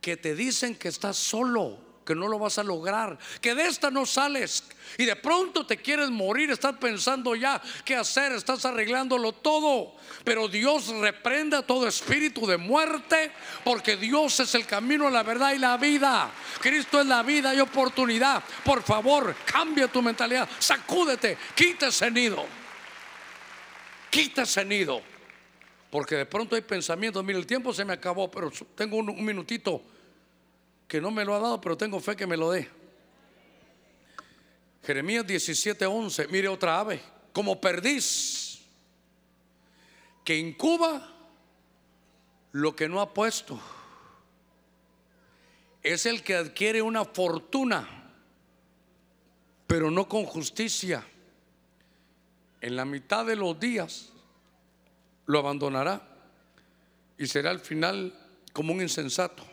que 0.00 0.16
te 0.16 0.34
dicen 0.34 0.74
que 0.76 0.88
estás 0.88 1.16
solo 1.16 1.89
que 2.10 2.16
no 2.16 2.26
lo 2.26 2.40
vas 2.40 2.58
a 2.58 2.64
lograr, 2.64 3.16
que 3.40 3.54
de 3.54 3.68
esta 3.68 3.88
no 3.88 4.04
sales 4.04 4.64
y 4.98 5.04
de 5.04 5.14
pronto 5.14 5.64
te 5.64 5.76
quieres 5.76 6.10
morir, 6.10 6.50
estás 6.50 6.74
pensando 6.76 7.36
ya 7.36 7.62
qué 7.84 7.94
hacer, 7.94 8.32
estás 8.32 8.64
arreglándolo 8.64 9.30
todo, 9.30 9.94
pero 10.24 10.48
Dios 10.48 10.88
reprenda 10.88 11.62
todo 11.62 11.86
espíritu 11.86 12.48
de 12.48 12.56
muerte, 12.56 13.30
porque 13.62 13.96
Dios 13.96 14.40
es 14.40 14.56
el 14.56 14.66
camino, 14.66 15.08
la 15.08 15.22
verdad 15.22 15.52
y 15.52 15.58
la 15.58 15.76
vida. 15.76 16.32
Cristo 16.60 17.00
es 17.00 17.06
la 17.06 17.22
vida 17.22 17.54
y 17.54 17.60
oportunidad. 17.60 18.42
Por 18.64 18.82
favor, 18.82 19.32
cambia 19.44 19.86
tu 19.86 20.02
mentalidad, 20.02 20.48
sacúdete, 20.58 21.38
quita 21.54 21.86
ese 21.86 22.10
nido, 22.10 22.44
quita 24.10 24.42
ese 24.42 24.64
nido. 24.64 25.00
Porque 25.92 26.16
de 26.16 26.26
pronto 26.26 26.56
hay 26.56 26.62
pensamientos, 26.62 27.22
mire, 27.22 27.38
el 27.38 27.46
tiempo 27.46 27.72
se 27.72 27.84
me 27.84 27.92
acabó, 27.92 28.28
pero 28.28 28.50
tengo 28.74 28.96
un 28.96 29.24
minutito 29.24 29.84
que 30.90 31.00
no 31.00 31.12
me 31.12 31.24
lo 31.24 31.36
ha 31.36 31.38
dado, 31.38 31.60
pero 31.60 31.76
tengo 31.76 32.00
fe 32.00 32.16
que 32.16 32.26
me 32.26 32.36
lo 32.36 32.50
dé. 32.50 32.68
Jeremías 34.82 35.24
17:11, 35.24 36.26
mire 36.30 36.48
otra 36.48 36.80
ave, 36.80 37.00
como 37.32 37.60
perdiz, 37.60 38.58
que 40.24 40.36
incuba 40.36 41.16
lo 42.50 42.74
que 42.74 42.88
no 42.88 43.00
ha 43.00 43.14
puesto. 43.14 43.60
Es 45.80 46.06
el 46.06 46.24
que 46.24 46.34
adquiere 46.34 46.82
una 46.82 47.04
fortuna, 47.04 47.88
pero 49.68 49.92
no 49.92 50.08
con 50.08 50.24
justicia. 50.24 51.06
En 52.60 52.74
la 52.74 52.84
mitad 52.84 53.24
de 53.24 53.36
los 53.36 53.60
días 53.60 54.10
lo 55.26 55.38
abandonará 55.38 56.02
y 57.16 57.28
será 57.28 57.50
al 57.50 57.60
final 57.60 58.12
como 58.52 58.72
un 58.72 58.82
insensato 58.82 59.49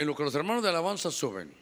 en 0.00 0.06
lo 0.06 0.16
que 0.16 0.22
los 0.22 0.34
hermanos 0.34 0.62
de 0.62 0.70
alabanza 0.70 1.10
suben. 1.10 1.52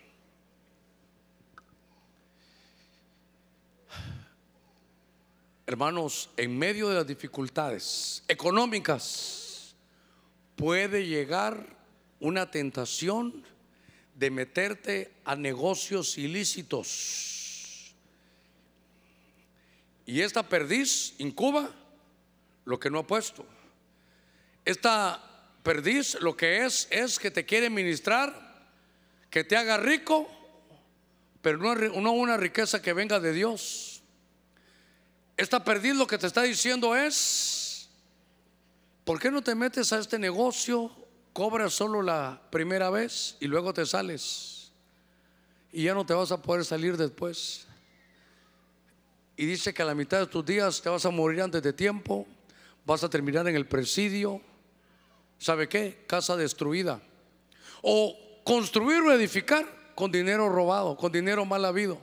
Hermanos, 5.66 6.30
en 6.36 6.57
medio 6.57 6.89
de 6.89 6.95
las 6.95 7.07
dificultades 7.09 8.22
económicas 8.28 9.74
puede 10.55 11.05
llegar 11.05 11.66
una 12.20 12.49
tentación 12.49 13.43
de 14.14 14.30
meterte 14.30 15.11
a 15.24 15.34
negocios 15.34 16.16
ilícitos. 16.16 17.93
Y 20.07 20.20
esta 20.20 20.49
perdiz 20.49 21.16
incuba 21.18 21.74
lo 22.64 22.78
que 22.78 22.89
no 22.89 23.01
ha 23.01 23.07
puesto. 23.09 23.45
Esta 24.64 25.27
perdiz 25.68 26.18
lo 26.22 26.34
que 26.34 26.64
es 26.64 26.88
es 26.90 27.18
que 27.18 27.30
te 27.30 27.44
quiere 27.44 27.68
ministrar, 27.68 28.32
que 29.28 29.44
te 29.44 29.54
haga 29.54 29.76
rico, 29.76 30.26
pero 31.42 31.58
no, 31.58 32.12
una 32.12 32.38
riqueza 32.38 32.80
que 32.80 32.94
venga 32.94 33.20
de 33.20 33.34
Dios. 33.34 34.02
Esta 35.36 35.62
perdiz 35.62 35.94
lo 35.94 36.06
que 36.06 36.16
te 36.16 36.26
está 36.26 36.40
diciendo 36.40 36.96
es, 36.96 37.86
¿por 39.04 39.20
qué 39.20 39.30
no 39.30 39.42
te 39.42 39.54
metes 39.54 39.92
a 39.92 39.98
este 39.98 40.18
negocio? 40.18 40.90
Cobras 41.34 41.74
solo 41.74 42.00
la 42.00 42.40
primera 42.50 42.88
vez 42.88 43.36
y 43.38 43.46
luego 43.46 43.74
te 43.74 43.84
sales. 43.84 44.72
Y 45.70 45.82
ya 45.82 45.92
no 45.92 46.06
te 46.06 46.14
vas 46.14 46.32
a 46.32 46.40
poder 46.40 46.64
salir 46.64 46.96
después. 46.96 47.66
Y 49.36 49.44
dice 49.44 49.74
que 49.74 49.82
a 49.82 49.84
la 49.84 49.94
mitad 49.94 50.20
de 50.20 50.28
tus 50.28 50.46
días 50.46 50.80
te 50.80 50.88
vas 50.88 51.04
a 51.04 51.10
morir 51.10 51.42
antes 51.42 51.62
de 51.62 51.74
tiempo, 51.74 52.26
vas 52.86 53.04
a 53.04 53.10
terminar 53.10 53.46
en 53.48 53.54
el 53.54 53.66
presidio 53.66 54.47
¿sabe 55.39 55.68
qué? 55.68 56.05
Casa 56.07 56.36
destruida. 56.36 57.01
O 57.82 58.16
construir 58.45 59.01
o 59.03 59.12
edificar 59.12 59.66
con 59.95 60.11
dinero 60.11 60.49
robado, 60.49 60.97
con 60.97 61.11
dinero 61.11 61.45
mal 61.45 61.64
habido. 61.64 62.01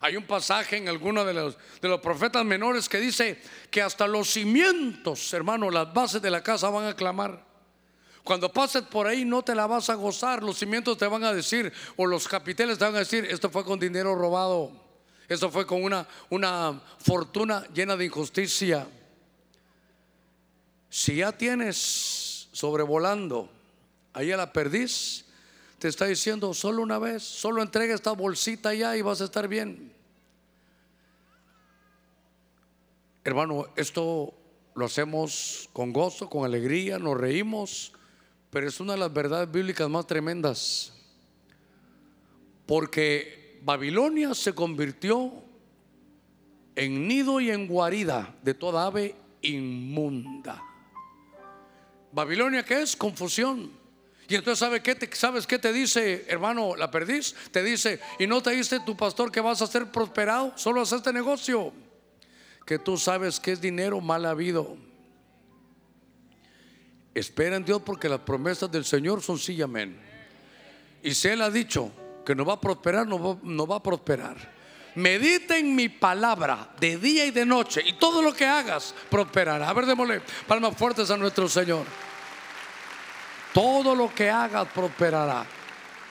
Hay 0.00 0.16
un 0.16 0.24
pasaje 0.24 0.78
en 0.78 0.88
alguno 0.88 1.24
de 1.24 1.34
los, 1.34 1.56
de 1.80 1.88
los 1.88 2.00
profetas 2.00 2.44
menores 2.44 2.88
que 2.88 2.98
dice 2.98 3.40
que 3.70 3.82
hasta 3.82 4.06
los 4.06 4.30
cimientos, 4.30 5.32
hermano, 5.34 5.70
las 5.70 5.92
bases 5.92 6.22
de 6.22 6.30
la 6.30 6.42
casa 6.42 6.70
van 6.70 6.86
a 6.86 6.96
clamar. 6.96 7.44
Cuando 8.24 8.52
pases 8.52 8.82
por 8.82 9.06
ahí 9.06 9.24
no 9.24 9.42
te 9.42 9.54
la 9.54 9.66
vas 9.66 9.90
a 9.90 9.94
gozar, 9.94 10.42
los 10.42 10.58
cimientos 10.58 10.96
te 10.96 11.06
van 11.06 11.24
a 11.24 11.34
decir, 11.34 11.72
o 11.96 12.06
los 12.06 12.28
capiteles 12.28 12.78
te 12.78 12.84
van 12.84 12.96
a 12.96 13.00
decir, 13.00 13.26
esto 13.26 13.50
fue 13.50 13.64
con 13.64 13.78
dinero 13.78 14.14
robado, 14.14 14.72
esto 15.28 15.50
fue 15.50 15.66
con 15.66 15.82
una, 15.82 16.06
una 16.30 16.80
fortuna 16.98 17.66
llena 17.74 17.96
de 17.96 18.06
injusticia. 18.06 18.86
Si 20.88 21.16
ya 21.16 21.32
tienes 21.32 22.19
sobrevolando 22.52 23.48
ahí 24.12 24.32
a 24.32 24.36
la 24.36 24.52
perdiz, 24.52 25.24
te 25.78 25.88
está 25.88 26.06
diciendo 26.06 26.52
solo 26.52 26.82
una 26.82 26.98
vez, 26.98 27.22
solo 27.22 27.62
entrega 27.62 27.94
esta 27.94 28.12
bolsita 28.12 28.74
ya 28.74 28.96
y 28.96 29.02
vas 29.02 29.20
a 29.20 29.24
estar 29.24 29.48
bien. 29.48 29.92
Hermano, 33.24 33.66
esto 33.76 34.34
lo 34.74 34.86
hacemos 34.86 35.68
con 35.72 35.92
gozo, 35.92 36.28
con 36.28 36.44
alegría, 36.44 36.98
nos 36.98 37.18
reímos, 37.18 37.92
pero 38.50 38.68
es 38.68 38.80
una 38.80 38.94
de 38.94 38.98
las 38.98 39.12
verdades 39.12 39.50
bíblicas 39.50 39.88
más 39.88 40.06
tremendas. 40.06 40.92
Porque 42.66 43.60
Babilonia 43.62 44.34
se 44.34 44.54
convirtió 44.54 45.32
en 46.76 47.06
nido 47.08 47.40
y 47.40 47.50
en 47.50 47.66
guarida 47.66 48.34
de 48.42 48.54
toda 48.54 48.86
ave 48.86 49.14
inmunda. 49.42 50.62
Babilonia, 52.12 52.64
¿qué 52.64 52.82
es? 52.82 52.96
Confusión. 52.96 53.70
Y 54.28 54.36
entonces, 54.36 54.60
¿sabe 54.60 54.80
qué 54.80 54.94
te, 54.94 55.14
¿sabes 55.16 55.46
qué 55.46 55.58
te 55.58 55.72
dice, 55.72 56.24
hermano, 56.28 56.76
la 56.76 56.90
perdiz? 56.90 57.34
Te 57.50 57.64
dice, 57.64 58.00
¿y 58.18 58.26
no 58.26 58.40
te 58.40 58.50
dice 58.50 58.78
tu 58.80 58.96
pastor 58.96 59.32
que 59.32 59.40
vas 59.40 59.60
a 59.60 59.66
ser 59.66 59.90
prosperado? 59.90 60.52
Solo 60.56 60.82
haz 60.82 60.92
este 60.92 61.12
negocio. 61.12 61.72
que 62.64 62.78
tú 62.78 62.96
sabes 62.96 63.40
que 63.40 63.50
es 63.50 63.60
dinero 63.60 64.00
mal 64.00 64.24
habido. 64.24 64.76
Espera 67.12 67.56
en 67.56 67.64
Dios 67.64 67.82
porque 67.84 68.08
las 68.08 68.20
promesas 68.20 68.70
del 68.70 68.84
Señor 68.84 69.20
son 69.20 69.38
sí 69.38 69.54
y 69.54 69.62
amén. 69.62 70.00
Y 71.02 71.12
si 71.14 71.26
Él 71.26 71.42
ha 71.42 71.50
dicho 71.50 71.90
que 72.24 72.36
no 72.36 72.44
va 72.44 72.54
a 72.54 72.60
prosperar, 72.60 73.08
no 73.08 73.18
va, 73.18 73.40
no 73.42 73.66
va 73.66 73.76
a 73.76 73.82
prosperar. 73.82 74.59
Medita 74.94 75.56
en 75.56 75.74
mi 75.74 75.88
palabra 75.88 76.68
de 76.78 76.96
día 76.98 77.24
y 77.26 77.30
de 77.30 77.46
noche 77.46 77.82
y 77.84 77.94
todo 77.94 78.22
lo 78.22 78.32
que 78.34 78.46
hagas 78.46 78.94
prosperará. 79.08 79.68
A 79.68 79.72
ver, 79.72 79.86
démosle 79.86 80.20
palmas 80.46 80.76
fuertes 80.76 81.10
a 81.10 81.16
nuestro 81.16 81.48
Señor. 81.48 81.84
Todo 83.52 83.94
lo 83.94 84.14
que 84.14 84.30
hagas 84.30 84.68
prosperará. 84.72 85.44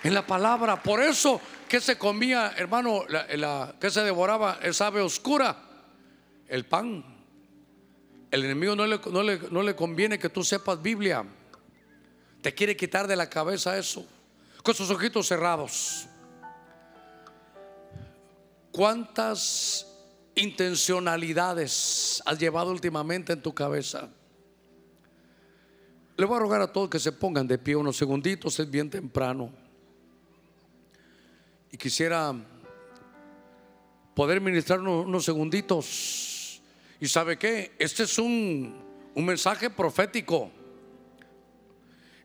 En 0.03 0.13
la 0.13 0.25
palabra. 0.25 0.81
Por 0.81 1.01
eso 1.01 1.39
que 1.67 1.79
se 1.79 1.97
comía, 1.97 2.53
hermano, 2.57 3.03
la, 3.07 3.75
que 3.79 3.89
se 3.89 4.01
devoraba 4.01 4.59
esa 4.61 4.87
ave 4.87 5.01
oscura. 5.01 5.55
El 6.47 6.65
pan. 6.65 7.03
El 8.31 8.43
enemigo 8.45 8.75
no 8.75 8.85
le, 8.85 8.99
no 9.11 9.23
le- 9.23 9.39
no 9.51 9.63
le 9.63 9.75
conviene 9.75 10.19
que 10.19 10.29
tú 10.29 10.43
sepas 10.43 10.81
Biblia. 10.81 11.23
Te 12.41 12.53
quiere 12.53 12.75
quitar 12.75 13.07
de 13.07 13.15
la 13.15 13.29
cabeza 13.29 13.77
eso. 13.77 14.05
Con 14.63 14.75
sus 14.75 14.89
ojitos 14.89 15.27
cerrados. 15.27 16.07
¿Cuántas 18.79 19.85
intencionalidades 20.35 22.23
has 22.25 22.39
llevado 22.39 22.71
últimamente 22.71 23.33
en 23.33 23.41
tu 23.41 23.53
cabeza? 23.53 24.09
Le 26.15 26.25
voy 26.25 26.37
a 26.37 26.39
rogar 26.39 26.61
a 26.61 26.71
todos 26.71 26.89
que 26.89 26.97
se 26.97 27.11
pongan 27.11 27.45
de 27.45 27.57
pie 27.57 27.75
unos 27.75 27.97
segunditos, 27.97 28.57
es 28.57 28.71
bien 28.71 28.89
temprano. 28.89 29.51
Y 31.69 31.75
quisiera 31.75 32.33
poder 34.15 34.39
ministrar 34.39 34.79
unos, 34.79 35.25
segunditos. 35.25 36.61
¿Y 37.01 37.09
sabe 37.09 37.37
qué? 37.37 37.75
Este 37.77 38.03
es 38.03 38.17
un, 38.17 38.81
un 39.13 39.25
mensaje 39.25 39.69
profético. 39.69 40.51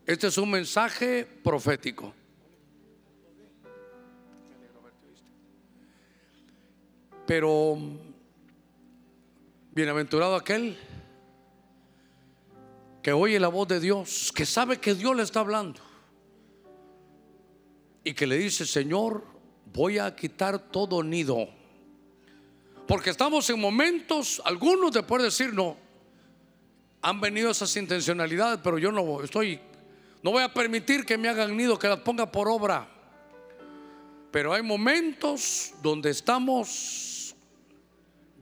Este 0.06 0.28
es 0.28 0.38
un 0.38 0.52
mensaje 0.52 1.26
profético. 1.42 2.14
Pero 7.26 7.78
bienaventurado 9.72 10.36
aquel 10.36 10.76
que 13.02 13.12
oye 13.12 13.38
la 13.38 13.48
voz 13.48 13.68
de 13.68 13.80
Dios, 13.80 14.32
que 14.34 14.46
sabe 14.46 14.78
que 14.78 14.94
Dios 14.94 15.14
le 15.14 15.22
está 15.22 15.40
hablando 15.40 15.80
y 18.02 18.14
que 18.14 18.26
le 18.26 18.36
dice, 18.36 18.64
Señor, 18.66 19.24
voy 19.72 19.98
a 19.98 20.14
quitar 20.14 20.58
todo 20.58 21.02
nido. 21.02 21.48
Porque 22.86 23.10
estamos 23.10 23.48
en 23.50 23.60
momentos, 23.60 24.40
algunos 24.44 24.92
te 24.92 25.02
pueden 25.02 25.26
decir, 25.26 25.52
no, 25.52 25.76
han 27.02 27.20
venido 27.20 27.50
esas 27.50 27.76
intencionalidades, 27.76 28.60
pero 28.62 28.78
yo 28.78 28.92
no 28.92 29.22
estoy, 29.22 29.60
no 30.22 30.30
voy 30.30 30.42
a 30.42 30.52
permitir 30.52 31.04
que 31.04 31.18
me 31.18 31.28
hagan 31.28 31.56
nido, 31.56 31.78
que 31.78 31.88
las 31.88 32.00
ponga 32.00 32.30
por 32.30 32.48
obra. 32.48 32.93
Pero 34.34 34.52
hay 34.52 34.62
momentos 34.62 35.74
donde 35.80 36.10
estamos 36.10 37.36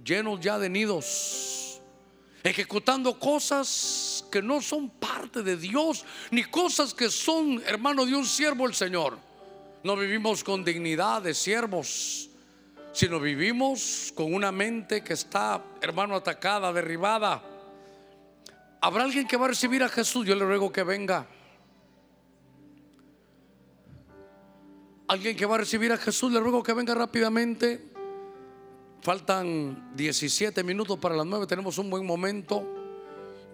llenos 0.03 0.41
ya 0.41 0.59
de 0.59 0.71
nidos, 0.71 1.83
ejecutando 2.43 3.19
cosas 3.19 4.25
que 4.33 4.41
no 4.41 4.63
son 4.63 4.89
parte 4.89 5.43
de 5.43 5.55
Dios, 5.59 6.07
ni 6.31 6.45
cosas 6.45 6.95
que 6.95 7.11
son, 7.11 7.63
hermano, 7.67 8.07
de 8.07 8.15
un 8.15 8.25
siervo 8.25 8.67
el 8.67 8.73
Señor. 8.73 9.19
No 9.85 9.95
vivimos 9.95 10.43
con 10.43 10.65
dignidad 10.65 11.21
de 11.21 11.35
siervos, 11.35 12.31
sino 12.95 13.21
vivimos 13.21 14.15
con 14.15 14.33
una 14.33 14.51
mente 14.51 15.05
que 15.05 15.13
está, 15.13 15.63
hermano, 15.83 16.17
atacada, 16.17 16.73
derribada. 16.73 17.43
¿Habrá 18.81 19.05
alguien 19.05 19.29
que 19.29 19.37
va 19.37 19.45
a 19.45 19.49
recibir 19.49 19.83
a 19.83 19.91
Jesús? 19.91 20.27
Yo 20.27 20.35
le 20.37 20.47
ruego 20.47 20.73
que 20.73 20.85
venga. 20.85 21.27
Alguien 25.13 25.37
que 25.37 25.45
va 25.45 25.57
a 25.57 25.59
recibir 25.59 25.93
a 25.93 25.99
Jesús, 25.99 26.33
le 26.33 26.41
ruego 26.41 26.63
que 26.63 26.73
venga 26.73 26.95
rápidamente. 26.95 27.85
Faltan 29.03 29.93
17 29.95 30.65
minutos 30.65 30.99
para 30.99 31.15
las 31.15 31.27
9, 31.27 31.47
tenemos 31.47 31.77
un 31.77 31.91
buen 31.91 32.07
momento. 32.07 32.67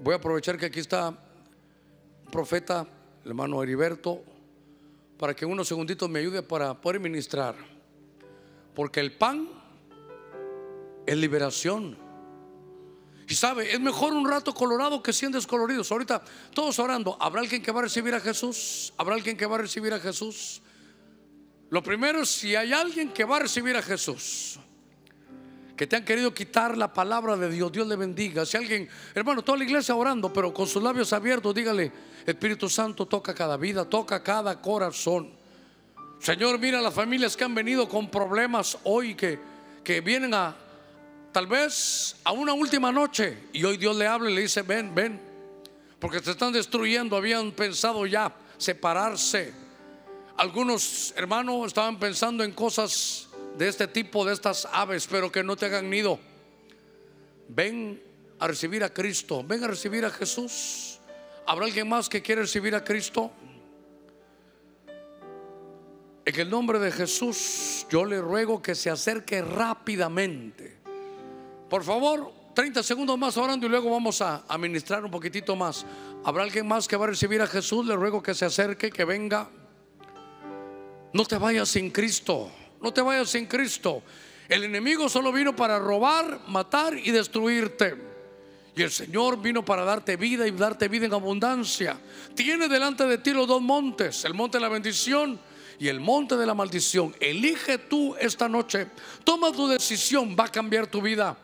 Voy 0.00 0.14
a 0.14 0.18
aprovechar 0.18 0.56
que 0.56 0.66
aquí 0.66 0.78
está 0.78 1.08
un 1.08 2.30
profeta, 2.30 2.86
el 3.24 3.30
hermano 3.30 3.60
Heriberto, 3.60 4.22
para 5.18 5.34
que 5.34 5.44
unos 5.44 5.66
segunditos 5.66 6.08
me 6.08 6.20
ayude 6.20 6.44
para 6.44 6.80
poder 6.80 7.00
ministrar. 7.00 7.56
Porque 8.72 9.00
el 9.00 9.16
pan 9.16 9.48
es 11.06 11.16
liberación. 11.16 11.98
Y 13.28 13.34
sabe, 13.34 13.72
es 13.74 13.80
mejor 13.80 14.12
un 14.12 14.30
rato 14.30 14.54
colorado 14.54 15.02
que 15.02 15.12
100 15.12 15.32
descoloridos. 15.32 15.90
Ahorita 15.90 16.22
todos 16.54 16.78
orando, 16.78 17.16
¿habrá 17.18 17.40
alguien 17.40 17.60
que 17.60 17.72
va 17.72 17.80
a 17.80 17.82
recibir 17.82 18.14
a 18.14 18.20
Jesús? 18.20 18.94
¿Habrá 18.96 19.16
alguien 19.16 19.36
que 19.36 19.44
va 19.44 19.56
a 19.56 19.62
recibir 19.62 19.92
a 19.92 19.98
Jesús? 19.98 20.62
Lo 21.70 21.82
primero 21.82 22.22
es 22.22 22.30
si 22.30 22.56
hay 22.56 22.72
alguien 22.72 23.10
que 23.10 23.24
va 23.24 23.36
a 23.36 23.40
recibir 23.40 23.76
a 23.76 23.82
Jesús, 23.82 24.58
que 25.76 25.86
te 25.86 25.96
han 25.96 26.04
querido 26.04 26.32
quitar 26.32 26.76
la 26.76 26.92
palabra 26.92 27.36
de 27.36 27.50
Dios, 27.50 27.70
Dios 27.70 27.86
le 27.86 27.96
bendiga. 27.96 28.46
Si 28.46 28.56
alguien, 28.56 28.88
hermano, 29.14 29.42
toda 29.42 29.58
la 29.58 29.64
iglesia 29.64 29.94
orando, 29.94 30.32
pero 30.32 30.52
con 30.52 30.66
sus 30.66 30.82
labios 30.82 31.12
abiertos, 31.12 31.54
dígale, 31.54 31.92
Espíritu 32.26 32.68
Santo 32.68 33.06
toca 33.06 33.34
cada 33.34 33.56
vida, 33.56 33.84
toca 33.84 34.22
cada 34.22 34.60
corazón. 34.60 35.30
Señor, 36.18 36.58
mira 36.58 36.80
las 36.80 36.94
familias 36.94 37.36
que 37.36 37.44
han 37.44 37.54
venido 37.54 37.88
con 37.88 38.10
problemas 38.10 38.78
hoy, 38.84 39.14
que, 39.14 39.38
que 39.84 40.00
vienen 40.00 40.34
a, 40.34 40.56
tal 41.32 41.46
vez, 41.46 42.16
a 42.24 42.32
una 42.32 42.54
última 42.54 42.90
noche, 42.90 43.44
y 43.52 43.62
hoy 43.62 43.76
Dios 43.76 43.94
le 43.94 44.06
habla 44.06 44.30
y 44.30 44.34
le 44.34 44.40
dice, 44.40 44.62
ven, 44.62 44.94
ven, 44.94 45.20
porque 46.00 46.20
se 46.20 46.30
están 46.32 46.52
destruyendo, 46.52 47.14
habían 47.16 47.52
pensado 47.52 48.06
ya 48.06 48.34
separarse. 48.56 49.67
Algunos 50.38 51.12
hermanos 51.16 51.66
estaban 51.66 51.98
pensando 51.98 52.44
en 52.44 52.52
cosas 52.52 53.28
de 53.56 53.66
este 53.66 53.88
tipo, 53.88 54.24
de 54.24 54.32
estas 54.32 54.68
aves, 54.70 55.08
pero 55.10 55.32
que 55.32 55.42
no 55.42 55.56
te 55.56 55.66
hagan 55.66 55.90
nido. 55.90 56.20
Ven 57.48 58.00
a 58.38 58.46
recibir 58.46 58.84
a 58.84 58.94
Cristo, 58.94 59.42
ven 59.42 59.64
a 59.64 59.66
recibir 59.66 60.04
a 60.04 60.10
Jesús. 60.10 61.00
¿Habrá 61.44 61.64
alguien 61.64 61.88
más 61.88 62.08
que 62.08 62.22
quiere 62.22 62.42
recibir 62.42 62.76
a 62.76 62.84
Cristo? 62.84 63.32
En 66.24 66.40
el 66.40 66.48
nombre 66.48 66.78
de 66.78 66.92
Jesús, 66.92 67.84
yo 67.90 68.04
le 68.04 68.20
ruego 68.20 68.62
que 68.62 68.76
se 68.76 68.90
acerque 68.90 69.42
rápidamente. 69.42 70.78
Por 71.68 71.82
favor, 71.82 72.32
30 72.54 72.84
segundos 72.84 73.18
más 73.18 73.36
orando 73.36 73.66
y 73.66 73.68
luego 73.68 73.90
vamos 73.90 74.22
a 74.22 74.44
administrar 74.46 75.04
un 75.04 75.10
poquitito 75.10 75.56
más. 75.56 75.84
¿Habrá 76.24 76.44
alguien 76.44 76.68
más 76.68 76.86
que 76.86 76.96
va 76.96 77.06
a 77.06 77.08
recibir 77.08 77.42
a 77.42 77.48
Jesús? 77.48 77.84
Le 77.84 77.96
ruego 77.96 78.22
que 78.22 78.34
se 78.34 78.44
acerque, 78.44 78.90
que 78.90 79.04
venga. 79.04 79.50
No 81.12 81.24
te 81.24 81.38
vayas 81.38 81.68
sin 81.68 81.90
Cristo. 81.90 82.50
No 82.80 82.92
te 82.92 83.00
vayas 83.00 83.30
sin 83.30 83.46
Cristo. 83.46 84.02
El 84.48 84.64
enemigo 84.64 85.08
solo 85.08 85.32
vino 85.32 85.54
para 85.54 85.78
robar, 85.78 86.40
matar 86.48 86.96
y 86.96 87.10
destruirte. 87.10 87.96
Y 88.74 88.82
el 88.82 88.90
Señor 88.90 89.40
vino 89.42 89.64
para 89.64 89.84
darte 89.84 90.16
vida 90.16 90.46
y 90.46 90.52
darte 90.52 90.88
vida 90.88 91.06
en 91.06 91.12
abundancia. 91.12 91.98
Tiene 92.34 92.68
delante 92.68 93.04
de 93.06 93.18
ti 93.18 93.32
los 93.32 93.48
dos 93.48 93.60
montes, 93.60 94.24
el 94.24 94.34
monte 94.34 94.58
de 94.58 94.62
la 94.62 94.68
bendición 94.68 95.38
y 95.80 95.88
el 95.88 96.00
monte 96.00 96.36
de 96.36 96.46
la 96.46 96.54
maldición. 96.54 97.14
Elige 97.18 97.78
tú 97.78 98.14
esta 98.20 98.48
noche. 98.48 98.86
Toma 99.24 99.52
tu 99.52 99.66
decisión, 99.66 100.36
va 100.38 100.44
a 100.44 100.52
cambiar 100.52 100.86
tu 100.86 101.02
vida. 101.02 101.36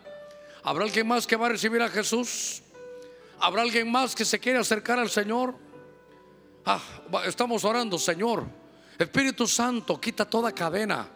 ¿Habrá 0.63 0.85
alguien 0.85 1.07
más 1.07 1.27
que 1.27 1.37
va 1.37 1.47
a 1.47 1.51
recibir 1.51 1.83
a 1.83 1.89
Jesús? 1.89 2.63
¿Habrá 3.41 3.63
alguien 3.63 3.91
más 3.91 4.15
que 4.15 4.25
se 4.25 4.39
quiere 4.39 4.59
acercar 4.59 4.99
al 4.99 5.11
Señor? 5.11 5.55
Ah, 6.65 6.81
estamos 7.27 7.65
orando, 7.65 7.99
Señor. 7.99 8.64
Espíritu 8.99 9.47
Santo, 9.47 10.01
quita 10.01 10.25
toda 10.25 10.53
cadena 10.53 11.09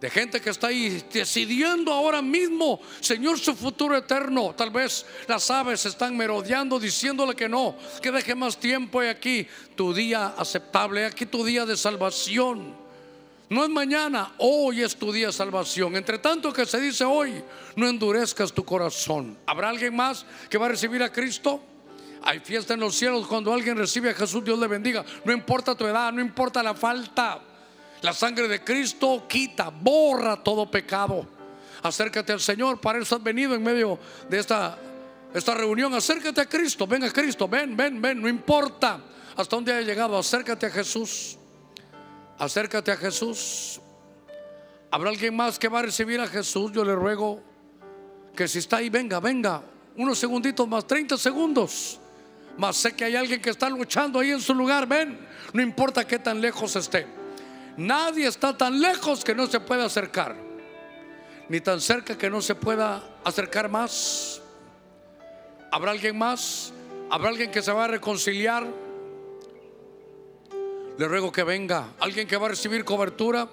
de 0.00 0.08
gente 0.08 0.40
que 0.40 0.48
está 0.48 0.68
ahí 0.68 1.04
decidiendo 1.12 1.92
ahora 1.92 2.22
mismo, 2.22 2.80
Señor, 3.00 3.38
su 3.38 3.54
futuro 3.54 3.96
eterno. 3.96 4.54
Tal 4.56 4.70
vez 4.70 5.04
las 5.28 5.50
aves 5.50 5.84
están 5.84 6.16
merodeando 6.16 6.80
diciéndole 6.80 7.34
que 7.34 7.48
no, 7.48 7.76
que 8.00 8.10
deje 8.10 8.34
más 8.34 8.58
tiempo 8.58 9.02
y 9.02 9.08
aquí 9.08 9.46
tu 9.76 9.92
día 9.92 10.28
aceptable, 10.38 11.04
aquí 11.04 11.26
tu 11.26 11.44
día 11.44 11.66
de 11.66 11.76
salvación. 11.76 12.74
No 13.50 13.64
es 13.64 13.68
mañana, 13.68 14.32
hoy 14.38 14.80
es 14.80 14.96
tu 14.96 15.12
día 15.12 15.26
de 15.26 15.32
salvación. 15.32 15.94
Entre 15.96 16.18
tanto 16.18 16.52
que 16.52 16.64
se 16.64 16.80
dice 16.80 17.04
hoy, 17.04 17.42
no 17.76 17.86
endurezcas 17.86 18.52
tu 18.52 18.64
corazón. 18.64 19.36
¿Habrá 19.44 19.68
alguien 19.68 19.94
más 19.94 20.24
que 20.48 20.56
va 20.56 20.66
a 20.66 20.70
recibir 20.70 21.02
a 21.02 21.12
Cristo? 21.12 21.60
Hay 22.22 22.40
fiesta 22.40 22.74
en 22.74 22.80
los 22.80 22.94
cielos 22.94 23.26
cuando 23.26 23.52
alguien 23.52 23.76
recibe 23.76 24.10
a 24.10 24.14
Jesús, 24.14 24.44
Dios 24.44 24.58
le 24.58 24.66
bendiga. 24.66 25.04
No 25.24 25.32
importa 25.32 25.74
tu 25.74 25.86
edad, 25.86 26.12
no 26.12 26.20
importa 26.20 26.62
la 26.62 26.74
falta. 26.74 27.40
La 28.02 28.12
sangre 28.12 28.48
de 28.48 28.62
Cristo 28.62 29.26
quita, 29.28 29.70
borra 29.70 30.42
todo 30.42 30.70
pecado. 30.70 31.26
Acércate 31.82 32.32
al 32.32 32.40
Señor, 32.40 32.80
para 32.80 32.98
eso 32.98 33.16
has 33.16 33.22
venido 33.22 33.54
en 33.54 33.62
medio 33.62 33.98
de 34.28 34.38
esta, 34.38 34.78
esta 35.32 35.54
reunión. 35.54 35.94
Acércate 35.94 36.40
a 36.42 36.46
Cristo, 36.46 36.86
ven 36.86 37.04
a 37.04 37.10
Cristo, 37.10 37.48
ven, 37.48 37.76
ven, 37.76 38.00
ven, 38.00 38.20
no 38.20 38.28
importa 38.28 39.00
hasta 39.36 39.56
dónde 39.56 39.72
haya 39.72 39.86
llegado, 39.86 40.18
acércate 40.18 40.66
a 40.66 40.70
Jesús. 40.70 41.38
Acércate 42.38 42.90
a 42.90 42.96
Jesús. 42.96 43.80
¿Habrá 44.90 45.10
alguien 45.10 45.36
más 45.36 45.58
que 45.58 45.68
va 45.68 45.78
a 45.78 45.82
recibir 45.82 46.20
a 46.20 46.26
Jesús? 46.26 46.72
Yo 46.72 46.84
le 46.84 46.94
ruego 46.94 47.42
que 48.34 48.48
si 48.48 48.58
está 48.58 48.78
ahí, 48.78 48.90
venga, 48.90 49.20
venga, 49.20 49.62
unos 49.96 50.18
segunditos 50.18 50.66
más, 50.66 50.86
30 50.86 51.16
segundos. 51.16 52.00
Más 52.56 52.76
sé 52.76 52.94
que 52.94 53.04
hay 53.04 53.16
alguien 53.16 53.40
que 53.40 53.50
está 53.50 53.68
luchando 53.68 54.18
ahí 54.18 54.30
en 54.30 54.40
su 54.40 54.54
lugar, 54.54 54.86
ven, 54.86 55.18
no 55.52 55.62
importa 55.62 56.06
qué 56.06 56.18
tan 56.18 56.40
lejos 56.40 56.76
esté. 56.76 57.06
Nadie 57.76 58.26
está 58.26 58.56
tan 58.56 58.80
lejos 58.80 59.24
que 59.24 59.34
no 59.34 59.46
se 59.46 59.60
pueda 59.60 59.84
acercar, 59.84 60.36
ni 61.48 61.60
tan 61.60 61.80
cerca 61.80 62.18
que 62.18 62.28
no 62.28 62.42
se 62.42 62.54
pueda 62.54 63.02
acercar 63.24 63.68
más. 63.68 64.42
¿Habrá 65.70 65.92
alguien 65.92 66.18
más? 66.18 66.72
¿Habrá 67.10 67.28
alguien 67.30 67.50
que 67.50 67.62
se 67.62 67.72
va 67.72 67.84
a 67.84 67.88
reconciliar? 67.88 68.66
Le 70.98 71.08
ruego 71.08 71.32
que 71.32 71.44
venga. 71.44 71.94
¿Alguien 72.00 72.26
que 72.26 72.36
va 72.36 72.46
a 72.46 72.50
recibir 72.50 72.84
cobertura? 72.84 73.48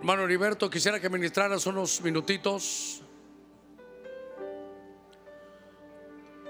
Hermano 0.00 0.24
Heriberto, 0.24 0.68
quisiera 0.68 1.00
que 1.00 1.08
ministraras 1.08 1.64
unos 1.64 2.02
minutitos. 2.02 3.03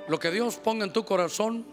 Lo 0.07 0.19
que 0.19 0.31
Dios 0.31 0.57
ponga 0.57 0.85
en 0.85 0.93
tu 0.93 1.05
corazón. 1.05 1.65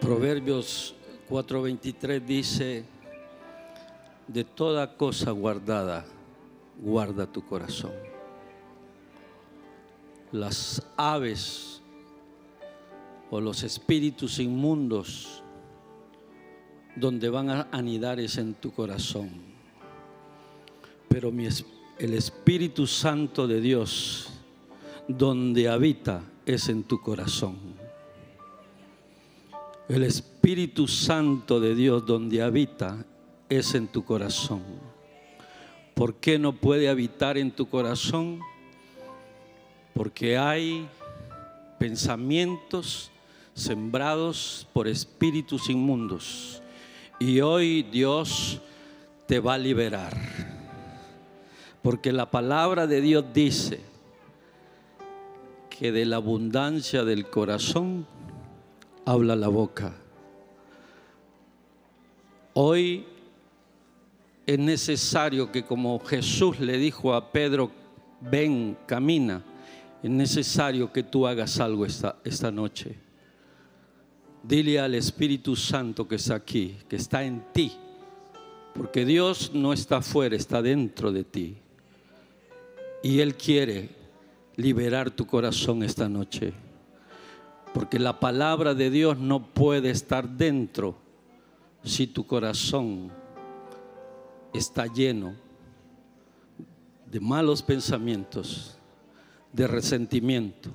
Proverbios 0.00 0.94
4:23 1.28 2.24
dice, 2.24 2.84
de 4.26 4.44
toda 4.44 4.96
cosa 4.96 5.30
guardada, 5.30 6.04
guarda 6.80 7.26
tu 7.26 7.44
corazón. 7.44 7.92
Las 10.32 10.82
aves 10.96 11.80
o 13.30 13.40
los 13.40 13.62
espíritus 13.62 14.40
inmundos 14.40 15.42
donde 16.96 17.28
van 17.28 17.50
a 17.50 17.68
anidar 17.70 18.18
es 18.18 18.36
en 18.38 18.54
tu 18.54 18.72
corazón. 18.72 19.55
Pero 21.08 21.32
el 21.98 22.14
Espíritu 22.14 22.86
Santo 22.86 23.46
de 23.46 23.60
Dios 23.60 24.28
donde 25.08 25.68
habita 25.68 26.22
es 26.44 26.68
en 26.68 26.82
tu 26.82 27.00
corazón. 27.00 27.56
El 29.88 30.02
Espíritu 30.02 30.88
Santo 30.88 31.60
de 31.60 31.74
Dios 31.74 32.04
donde 32.04 32.42
habita 32.42 33.04
es 33.48 33.74
en 33.74 33.86
tu 33.88 34.04
corazón. 34.04 34.62
¿Por 35.94 36.16
qué 36.16 36.38
no 36.38 36.52
puede 36.52 36.88
habitar 36.88 37.38
en 37.38 37.50
tu 37.50 37.68
corazón? 37.68 38.40
Porque 39.94 40.36
hay 40.36 40.88
pensamientos 41.78 43.10
sembrados 43.54 44.66
por 44.72 44.88
espíritus 44.88 45.70
inmundos. 45.70 46.62
Y 47.18 47.40
hoy 47.40 47.82
Dios 47.82 48.60
te 49.26 49.40
va 49.40 49.54
a 49.54 49.58
liberar. 49.58 50.55
Porque 51.86 52.12
la 52.12 52.28
palabra 52.28 52.88
de 52.88 53.00
Dios 53.00 53.26
dice 53.32 53.78
que 55.70 55.92
de 55.92 56.04
la 56.04 56.16
abundancia 56.16 57.04
del 57.04 57.30
corazón 57.30 58.08
habla 59.04 59.36
la 59.36 59.46
boca. 59.46 59.94
Hoy 62.54 63.04
es 64.44 64.58
necesario 64.58 65.52
que 65.52 65.64
como 65.64 66.00
Jesús 66.00 66.58
le 66.58 66.76
dijo 66.76 67.14
a 67.14 67.30
Pedro, 67.30 67.70
ven, 68.20 68.76
camina, 68.84 69.44
es 70.02 70.10
necesario 70.10 70.92
que 70.92 71.04
tú 71.04 71.24
hagas 71.24 71.60
algo 71.60 71.86
esta, 71.86 72.16
esta 72.24 72.50
noche. 72.50 72.96
Dile 74.42 74.80
al 74.80 74.96
Espíritu 74.96 75.54
Santo 75.54 76.08
que 76.08 76.16
está 76.16 76.34
aquí, 76.34 76.78
que 76.88 76.96
está 76.96 77.22
en 77.22 77.44
ti, 77.52 77.70
porque 78.74 79.04
Dios 79.04 79.52
no 79.54 79.72
está 79.72 79.98
afuera, 79.98 80.34
está 80.34 80.60
dentro 80.60 81.12
de 81.12 81.22
ti. 81.22 81.58
Y 83.06 83.20
Él 83.20 83.36
quiere 83.36 83.88
liberar 84.56 85.12
tu 85.12 85.28
corazón 85.28 85.84
esta 85.84 86.08
noche, 86.08 86.52
porque 87.72 88.00
la 88.00 88.18
palabra 88.18 88.74
de 88.74 88.90
Dios 88.90 89.16
no 89.16 89.46
puede 89.46 89.90
estar 89.90 90.28
dentro 90.28 90.96
si 91.84 92.08
tu 92.08 92.26
corazón 92.26 93.12
está 94.52 94.86
lleno 94.92 95.36
de 97.08 97.20
malos 97.20 97.62
pensamientos, 97.62 98.76
de 99.52 99.68
resentimiento, 99.68 100.70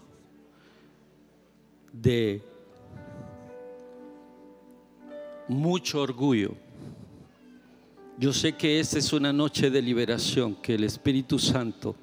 de 1.91 2.41
mucho 5.49 5.99
orgullo. 5.99 6.53
Yo 8.17 8.31
sé 8.31 8.53
que 8.53 8.79
esta 8.79 8.99
es 8.99 9.11
una 9.11 9.33
noche 9.33 9.69
de 9.69 9.81
liberación 9.81 10.55
que 10.55 10.75
el 10.75 10.85
Espíritu 10.85 11.37
Santo 11.37 11.93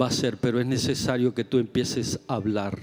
va 0.00 0.06
a 0.06 0.08
hacer, 0.08 0.36
pero 0.36 0.60
es 0.60 0.66
necesario 0.66 1.34
que 1.34 1.44
tú 1.44 1.58
empieces 1.58 2.20
a 2.28 2.34
hablar. 2.34 2.78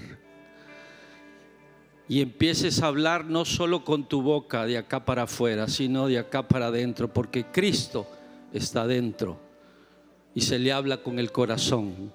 Y 2.08 2.22
empieces 2.22 2.82
a 2.82 2.88
hablar 2.88 3.26
no 3.26 3.46
solo 3.46 3.84
con 3.84 4.08
tu 4.08 4.22
boca 4.22 4.66
de 4.66 4.78
acá 4.78 5.06
para 5.06 5.24
afuera, 5.24 5.68
sino 5.68 6.08
de 6.08 6.20
acá 6.20 6.48
para 6.48 6.68
adentro, 6.68 7.12
porque 7.12 7.46
Cristo 7.46 8.08
está 8.52 8.86
dentro 8.86 9.40
y 10.36 10.42
se 10.42 10.60
le 10.60 10.72
habla 10.72 10.98
con 10.98 11.20
el 11.20 11.32
corazón. 11.32 12.12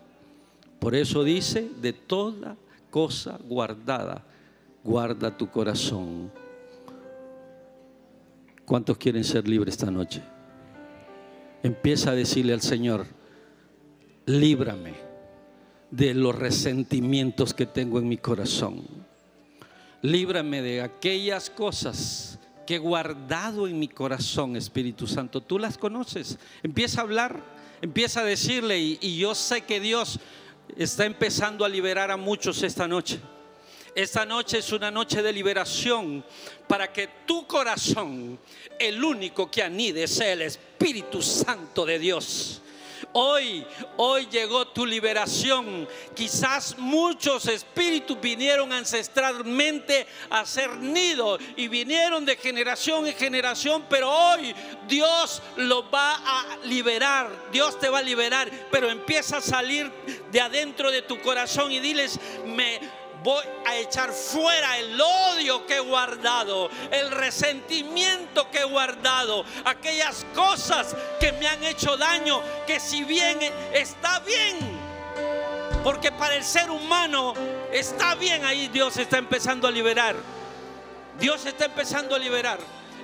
Por 0.79 0.95
eso 0.95 1.25
dice, 1.25 1.69
de 1.81 1.93
toda 1.93 2.57
cosa 2.91 3.39
guardada, 3.49 4.25
guarda 4.85 5.37
tu 5.37 5.51
corazón. 5.51 6.31
¿Cuántos 8.65 8.99
quieren 8.99 9.25
ser 9.25 9.49
libres 9.49 9.75
esta 9.75 9.91
noche? 9.91 10.23
Empieza 11.63 12.11
a 12.11 12.15
decirle 12.15 12.53
al 12.53 12.61
Señor, 12.61 13.07
líbrame 14.29 14.93
de 15.91 16.13
los 16.13 16.35
resentimientos 16.35 17.55
que 17.55 17.65
tengo 17.65 17.99
en 17.99 18.09
mi 18.09 18.19
corazón. 18.19 18.85
Líbrame 20.03 20.61
de 20.61 20.83
aquellas 20.83 21.49
cosas 21.49 22.39
que 22.67 22.75
he 22.75 22.79
guardado 22.79 23.67
en 23.67 23.79
mi 23.79 23.89
corazón, 23.89 24.55
Espíritu 24.55 25.07
Santo. 25.07 25.41
Tú 25.41 25.59
las 25.59 25.79
conoces. 25.79 26.39
Empieza 26.63 27.01
a 27.01 27.05
hablar, 27.05 27.43
empieza 27.81 28.21
a 28.21 28.25
decirle 28.25 28.79
y, 28.79 28.99
y 29.01 29.17
yo 29.17 29.35
sé 29.35 29.63
que 29.63 29.81
Dios 29.81 30.21
está 30.77 31.07
empezando 31.07 31.65
a 31.65 31.69
liberar 31.69 32.11
a 32.11 32.19
muchos 32.19 32.63
esta 32.63 32.87
noche. 32.87 33.19
Esta 33.95 34.27
noche 34.27 34.59
es 34.59 34.71
una 34.73 34.91
noche 34.91 35.23
de 35.23 35.33
liberación 35.33 36.23
para 36.69 36.93
que 36.93 37.09
tu 37.27 37.47
corazón, 37.47 38.39
el 38.79 39.03
único 39.03 39.51
que 39.51 39.63
anide, 39.63 40.07
sea 40.07 40.35
el 40.35 40.43
Espíritu 40.43 41.23
Santo 41.23 41.87
de 41.87 41.99
Dios. 41.99 42.63
Hoy, 43.13 43.67
hoy 43.97 44.27
llegó 44.31 44.69
tu 44.69 44.85
liberación. 44.85 45.89
Quizás 46.15 46.77
muchos 46.79 47.47
espíritus 47.47 48.21
vinieron 48.21 48.73
ancestralmente 48.73 50.07
a 50.31 50.45
ser 50.45 50.77
nido 50.77 51.39
y 51.57 51.69
vinieron 51.69 52.25
de 52.25 52.37
generación 52.37 53.07
en 53.07 53.15
generación, 53.15 53.85
pero 53.89 54.11
hoy 54.11 54.55
Dios 54.87 55.43
los 55.57 55.85
va 55.85 56.15
a 56.15 56.59
liberar. 56.65 57.31
Dios 57.53 57.79
te 57.79 57.89
va 57.89 57.99
a 57.99 58.03
liberar, 58.03 58.51
pero 58.71 58.91
empieza 58.91 59.39
a 59.39 59.43
salir 59.43 59.91
de 60.31 60.41
adentro 60.41 60.91
de 60.91 61.03
tu 61.03 61.21
corazón 61.21 61.73
y 61.73 61.81
diles, 61.81 62.19
me 62.45 62.81
voy 63.23 63.45
a 63.67 63.77
echar 63.77 64.13
fuera 64.13 64.79
el 64.79 65.01
odio 65.01 65.67
que 65.67 65.77
he 65.77 65.81
guardado, 65.81 66.71
el 66.91 67.11
resentimiento 67.11 68.51
que 68.51 68.61
he 68.61 68.65
guardado, 68.65 69.45
aquellas 69.65 70.25
cosas 70.35 70.95
que 71.21 71.33
me 71.33 71.49
han 71.49 71.63
hecho 71.65 71.97
daño, 71.97 72.41
que 72.67 72.81
si 72.81 73.05
bien 73.05 73.39
está 73.73 74.21
bien, 74.21 74.57
porque 75.83 76.13
para 76.13 76.37
el 76.37 76.45
ser 76.45 76.71
humano 76.71 77.35
está 77.73 78.15
bien 78.15 78.45
ahí, 78.45 78.69
Dios 78.69 78.97
está 78.97 79.19
empezando 79.19 79.69
a 79.69 79.71
liberar. 79.71 80.17
Dios 81.19 81.45
está 81.47 81.65
empezando 81.65 82.15
a 82.15 82.19
liberar. 82.19 82.59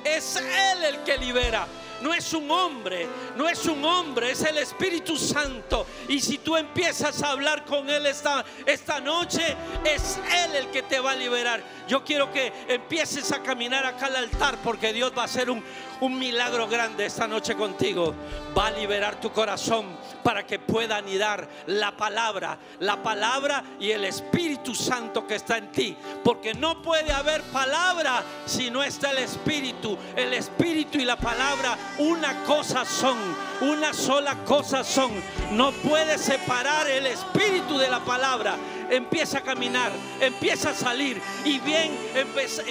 Es 0.05 0.37
Él 0.37 0.85
el 0.85 0.99
que 1.03 1.19
libera. 1.19 1.67
No 2.05 2.13
es 2.13 2.35
un 2.35 2.51
hombre, 2.51 3.09
no 3.35 3.49
es 3.49 3.65
un 3.65 3.83
hombre, 3.83 4.33
es 4.33 4.43
el 4.43 4.59
Espíritu 4.59 5.17
Santo. 5.17 5.87
Y 6.07 6.21
si 6.21 6.37
tú 6.37 6.55
empiezas 6.55 7.23
a 7.23 7.31
hablar 7.31 7.65
con 7.65 7.89
Él 7.89 8.05
esta, 8.05 8.45
esta 8.67 9.01
noche, 9.01 9.57
es 9.83 10.21
Él 10.45 10.55
el 10.55 10.67
que 10.67 10.83
te 10.83 11.01
va 11.01 11.13
a 11.13 11.17
liberar. 11.17 11.63
Yo 11.89 12.05
quiero 12.05 12.31
que 12.31 12.53
empieces 12.69 13.33
a 13.33 13.43
caminar 13.43 13.87
acá 13.87 14.09
al 14.09 14.17
altar 14.17 14.59
porque 14.63 14.93
Dios 14.93 15.15
va 15.17 15.23
a 15.23 15.25
hacer 15.25 15.49
un, 15.49 15.65
un 16.01 16.19
milagro 16.19 16.69
grande 16.69 17.07
esta 17.07 17.27
noche 17.27 17.55
contigo. 17.55 18.15
Va 18.57 18.69
a 18.69 18.71
liberar 18.71 19.21
tu 19.21 19.31
corazón 19.31 19.87
para 20.23 20.47
que 20.47 20.59
pueda 20.59 20.97
anidar 20.97 21.49
la 21.67 21.97
palabra, 21.97 22.59
la 22.81 23.03
palabra 23.03 23.63
y 23.81 23.91
el 23.91 24.05
Espíritu 24.05 24.75
Santo 24.75 25.27
que 25.27 25.37
está 25.37 25.59
en 25.59 25.71
ti. 25.73 25.97
Porque 26.23 26.55
no 26.55 26.81
puede 26.83 27.13
haber 27.13 27.43
palabra 27.45 28.23
si 28.47 28.71
no 28.71 28.83
está 28.83 29.11
el 29.11 29.19
Espíritu. 29.19 29.97
El 30.17 30.33
Espíritu 30.35 30.99
y 30.99 31.05
la 31.05 31.17
palabra 31.17 31.77
una 31.99 32.43
cosa 32.45 32.85
son, 32.85 33.19
una 33.61 33.93
sola 33.93 34.37
cosa 34.45 34.85
son. 34.85 35.13
No 35.53 35.73
puedes 35.73 36.21
separar 36.21 36.89
el 36.89 37.07
Espíritu 37.07 37.79
de 37.79 37.91
la 37.91 38.01
palabra. 38.01 38.57
Empieza 38.91 39.39
a 39.39 39.43
caminar, 39.43 39.91
empieza 40.21 40.71
a 40.71 40.75
salir 40.75 41.21
y 41.45 41.59
bien, 41.61 41.97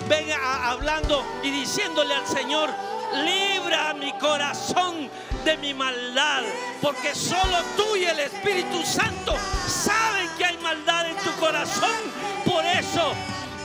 ven 0.08 0.28
hablando 0.42 1.26
y 1.44 1.50
diciéndole 1.50 2.14
al 2.14 2.28
Señor, 2.28 2.70
libra 3.14 3.94
mi 3.94 4.12
corazón 4.14 5.10
de 5.46 5.58
mi 5.58 5.74
maldad, 5.74 6.44
porque 6.82 7.14
solo 7.14 7.58
tú 7.76 7.96
y 7.96 8.06
el 8.06 8.20
Espíritu 8.20 8.84
Santo 8.86 9.36
saben 9.68 10.30
que 10.38 10.46
hay 10.46 10.58
maldad 10.58 11.08
en 11.08 11.18
tu 11.18 11.32
corazón. 11.40 12.00
Por 12.46 12.66
eso 12.66 13.14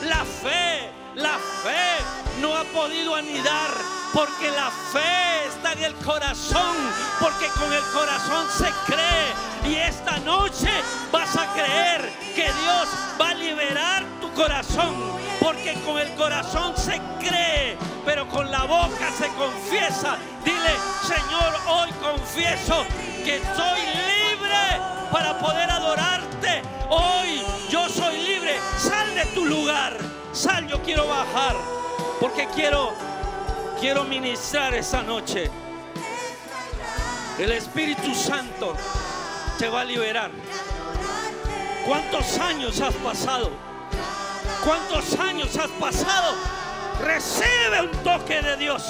la 0.04 0.24
fe, 0.24 0.90
la 1.14 1.38
fe 1.62 2.04
no 2.40 2.54
ha 2.54 2.64
podido 2.64 3.14
anidar, 3.14 3.70
porque 4.12 4.50
la 4.50 4.70
fe 4.92 5.46
está 5.48 5.72
en 5.72 5.84
el 5.84 5.94
corazón, 5.96 6.76
porque 7.20 7.46
con 7.58 7.72
el 7.72 7.82
corazón 7.92 8.46
se 8.56 8.70
cree. 8.92 9.72
Y 9.72 9.76
esta 9.76 10.18
noche 10.20 10.70
vas 11.12 11.36
a 11.36 11.52
creer 11.52 12.10
que 12.34 12.44
Dios 12.44 12.88
va 13.20 13.30
a 13.30 13.34
liberar 13.34 14.04
tu 14.17 14.17
corazón, 14.38 14.94
porque 15.40 15.74
con 15.84 15.98
el 15.98 16.14
corazón 16.14 16.72
se 16.76 17.00
cree, 17.18 17.76
pero 18.06 18.28
con 18.28 18.48
la 18.48 18.62
boca 18.64 19.10
se 19.18 19.26
confiesa. 19.30 20.16
Dile, 20.44 20.74
Señor, 21.02 21.54
hoy 21.66 21.90
confieso 22.00 22.84
que 23.24 23.42
soy 23.56 23.80
libre 23.80 24.80
para 25.10 25.36
poder 25.40 25.68
adorarte. 25.68 26.62
Hoy 26.88 27.42
yo 27.68 27.88
soy 27.88 28.16
libre. 28.18 28.60
Sal 28.78 29.12
de 29.16 29.24
tu 29.34 29.44
lugar. 29.44 29.96
Sal, 30.32 30.68
yo 30.68 30.80
quiero 30.82 31.08
bajar. 31.08 31.56
Porque 32.20 32.46
quiero, 32.54 32.92
quiero 33.80 34.04
ministrar 34.04 34.72
esa 34.72 35.02
noche. 35.02 35.50
El 37.40 37.50
Espíritu 37.50 38.14
Santo 38.14 38.76
te 39.58 39.68
va 39.68 39.80
a 39.80 39.84
liberar. 39.84 40.30
¿Cuántos 41.84 42.38
años 42.38 42.80
has 42.80 42.94
pasado? 42.94 43.67
¿Cuántos 44.64 45.18
años 45.18 45.56
has 45.56 45.70
pasado? 45.70 46.34
Recibe 47.00 47.82
un 47.82 47.90
toque 48.02 48.42
de 48.42 48.56
Dios. 48.56 48.84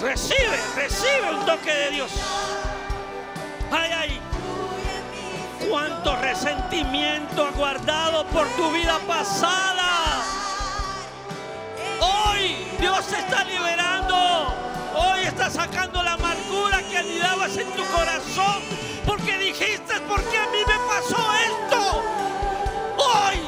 Recibe, 0.00 0.60
recibe 0.76 1.30
un 1.30 1.46
toque 1.46 1.74
de 1.74 1.90
Dios. 1.90 2.10
Ay, 3.70 3.90
ay. 3.92 4.20
Cuánto 5.68 6.16
resentimiento 6.16 7.46
ha 7.46 7.50
guardado 7.50 8.26
por 8.26 8.46
tu 8.50 8.70
vida 8.72 8.98
pasada. 9.06 10.22
Hoy 12.00 12.56
Dios 12.78 13.06
te 13.06 13.18
está 13.18 13.44
liberando. 13.44 14.54
Hoy 14.94 15.20
está 15.20 15.50
sacando 15.50 16.02
la 16.02 16.16
anidabas 17.00 17.56
en 17.56 17.70
tu 17.72 17.84
corazón. 17.86 18.62
Porque 19.06 19.38
dijiste, 19.38 20.00
¿por 20.08 20.22
qué 20.24 20.38
a 20.38 20.46
mí 20.46 20.58
me 20.66 20.78
pasó 20.88 21.34
esto? 21.48 22.02
Hoy, 22.98 23.38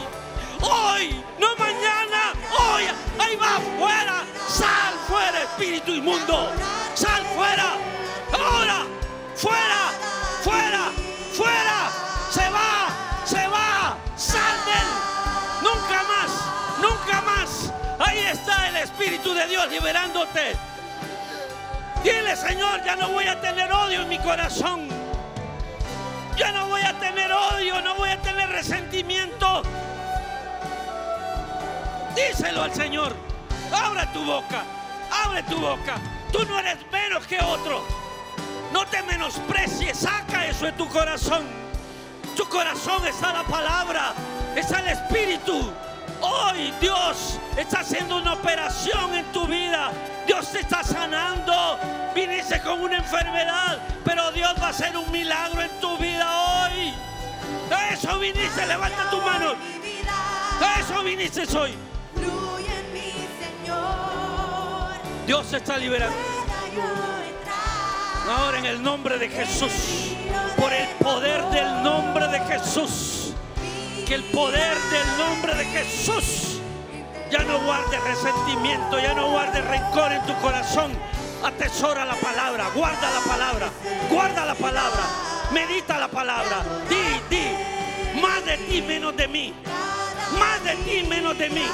hoy, 0.62 1.24
no 1.39 1.55
mañana, 1.57 2.33
hoy, 2.59 2.85
ahí 3.19 3.37
va 3.37 3.57
afuera. 3.57 4.24
Sal 4.49 4.95
fuera, 5.07 5.43
espíritu 5.43 5.93
inmundo. 5.93 6.51
Sal 6.95 7.24
fuera. 7.37 7.77
Ahora, 8.33 8.87
fuera, 9.37 9.81
fuera, 10.43 10.91
fuera. 11.33 11.91
Se 12.31 12.49
va, 12.51 12.89
se 13.24 13.47
va. 13.49 13.97
Sal 14.16 14.65
de 14.65 14.73
él. 14.73 14.91
Nunca 15.62 16.03
más, 16.05 16.31
nunca 16.81 17.20
más. 17.20 17.73
Ahí 17.99 18.19
está 18.19 18.69
el 18.69 18.77
Espíritu 18.77 19.35
de 19.35 19.47
Dios 19.47 19.69
liberándote. 19.70 20.72
Dile, 22.03 22.37
Señor, 22.37 22.83
ya 22.85 22.97
no 22.97 23.11
voy 23.11 23.27
a 23.27 23.41
tener 23.41 23.73
odio 23.73 24.03
en 24.03 24.09
mi 24.09 24.19
corazón. 24.19 24.89
Ya 26.37 26.51
no 26.51 26.66
voy 26.66 26.83
a 26.83 26.99
tener 26.99 27.31
odio, 27.33 27.81
no 27.83 27.95
voy 27.95 28.11
a 28.11 28.20
tener 28.20 28.49
resentimiento. 28.49 29.62
Díselo 32.16 32.62
al 32.62 32.74
Señor. 32.74 33.15
Abre 33.73 34.07
tu 34.12 34.24
boca, 34.24 34.65
abre 35.24 35.43
tu 35.45 35.59
boca. 35.59 35.97
Tú 36.33 36.45
no 36.47 36.59
eres 36.59 36.79
menos 36.91 37.27
que 37.27 37.39
otro. 37.39 37.85
No 38.73 38.87
te 38.87 39.03
menosprecies, 39.03 39.99
saca 39.99 40.47
eso 40.47 40.66
de 40.66 40.73
tu 40.73 40.89
corazón. 40.89 41.43
Tu 42.37 42.45
corazón 42.49 43.07
está 43.07 43.33
la 43.33 43.45
palabra, 43.45 44.15
está 44.57 44.81
el 44.81 44.89
Espíritu. 44.89 45.73
Hoy 46.23 46.73
Dios 46.81 47.39
está 47.57 47.81
haciendo 47.81 48.16
una 48.19 48.35
operación 48.35 49.15
en 49.15 49.24
tu 49.32 49.47
vida. 49.47 49.90
Dios 50.27 50.51
te 50.53 50.61
está 50.61 50.85
sanando. 50.85 51.78
Viniste 52.15 52.61
con 52.62 52.81
una 52.81 52.99
enfermedad, 52.99 53.78
pero 54.05 54.31
Dios 54.31 54.53
va 54.61 54.66
a 54.66 54.70
hacer 54.70 54.97
un 54.97 55.11
milagro 55.11 55.62
en 55.62 55.81
tu 55.81 55.99
vida 55.99 56.31
hoy. 56.31 56.94
A 57.74 57.90
eso 57.90 58.19
viniste, 58.19 58.66
levanta 58.66 59.11
tu 59.11 59.20
mano. 59.20 59.55
A 60.61 60.81
eso 60.81 61.03
viniste 61.03 61.44
hoy. 61.57 61.74
Dios 65.27 65.51
te 65.51 65.57
está 65.57 65.77
liberando. 65.77 66.16
Ahora 68.28 68.59
en 68.59 68.66
el 68.66 68.82
nombre 68.82 69.19
de 69.19 69.28
Jesús, 69.28 69.73
por 70.57 70.73
el 70.73 70.89
poder 70.97 71.44
del 71.47 71.82
nombre 71.82 72.28
de 72.28 72.40
Jesús, 72.40 73.22
el 74.13 74.23
poder 74.25 74.77
del 74.91 75.19
nombre 75.19 75.55
de 75.55 75.65
Jesús 75.67 76.61
ya 77.31 77.43
no 77.45 77.59
guarde 77.61 77.99
resentimiento, 78.01 78.99
ya 78.99 79.15
no 79.15 79.31
guarde 79.31 79.63
rencor 79.63 80.13
en 80.13 80.21
tu 80.27 80.35
corazón. 80.43 80.93
Atesora 81.43 82.05
la 82.05 82.15
palabra, 82.17 82.69
guarda 82.75 83.11
la 83.11 83.21
palabra, 83.21 83.71
guarda 84.11 84.45
la 84.45 84.55
palabra, 84.55 85.03
medita 85.51 85.99
la 85.99 86.09
palabra. 86.09 86.63
Di, 86.91 87.35
di, 87.35 88.21
más 88.21 88.45
de 88.45 88.59
ti, 88.59 88.83
menos 88.83 89.17
de 89.17 89.29
mí. 89.29 89.55
Más 90.39 90.63
de 90.63 90.77
ti, 90.85 91.07
menos 91.09 91.39
de 91.39 91.49
mí. 91.49 91.67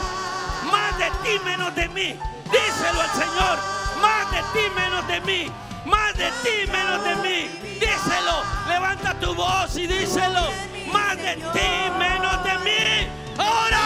Más 0.70 0.98
de 0.98 1.10
ti, 1.24 1.40
menos 1.44 1.74
de 1.74 1.88
mí. 1.88 2.16
Díselo 2.44 3.00
al 3.00 3.10
Señor. 3.10 3.58
Más 4.00 4.30
de 4.30 4.38
ti, 4.52 4.74
menos 4.76 5.08
de 5.08 5.20
mí. 5.22 5.52
Más 5.88 6.14
de 6.16 6.30
ti, 6.42 6.70
menos 6.70 7.02
de 7.02 7.16
mí. 7.16 7.50
Díselo. 7.80 8.42
Levanta 8.68 9.18
tu 9.18 9.34
voz 9.34 9.76
y 9.76 9.86
díselo. 9.86 10.50
Más 10.92 11.16
de 11.16 11.34
ti, 11.36 11.70
menos 11.98 12.44
de 12.44 12.58
mí. 12.58 13.08
Ahora. 13.38 13.84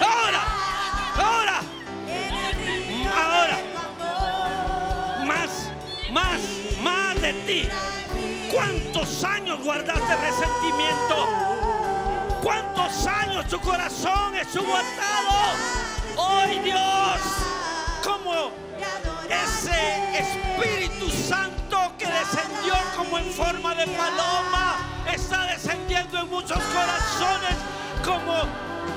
Ahora. 0.00 0.42
Ahora. 1.16 1.60
Ahora. 3.16 3.58
Más, 5.24 5.50
más, 6.10 6.40
más 6.82 7.22
de 7.22 7.32
ti. 7.46 7.68
¿Cuántos 8.52 9.24
años 9.24 9.60
guardaste 9.62 10.16
resentimiento? 10.16 11.16
¿Cuántos 12.42 13.06
años 13.06 13.46
tu 13.48 13.60
corazón 13.60 14.34
estuvo 14.34 14.74
atado? 14.74 15.38
Hoy 16.16 16.58
Dios, 16.60 17.20
como 18.02 18.50
ese 19.28 20.18
Espíritu 20.18 21.10
Santo 21.10 21.92
que 21.98 22.06
descendió 22.06 22.74
como 22.96 23.18
en 23.18 23.30
forma 23.32 23.74
de 23.74 23.86
paloma, 23.86 24.76
está 25.12 25.44
descendiendo 25.46 26.18
en 26.20 26.30
muchos 26.30 26.58
corazones 26.58 27.56
como 28.04 28.34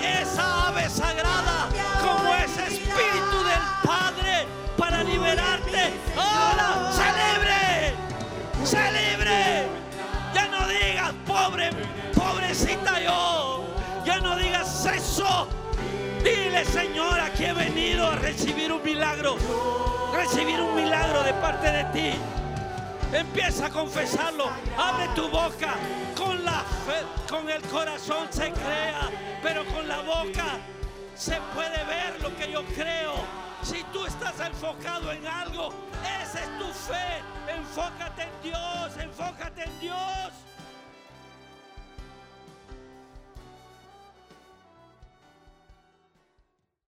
esa 0.02 0.68
ave 0.68 0.90
sagrada, 0.90 1.68
como 2.02 2.34
ese 2.36 2.64
Espíritu 2.64 3.44
del 3.44 3.64
Padre 3.84 4.48
para 4.78 5.04
liberarte. 5.04 5.94
Ahora, 6.16 6.92
celebre, 6.92 7.94
celebre. 8.64 9.68
Ya 10.34 10.48
no 10.48 10.68
digas, 10.68 11.14
pobre, 11.28 11.72
pobrecita 12.16 13.00
yo. 13.02 13.66
Ya 14.06 14.20
no 14.20 14.36
digas 14.38 14.86
eso. 14.86 15.48
Dile, 16.24 16.66
Señor, 16.66 17.20
aquí 17.20 17.46
he 17.46 17.54
venido 17.54 18.08
a 18.08 18.16
recibir 18.16 18.72
un 18.72 18.84
milagro. 18.84 19.38
Recibir 20.14 20.62
un 20.62 20.76
milagro 20.76 21.24
de 21.24 21.34
parte 21.34 21.72
de 21.72 21.84
ti. 21.86 22.20
Empieza 23.14 23.68
a 23.68 23.70
confesarlo. 23.70 24.50
Abre 24.78 25.08
tu 25.16 25.28
boca. 25.30 25.76
Con 26.16 26.44
la 26.46 26.64
fe, 26.86 27.04
con 27.28 27.50
el 27.50 27.62
corazón 27.64 28.28
se 28.30 28.52
crea, 28.52 29.10
pero 29.42 29.66
con 29.66 29.88
la 29.88 30.02
boca 30.02 30.60
se 31.16 31.38
puede 31.54 31.84
ver 31.86 32.22
lo 32.22 32.36
que 32.36 32.52
yo 32.52 32.64
creo. 32.76 33.14
Si 33.64 33.84
tú 33.92 34.06
estás 34.06 34.40
enfocado 34.40 35.12
en 35.12 35.26
algo, 35.26 35.74
esa 36.22 36.40
es 36.44 36.60
tu 36.60 36.68
fe. 36.68 37.22
Enfócate 37.48 38.24
en 38.24 38.42
Dios, 38.44 38.98
enfócate 39.00 39.64
en 39.64 39.80
Dios. 39.80 40.32